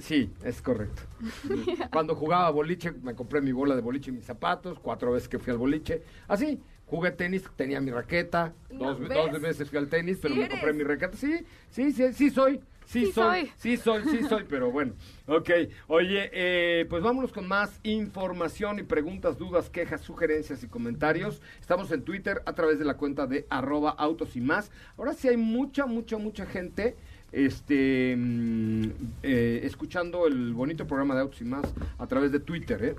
Sí, 0.00 0.30
es 0.44 0.62
correcto. 0.62 1.02
Cuando 1.92 2.14
jugaba 2.14 2.50
boliche, 2.50 2.92
me 2.92 3.14
compré 3.14 3.40
mi 3.40 3.52
bola 3.52 3.74
de 3.74 3.82
boliche 3.82 4.10
y 4.10 4.14
mis 4.14 4.24
zapatos, 4.24 4.78
cuatro 4.78 5.12
veces 5.12 5.28
que 5.28 5.38
fui 5.38 5.52
al 5.52 5.58
boliche. 5.58 6.02
Así, 6.26 6.60
jugué 6.86 7.10
tenis, 7.10 7.44
tenía 7.56 7.80
mi 7.80 7.90
raqueta, 7.90 8.54
dos, 8.70 8.98
¿ves? 8.98 9.08
dos 9.08 9.40
veces 9.40 9.68
fui 9.68 9.78
al 9.78 9.88
tenis, 9.88 10.18
pero 10.20 10.34
Sí 10.34 10.40
me 10.40 10.48
compré 10.48 10.72
mi 10.72 10.84
raqueta. 10.84 11.16
Sí, 11.16 11.44
sí, 11.70 11.92
sí, 11.92 12.12
sí 12.12 12.30
soy. 12.30 12.60
Sí, 12.86 13.04
Sí 13.04 13.12
soy, 13.12 13.40
soy. 13.40 13.52
sí 13.58 13.76
soy, 13.76 14.02
sí 14.04 14.24
soy, 14.26 14.44
pero 14.48 14.70
bueno. 14.72 14.94
Ok, 15.26 15.50
oye, 15.88 16.30
eh, 16.32 16.86
pues 16.88 17.02
vámonos 17.02 17.34
con 17.34 17.46
más 17.46 17.80
información 17.82 18.78
y 18.78 18.82
preguntas, 18.82 19.36
dudas, 19.36 19.68
quejas, 19.68 20.00
sugerencias 20.00 20.62
y 20.64 20.68
comentarios. 20.68 21.42
Estamos 21.60 21.92
en 21.92 22.02
Twitter 22.02 22.40
a 22.46 22.54
través 22.54 22.78
de 22.78 22.86
la 22.86 22.96
cuenta 22.96 23.26
de 23.26 23.46
arroba 23.50 23.90
autos 23.90 24.36
y 24.36 24.40
más. 24.40 24.70
Ahora 24.96 25.12
sí 25.12 25.28
hay 25.28 25.36
mucha, 25.36 25.84
mucha, 25.84 26.16
mucha 26.16 26.46
gente 26.46 26.96
este 27.32 28.14
mm, 28.16 28.84
eh, 29.22 29.60
escuchando 29.64 30.26
el 30.26 30.52
bonito 30.54 30.86
programa 30.86 31.14
de 31.14 31.22
autos 31.22 31.40
y 31.40 31.44
más 31.44 31.64
a 31.98 32.06
través 32.06 32.32
de 32.32 32.40
Twitter, 32.40 32.84
¿eh? 32.84 32.96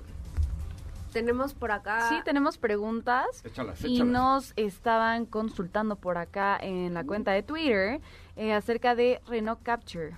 Tenemos 1.12 1.54
por 1.54 1.72
acá. 1.72 2.08
Sí, 2.08 2.16
tenemos 2.24 2.56
preguntas. 2.56 3.44
Échalas, 3.44 3.82
Y 3.84 3.96
échalas. 3.96 4.12
nos 4.12 4.52
estaban 4.56 5.26
consultando 5.26 5.96
por 5.96 6.18
acá 6.18 6.56
en 6.60 6.94
la 6.94 7.04
cuenta 7.04 7.32
de 7.32 7.42
Twitter 7.42 8.00
eh, 8.36 8.52
acerca 8.52 8.94
de 8.94 9.20
Renault 9.28 9.60
Capture. 9.62 10.14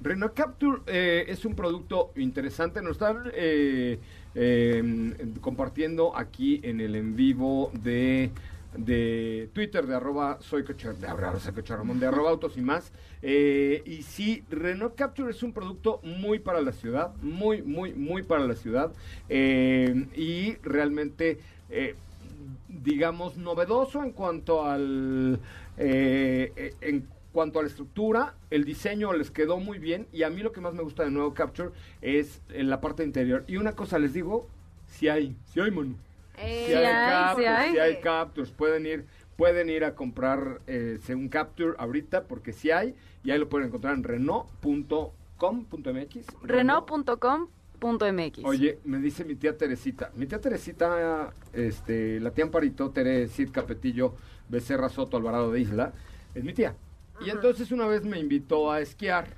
Renault 0.00 0.34
Capture 0.34 0.80
eh, 0.86 1.26
es 1.28 1.44
un 1.44 1.54
producto 1.54 2.12
interesante. 2.16 2.80
Nos 2.82 2.92
están 2.92 3.30
eh, 3.34 3.98
eh, 4.34 5.14
compartiendo 5.40 6.16
aquí 6.16 6.60
en 6.64 6.80
el 6.80 6.96
en 6.96 7.14
vivo 7.14 7.70
de, 7.74 8.30
de 8.76 9.50
Twitter 9.52 9.86
de 9.86 9.94
arroba 9.94 10.38
soy 10.40 10.64
coche, 10.64 10.92
de 10.92 11.06
arroba 11.06 11.38
soy 11.38 11.52
coche 11.52 11.76
Ramón, 11.76 12.00
de 12.00 12.06
arroba 12.06 12.30
autos 12.30 12.56
y 12.56 12.60
más. 12.62 12.92
Eh, 13.22 13.82
y 13.84 14.02
sí, 14.02 14.44
Renault 14.50 14.94
Capture 14.94 15.30
es 15.30 15.42
un 15.42 15.52
producto 15.52 16.00
muy 16.02 16.38
para 16.38 16.60
la 16.60 16.72
ciudad, 16.72 17.14
muy, 17.22 17.62
muy, 17.62 17.92
muy 17.92 18.22
para 18.22 18.46
la 18.46 18.54
ciudad. 18.54 18.92
Eh, 19.28 20.06
y 20.16 20.56
realmente... 20.62 21.38
eh, 21.70 21.94
digamos, 22.68 23.36
novedoso 23.36 24.02
en 24.02 24.10
cuanto 24.10 24.64
al 24.64 25.38
en 25.76 27.06
cuanto 27.32 27.58
a 27.58 27.62
la 27.62 27.68
estructura, 27.68 28.34
el 28.50 28.64
diseño 28.64 29.12
les 29.12 29.30
quedó 29.30 29.58
muy 29.58 29.78
bien 29.78 30.06
y 30.12 30.22
a 30.24 30.30
mí 30.30 30.42
lo 30.42 30.52
que 30.52 30.60
más 30.60 30.74
me 30.74 30.82
gusta 30.82 31.04
de 31.04 31.10
nuevo 31.10 31.34
Capture 31.34 31.70
es 32.00 32.40
en 32.50 32.68
la 32.68 32.80
parte 32.80 33.04
interior. 33.04 33.44
Y 33.46 33.56
una 33.56 33.72
cosa 33.72 33.98
les 33.98 34.12
digo, 34.12 34.48
si 34.86 35.08
hay, 35.08 35.36
si 35.52 35.60
hay 35.60 35.70
mano. 35.70 35.94
Eh, 36.38 36.64
Si 36.66 36.74
hay, 36.74 36.84
captures, 36.84 37.36
sí 37.36 37.44
hay. 37.46 37.72
sí 37.72 37.78
hay 37.78 38.00
captures, 38.00 38.50
pueden 38.50 38.86
ir, 38.86 39.06
pueden 39.36 39.68
ir 39.70 39.84
a 39.84 39.94
comprar 39.94 40.60
eh, 40.66 40.98
un 41.10 41.28
capture 41.28 41.74
ahorita 41.78 42.24
porque 42.24 42.52
si 42.52 42.70
hay 42.70 42.94
y 43.24 43.30
ahí 43.30 43.38
lo 43.38 43.48
pueden 43.48 43.68
encontrar 43.68 43.94
en 43.94 44.04
renault.com.mx. 44.04 46.26
Renault.com.mx. 46.42 48.44
Oye, 48.44 48.78
me 48.84 48.98
dice 48.98 49.24
mi 49.24 49.34
tía 49.34 49.56
Teresita. 49.56 50.10
Mi 50.14 50.26
tía 50.26 50.40
Teresita, 50.40 51.32
este, 51.52 52.20
la 52.20 52.30
tía 52.30 52.44
Amparito, 52.44 52.90
Tere, 52.90 53.28
Cid 53.28 53.50
Capetillo, 53.50 54.14
Becerra 54.48 54.88
Soto, 54.88 55.16
Alvarado 55.16 55.50
de 55.52 55.60
Isla, 55.60 55.92
es 56.34 56.44
mi 56.44 56.52
tía. 56.52 56.74
Y 57.24 57.30
entonces 57.30 57.70
una 57.72 57.86
vez 57.86 58.04
me 58.04 58.18
invitó 58.18 58.70
a 58.70 58.80
esquiar 58.80 59.28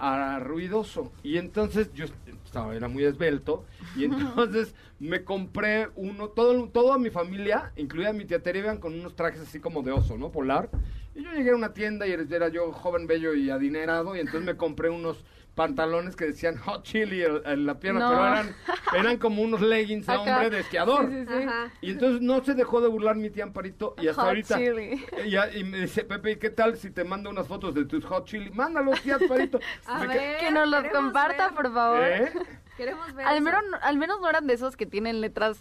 a 0.00 0.38
Ruidoso. 0.40 1.12
Y 1.22 1.36
entonces 1.36 1.92
yo 1.92 2.06
estaba, 2.44 2.74
era 2.74 2.88
muy 2.88 3.04
esbelto. 3.04 3.64
Y 3.94 4.04
entonces 4.04 4.74
me 4.98 5.22
compré 5.24 5.88
uno, 5.94 6.28
todo, 6.28 6.68
toda 6.68 6.98
mi 6.98 7.10
familia, 7.10 7.72
incluida 7.76 8.12
mi 8.12 8.24
tía 8.24 8.42
Tere, 8.42 8.60
iban 8.60 8.78
con 8.78 8.94
unos 8.98 9.14
trajes 9.14 9.42
así 9.42 9.60
como 9.60 9.82
de 9.82 9.92
oso, 9.92 10.16
¿no? 10.16 10.32
Polar. 10.32 10.70
Y 11.14 11.22
yo 11.22 11.32
llegué 11.32 11.50
a 11.50 11.56
una 11.56 11.74
tienda 11.74 12.06
y 12.06 12.12
era 12.12 12.48
yo 12.48 12.72
joven, 12.72 13.06
bello 13.06 13.34
y 13.34 13.50
adinerado. 13.50 14.16
Y 14.16 14.20
entonces 14.20 14.44
me 14.44 14.56
compré 14.56 14.88
unos 14.88 15.24
pantalones 15.54 16.16
que 16.16 16.26
decían 16.26 16.56
Hot 16.58 16.84
Chili 16.84 17.22
en, 17.44 17.66
la 17.66 17.78
pierna, 17.78 18.00
No. 18.00 18.08
pero 18.10 18.26
eran, 18.26 18.56
eran 18.96 19.16
como 19.18 19.42
unos 19.42 19.60
leggings 19.60 20.06
de 20.06 20.16
hombre 20.16 20.48
de 20.50 20.60
esquiador. 20.60 21.08
Sí, 21.08 21.14
sí, 21.20 21.26
sí. 21.26 21.42
Ajá. 21.46 21.72
Y 21.80 21.90
entonces 21.90 22.20
no 22.22 22.42
se 22.44 22.54
dejó 22.54 22.80
de 22.80 22.88
burlar 22.88 23.16
mi 23.16 23.30
tía 23.30 23.44
Amparito 23.44 23.94
y 24.00 24.08
hasta 24.08 24.22
Hot 24.22 24.28
ahorita. 24.28 24.56
chili. 24.58 25.04
Y, 25.26 25.30
ya- 25.30 25.52
y 25.52 25.64
me 25.64 25.80
dice, 25.80 26.04
Pepe, 26.04 26.32
¿y 26.32 26.36
qué 26.36 26.50
tal 26.50 26.76
si 26.76 26.90
te 26.90 27.04
mando 27.04 27.28
unas 27.30 27.46
fotos 27.46 27.74
de 27.74 27.84
tus 27.84 28.04
hot 28.06 28.26
chili? 28.26 28.50
Mándalos, 28.50 29.00
tía 29.02 29.16
Amparito. 29.16 29.58
A 29.86 29.98
Me 30.00 30.06
ver, 30.08 30.38
Que 30.38 30.50
nos 30.50 30.68
los 30.68 30.84
comparta, 30.88 31.46
ver. 31.48 31.54
por 31.54 31.72
favor. 31.74 32.02
¿Eh? 32.04 32.32
Queremos 32.76 33.12
ver. 33.14 33.26
Al 33.26 33.40
menos, 33.42 33.62
al 33.82 33.96
menos 33.98 34.20
no 34.20 34.28
eran 34.30 34.46
de 34.46 34.54
esos 34.54 34.76
que 34.76 34.86
tienen 34.86 35.20
letras 35.20 35.60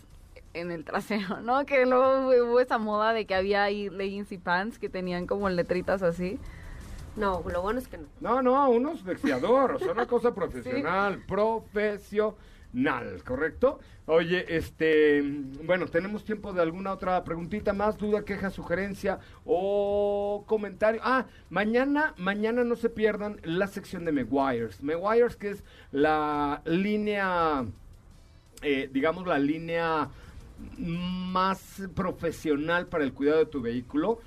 en 0.54 0.72
el 0.72 0.86
trasero, 0.86 1.42
¿no? 1.42 1.66
Que 1.66 1.86
luego 1.86 2.30
hubo 2.30 2.60
esa 2.60 2.78
moda 2.78 3.12
de 3.14 3.26
que 3.26 3.36
había 3.36 3.64
ahí 3.64 3.90
leggings 3.90 4.32
y 4.32 4.38
pants 4.38 4.80
que 4.80 4.88
tenían 4.90 5.28
como 5.28 5.50
letritas 5.50 6.02
así. 6.02 6.40
No, 7.16 7.44
lo 7.48 7.62
bueno 7.62 7.80
es 7.80 7.88
que 7.88 7.98
no. 7.98 8.06
No, 8.22 8.42
no, 8.42 8.70
unos 8.70 9.04
de 9.04 9.14
esquiador, 9.14 9.74
o 9.74 9.80
sea, 9.80 9.92
una 9.92 10.06
cosa 10.08 10.34
profesional, 10.34 11.24
profesional, 11.28 12.34
¿correcto? 13.26 13.80
Oye, 14.06 14.46
este, 14.56 15.22
bueno, 15.64 15.86
tenemos 15.86 16.24
tiempo 16.24 16.52
de 16.52 16.62
alguna 16.62 16.94
otra 16.94 17.24
preguntita 17.24 17.74
más, 17.74 17.98
duda, 17.98 18.26
queja, 18.26 18.50
sugerencia 18.50 19.20
o 19.46 20.44
comentario. 20.48 21.00
Ah, 21.04 21.26
mañana, 21.50 22.14
mañana 22.18 22.64
no 22.64 22.76
se 22.76 22.90
pierdan 22.90 23.40
la 23.44 23.68
sección 23.68 24.06
de 24.06 24.12
Meguiars. 24.12 24.82
Meguiars 24.82 25.36
que 25.36 25.52
es 25.52 25.64
la 25.92 26.62
línea, 26.66 27.66
eh, 28.64 28.90
digamos, 28.92 29.28
la 29.28 29.38
línea 29.38 30.10
más 30.78 31.84
profesional 31.96 32.88
para 32.88 33.04
el 33.04 33.14
cuidado 33.14 33.40
de 33.40 33.46
tu 33.46 33.62
vehículo, 33.62 34.20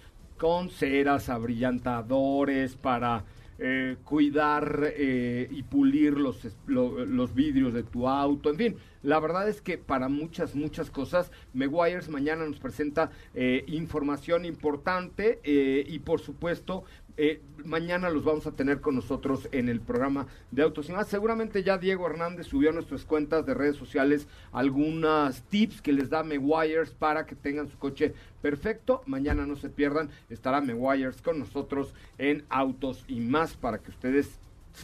con 0.42 0.70
ceras, 0.70 1.28
abrillantadores 1.28 2.74
para 2.74 3.24
eh, 3.60 3.96
cuidar 4.02 4.92
eh, 4.96 5.46
y 5.48 5.62
pulir 5.62 6.14
los, 6.14 6.48
los 6.66 7.32
vidrios 7.32 7.72
de 7.72 7.84
tu 7.84 8.08
auto, 8.08 8.50
en 8.50 8.56
fin. 8.56 8.76
La 9.02 9.18
verdad 9.18 9.48
es 9.48 9.60
que 9.60 9.78
para 9.78 10.08
muchas, 10.08 10.54
muchas 10.54 10.90
cosas, 10.90 11.32
Meguiars 11.54 12.08
mañana 12.08 12.44
nos 12.46 12.60
presenta 12.60 13.10
eh, 13.34 13.64
información 13.66 14.44
importante 14.44 15.40
eh, 15.42 15.84
y 15.88 15.98
por 15.98 16.20
supuesto 16.20 16.84
eh, 17.16 17.42
mañana 17.64 18.08
los 18.08 18.24
vamos 18.24 18.46
a 18.46 18.52
tener 18.52 18.80
con 18.80 18.94
nosotros 18.94 19.48
en 19.52 19.68
el 19.68 19.80
programa 19.80 20.26
de 20.50 20.62
Autos 20.62 20.88
y 20.88 20.92
más. 20.92 21.08
Seguramente 21.08 21.62
ya 21.62 21.78
Diego 21.78 22.06
Hernández 22.06 22.46
subió 22.46 22.70
a 22.70 22.72
nuestras 22.72 23.04
cuentas 23.04 23.44
de 23.44 23.54
redes 23.54 23.76
sociales 23.76 24.26
algunas 24.50 25.42
tips 25.42 25.82
que 25.82 25.92
les 25.92 26.10
da 26.10 26.22
Meguiars 26.22 26.90
para 26.92 27.26
que 27.26 27.34
tengan 27.34 27.68
su 27.68 27.78
coche 27.78 28.14
perfecto. 28.40 29.02
Mañana 29.06 29.46
no 29.46 29.56
se 29.56 29.68
pierdan, 29.68 30.10
estará 30.30 30.60
Meguiars 30.60 31.20
con 31.20 31.38
nosotros 31.38 31.94
en 32.18 32.44
Autos 32.48 33.04
y 33.08 33.20
más 33.20 33.54
para 33.54 33.78
que 33.78 33.90
ustedes 33.90 34.38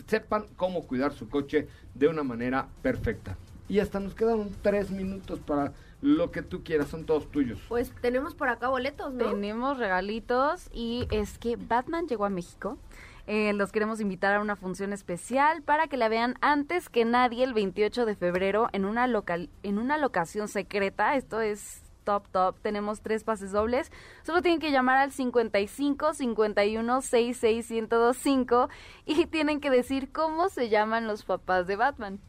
sepan 0.06 0.44
cómo 0.56 0.86
cuidar 0.86 1.12
su 1.12 1.28
coche 1.28 1.66
de 1.94 2.08
una 2.08 2.22
manera 2.22 2.68
perfecta. 2.82 3.36
Y 3.68 3.80
hasta 3.80 4.00
nos 4.00 4.14
quedaron 4.14 4.50
tres 4.62 4.90
minutos 4.90 5.40
para 5.40 5.72
lo 6.00 6.30
que 6.30 6.42
tú 6.42 6.62
quieras, 6.62 6.88
son 6.88 7.04
todos 7.04 7.30
tuyos. 7.30 7.60
Pues 7.68 7.92
tenemos 8.00 8.34
por 8.34 8.48
acá 8.48 8.68
boletos, 8.68 9.12
¿no? 9.12 9.30
Tenemos 9.30 9.78
regalitos 9.78 10.68
y 10.72 11.08
es 11.10 11.38
que 11.38 11.56
Batman 11.56 12.06
llegó 12.06 12.24
a 12.24 12.30
México. 12.30 12.78
Eh, 13.26 13.52
los 13.52 13.72
queremos 13.72 14.00
invitar 14.00 14.34
a 14.34 14.40
una 14.40 14.56
función 14.56 14.94
especial 14.94 15.62
para 15.62 15.88
que 15.88 15.98
la 15.98 16.08
vean 16.08 16.36
antes 16.40 16.88
que 16.88 17.04
nadie 17.04 17.44
el 17.44 17.52
28 17.52 18.06
de 18.06 18.16
febrero 18.16 18.68
en 18.72 18.86
una, 18.86 19.06
local, 19.06 19.50
en 19.62 19.78
una 19.78 19.98
locación 19.98 20.48
secreta. 20.48 21.14
Esto 21.14 21.42
es 21.42 21.82
top, 22.04 22.26
top. 22.30 22.56
Tenemos 22.62 23.02
tres 23.02 23.24
pases 23.24 23.52
dobles. 23.52 23.92
Solo 24.22 24.40
tienen 24.40 24.60
que 24.60 24.70
llamar 24.70 24.96
al 24.96 25.12
55 25.12 26.14
51 26.14 27.02
66 27.02 27.70
1025 27.70 28.70
y 29.04 29.26
tienen 29.26 29.60
que 29.60 29.68
decir 29.68 30.10
cómo 30.10 30.48
se 30.48 30.70
llaman 30.70 31.06
los 31.06 31.24
papás 31.24 31.66
de 31.66 31.76
Batman. 31.76 32.20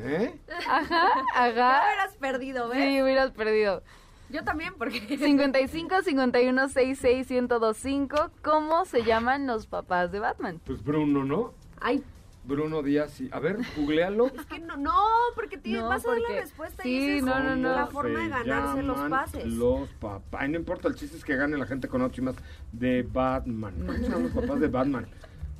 ¿Eh? 0.00 0.38
Ajá, 0.68 1.08
ajá. 1.34 1.50
Ya 1.54 1.82
hubieras 1.86 2.16
perdido, 2.18 2.68
¿ves? 2.68 2.78
Sí, 2.82 3.02
hubieras 3.02 3.30
perdido. 3.32 3.82
Yo 4.30 4.44
también, 4.44 4.74
porque... 4.76 5.00
55 5.18 6.02
51 6.02 6.68
66 6.68 7.30
1025 7.30 8.30
¿Cómo 8.42 8.84
se 8.84 9.02
llaman 9.02 9.46
los 9.46 9.66
papás 9.66 10.12
de 10.12 10.20
Batman? 10.20 10.60
Pues 10.64 10.82
Bruno, 10.84 11.24
¿no? 11.24 11.54
Ay, 11.80 12.02
Bruno 12.44 12.82
Díaz, 12.82 13.20
y, 13.20 13.28
a 13.30 13.40
ver, 13.40 13.58
googlealo. 13.76 14.28
es 14.28 14.46
que 14.46 14.58
no, 14.58 14.76
no, 14.78 14.94
porque 15.34 15.58
tienes, 15.58 15.82
No, 15.82 15.88
vas 15.90 16.06
a 16.06 16.10
dar 16.12 16.18
la 16.18 16.40
respuesta 16.40 16.82
sí, 16.82 16.88
y 16.90 17.08
esa 17.10 17.16
es 17.18 17.22
no, 17.24 17.40
no, 17.40 17.56
no. 17.56 17.68
la 17.74 17.80
¿Cómo 17.86 17.90
forma 17.92 18.18
de 18.20 18.24
se 18.24 18.30
ganarse 18.30 18.82
los 18.82 19.00
pases. 19.10 19.44
Los 19.46 19.88
papás. 20.00 20.40
Ay, 20.40 20.48
no 20.48 20.56
importa, 20.58 20.88
el 20.88 20.94
chiste 20.94 21.18
es 21.18 21.24
que 21.24 21.36
gane 21.36 21.58
la 21.58 21.66
gente 21.66 21.88
con 21.88 22.00
ocho 22.00 22.22
y 22.22 22.24
más 22.24 22.36
de 22.72 23.02
Batman. 23.02 23.74
¿Cómo 23.80 23.92
se 23.92 24.02
llaman 24.02 24.22
los 24.22 24.32
papás 24.32 24.60
de 24.60 24.68
Batman? 24.68 25.06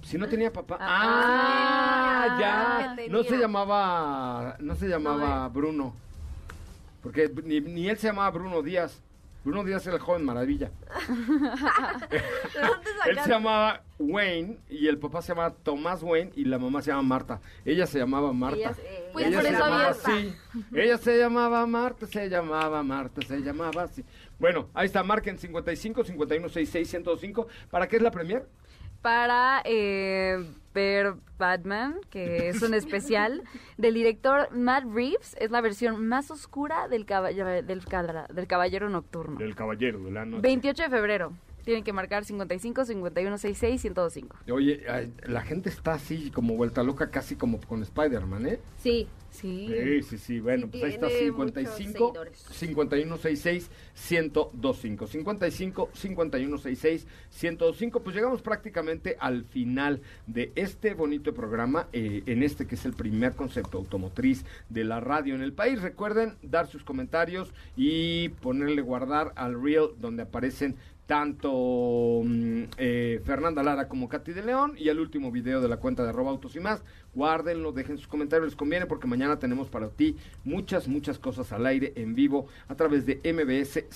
Si 0.08 0.16
no 0.18 0.26
tenía 0.28 0.52
papá. 0.52 0.78
Ah, 0.80 2.26
Ah, 2.30 2.38
ya. 2.40 2.96
que 2.96 3.08
No 3.10 3.22
se 3.22 3.36
llamaba, 3.36 4.56
no 4.58 4.74
se 4.74 4.88
llamaba 4.88 5.48
Bruno. 5.48 5.94
Porque 7.02 7.30
ni, 7.44 7.60
ni 7.60 7.88
él 7.88 7.96
se 7.98 8.06
llamaba 8.08 8.30
Bruno 8.30 8.62
Díaz. 8.62 9.02
Bruno 9.44 9.64
Díaz 9.64 9.86
era 9.86 9.96
el 9.96 10.02
joven 10.02 10.24
maravilla. 10.24 10.70
¿De 11.08 12.60
dónde 12.60 12.88
Él 13.06 13.18
se 13.22 13.28
llamaba 13.30 13.82
Wayne 13.98 14.58
y 14.68 14.88
el 14.88 14.98
papá 14.98 15.22
se 15.22 15.28
llamaba 15.28 15.54
Tomás 15.62 16.02
Wayne 16.02 16.32
y 16.34 16.44
la 16.44 16.58
mamá 16.58 16.82
se 16.82 16.90
llama 16.90 17.02
Marta. 17.02 17.40
Ella 17.64 17.86
se 17.86 17.98
llamaba 17.98 18.32
Marta. 18.32 18.58
Ella 18.58 18.74
se- 18.74 18.82
eh, 18.82 19.10
Pues 19.12 19.26
ella 19.26 19.36
por 19.36 19.44
se 19.46 19.48
eso 19.54 19.58
llamaba 19.64 19.88
así. 19.88 20.34
Ella 20.74 20.98
se 20.98 21.18
llamaba 21.18 21.66
Marta, 21.66 22.06
se 22.06 22.28
llamaba 22.28 22.82
Marta, 22.82 23.22
se 23.26 23.38
llamaba 23.40 23.82
así. 23.84 24.04
Bueno, 24.38 24.68
ahí 24.74 24.86
está, 24.86 25.02
marquen 25.02 25.38
55 25.38 26.04
51 26.04 26.48
66 26.48 26.88
105. 26.88 27.46
¿Para 27.70 27.86
qué 27.88 27.96
es 27.96 28.02
la 28.02 28.10
premier? 28.10 28.46
Para 29.02 29.62
eh, 29.64 30.44
ver 30.74 31.14
Batman, 31.38 31.96
que 32.10 32.48
es 32.48 32.62
un 32.62 32.74
especial 32.74 33.42
del 33.76 33.94
director 33.94 34.48
Matt 34.52 34.84
Reeves. 34.92 35.36
Es 35.40 35.50
la 35.50 35.60
versión 35.60 36.06
más 36.08 36.30
oscura 36.30 36.88
del, 36.88 37.06
caball- 37.06 37.62
del, 37.64 37.84
del 38.34 38.46
Caballero 38.46 38.88
Nocturno. 38.90 39.38
Del 39.38 39.54
caballero 39.54 40.00
de 40.02 40.10
la 40.10 40.24
noche. 40.24 40.42
28 40.42 40.82
de 40.82 40.88
febrero. 40.90 41.32
Tienen 41.64 41.84
que 41.84 41.92
marcar 41.92 42.24
55 42.24 42.84
51 42.84 43.38
66 43.38 43.80
105. 43.80 44.36
Oye, 44.52 44.82
la 45.26 45.42
gente 45.42 45.68
está 45.68 45.94
así 45.94 46.30
como 46.30 46.54
vuelta 46.56 46.82
loca, 46.82 47.10
casi 47.10 47.36
como 47.36 47.60
con 47.60 47.82
Spider-Man, 47.82 48.46
¿eh? 48.46 48.60
Sí, 48.82 49.08
Sí. 49.30 49.68
Sí, 49.68 50.02
sí, 50.02 50.18
sí. 50.18 50.40
Bueno, 50.40 50.66
Sí, 50.66 50.70
pues 50.72 50.84
ahí 50.84 50.90
está 50.94 51.06
tiene 51.08 51.26
55 51.26 51.88
muchos 51.88 51.92
seguidores. 51.92 52.38
5166 52.50 53.70
1025. 54.10 55.06
55 55.06 55.90
5166 55.94 57.06
1025. 57.42 58.00
Pues 58.00 58.16
llegamos 58.16 58.42
prácticamente 58.42 59.16
al 59.20 59.44
final 59.44 60.00
de 60.26 60.52
este 60.54 60.94
bonito 60.94 61.34
programa, 61.34 61.88
eh, 61.92 62.22
en 62.26 62.42
este 62.42 62.66
que 62.66 62.74
es 62.74 62.84
el 62.84 62.94
primer 62.94 63.34
concepto 63.34 63.78
automotriz 63.78 64.44
de 64.68 64.84
la 64.84 65.00
radio 65.00 65.34
en 65.34 65.42
el 65.42 65.52
país. 65.52 65.82
Recuerden 65.82 66.36
dar 66.42 66.66
sus 66.66 66.82
comentarios 66.82 67.52
y 67.76 68.30
ponerle 68.30 68.82
guardar 68.82 69.32
al 69.36 69.62
reel 69.62 69.90
donde 69.98 70.22
aparecen 70.22 70.76
tanto 71.08 72.20
mm, 72.22 72.64
eh, 72.76 73.22
Fernanda 73.24 73.62
Lara 73.62 73.88
como 73.88 74.10
Katy 74.10 74.34
de 74.34 74.42
León 74.42 74.74
y 74.76 74.90
el 74.90 75.00
último 75.00 75.32
video 75.32 75.62
de 75.62 75.66
la 75.66 75.78
cuenta 75.78 76.02
de 76.02 76.10
arroba 76.10 76.30
autos 76.30 76.54
y 76.54 76.60
más. 76.60 76.84
Guárdenlo, 77.14 77.72
dejen 77.72 77.96
sus 77.96 78.06
comentarios, 78.06 78.48
les 78.48 78.56
conviene 78.56 78.84
porque 78.84 79.06
mañana 79.06 79.38
tenemos 79.38 79.70
para 79.70 79.88
ti 79.88 80.16
muchas, 80.44 80.86
muchas 80.86 81.18
cosas 81.18 81.50
al 81.50 81.64
aire 81.64 81.94
en 81.96 82.14
vivo 82.14 82.46
a 82.68 82.74
través 82.74 83.06
de 83.06 83.20
MBS 83.24 83.86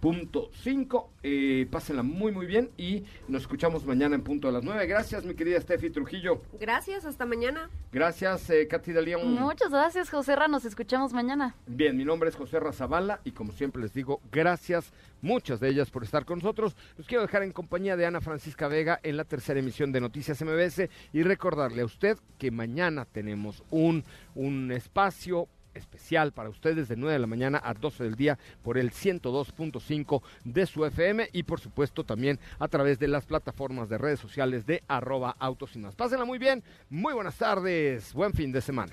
102.5. 0.00 1.06
Eh, 1.22 1.66
pásenla 1.70 2.02
muy, 2.02 2.32
muy 2.32 2.46
bien 2.46 2.70
y 2.76 3.04
nos 3.26 3.42
escuchamos 3.42 3.84
mañana 3.84 4.14
en 4.14 4.22
punto 4.22 4.46
de 4.48 4.52
las 4.54 4.62
9. 4.64 4.86
Gracias, 4.86 5.24
mi 5.24 5.34
querida 5.34 5.60
Steffi 5.60 5.90
Trujillo. 5.90 6.40
gracias, 6.60 7.04
hasta 7.04 7.26
mañana. 7.26 7.68
Gracias, 7.92 8.48
eh, 8.50 8.66
Katy 8.68 8.92
de 8.92 9.02
León. 9.02 9.34
Muchas 9.34 9.70
gracias, 9.70 10.10
José 10.10 10.36
Ra. 10.36 10.48
Nos 10.48 10.64
escuchamos 10.64 11.12
mañana. 11.12 11.54
Bien, 11.66 11.96
mi 11.96 12.04
nombre 12.04 12.28
es 12.28 12.36
José 12.36 12.60
Razabala 12.60 13.20
y 13.24 13.32
como 13.32 13.52
siempre 13.52 13.82
les 13.82 13.92
digo, 13.92 14.20
gracias, 14.30 14.92
muchas 15.22 15.60
de 15.60 15.68
ellas 15.68 15.90
por 15.90 16.04
estar 16.04 16.24
con 16.24 16.38
nosotros. 16.38 16.76
Los 16.96 17.06
quiero 17.06 17.22
dejar 17.22 17.42
en 17.42 17.52
compañía 17.52 17.96
de 17.96 18.06
Ana 18.06 18.20
Francisca 18.20 18.68
Vega 18.68 19.00
en 19.02 19.16
la 19.16 19.24
tercera 19.24 19.58
emisión 19.58 19.92
de 19.92 20.00
Noticias 20.00 20.40
MBS 20.42 20.88
y 21.12 21.22
recordarle 21.22 21.82
a 21.82 21.86
usted 21.86 22.18
que 22.38 22.50
mañana 22.50 23.04
tenemos 23.04 23.62
un, 23.70 24.04
un 24.34 24.70
espacio 24.72 25.48
especial 25.78 26.32
para 26.32 26.50
ustedes 26.50 26.88
de 26.88 26.96
9 26.96 27.12
de 27.14 27.18
la 27.18 27.26
mañana 27.26 27.60
a 27.64 27.74
12 27.74 28.04
del 28.04 28.16
día 28.16 28.38
por 28.62 28.78
el 28.78 28.90
102.5 28.90 30.22
de 30.44 30.66
su 30.66 30.84
FM 30.84 31.30
y 31.32 31.42
por 31.44 31.60
supuesto 31.60 32.04
también 32.04 32.38
a 32.58 32.68
través 32.68 32.98
de 32.98 33.08
las 33.08 33.24
plataformas 33.24 33.88
de 33.88 33.98
redes 33.98 34.20
sociales 34.20 34.66
de 34.66 34.82
arroba 34.88 35.36
autos 35.38 35.74
y 35.76 35.78
más. 35.78 35.94
Pásenla 35.94 36.24
muy 36.24 36.38
bien, 36.38 36.62
muy 36.90 37.14
buenas 37.14 37.36
tardes, 37.36 38.12
buen 38.12 38.32
fin 38.32 38.52
de 38.52 38.60
semana. 38.60 38.92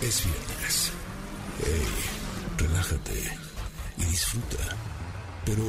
Es 0.00 0.24
viernes. 0.24 0.92
Hey, 1.58 2.66
relájate 2.66 3.12
y 3.98 4.04
disfruta. 4.04 4.76
Pero 5.44 5.62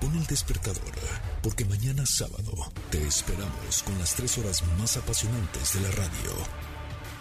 pon 0.00 0.14
el 0.14 0.26
despertador, 0.26 0.94
porque 1.42 1.64
mañana 1.64 2.04
sábado 2.04 2.52
te 2.90 3.06
esperamos 3.06 3.82
con 3.84 3.98
las 3.98 4.14
tres 4.14 4.38
horas 4.38 4.62
más 4.78 4.96
apasionantes 4.96 5.74
de 5.74 5.80
la 5.80 5.90
radio. 5.90 6.69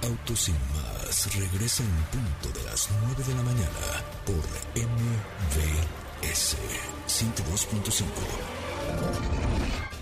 Autos 0.04 0.40
sin 0.40 0.56
más 0.74 1.36
regresa 1.36 1.84
en 1.84 2.04
punto 2.06 2.50
de 2.58 2.64
las 2.66 2.90
9 3.06 3.24
de 3.24 3.36
la 3.36 3.44
mañana 3.44 4.04
por 4.26 4.44
MVS 4.76 6.58
102.5. 7.08 9.99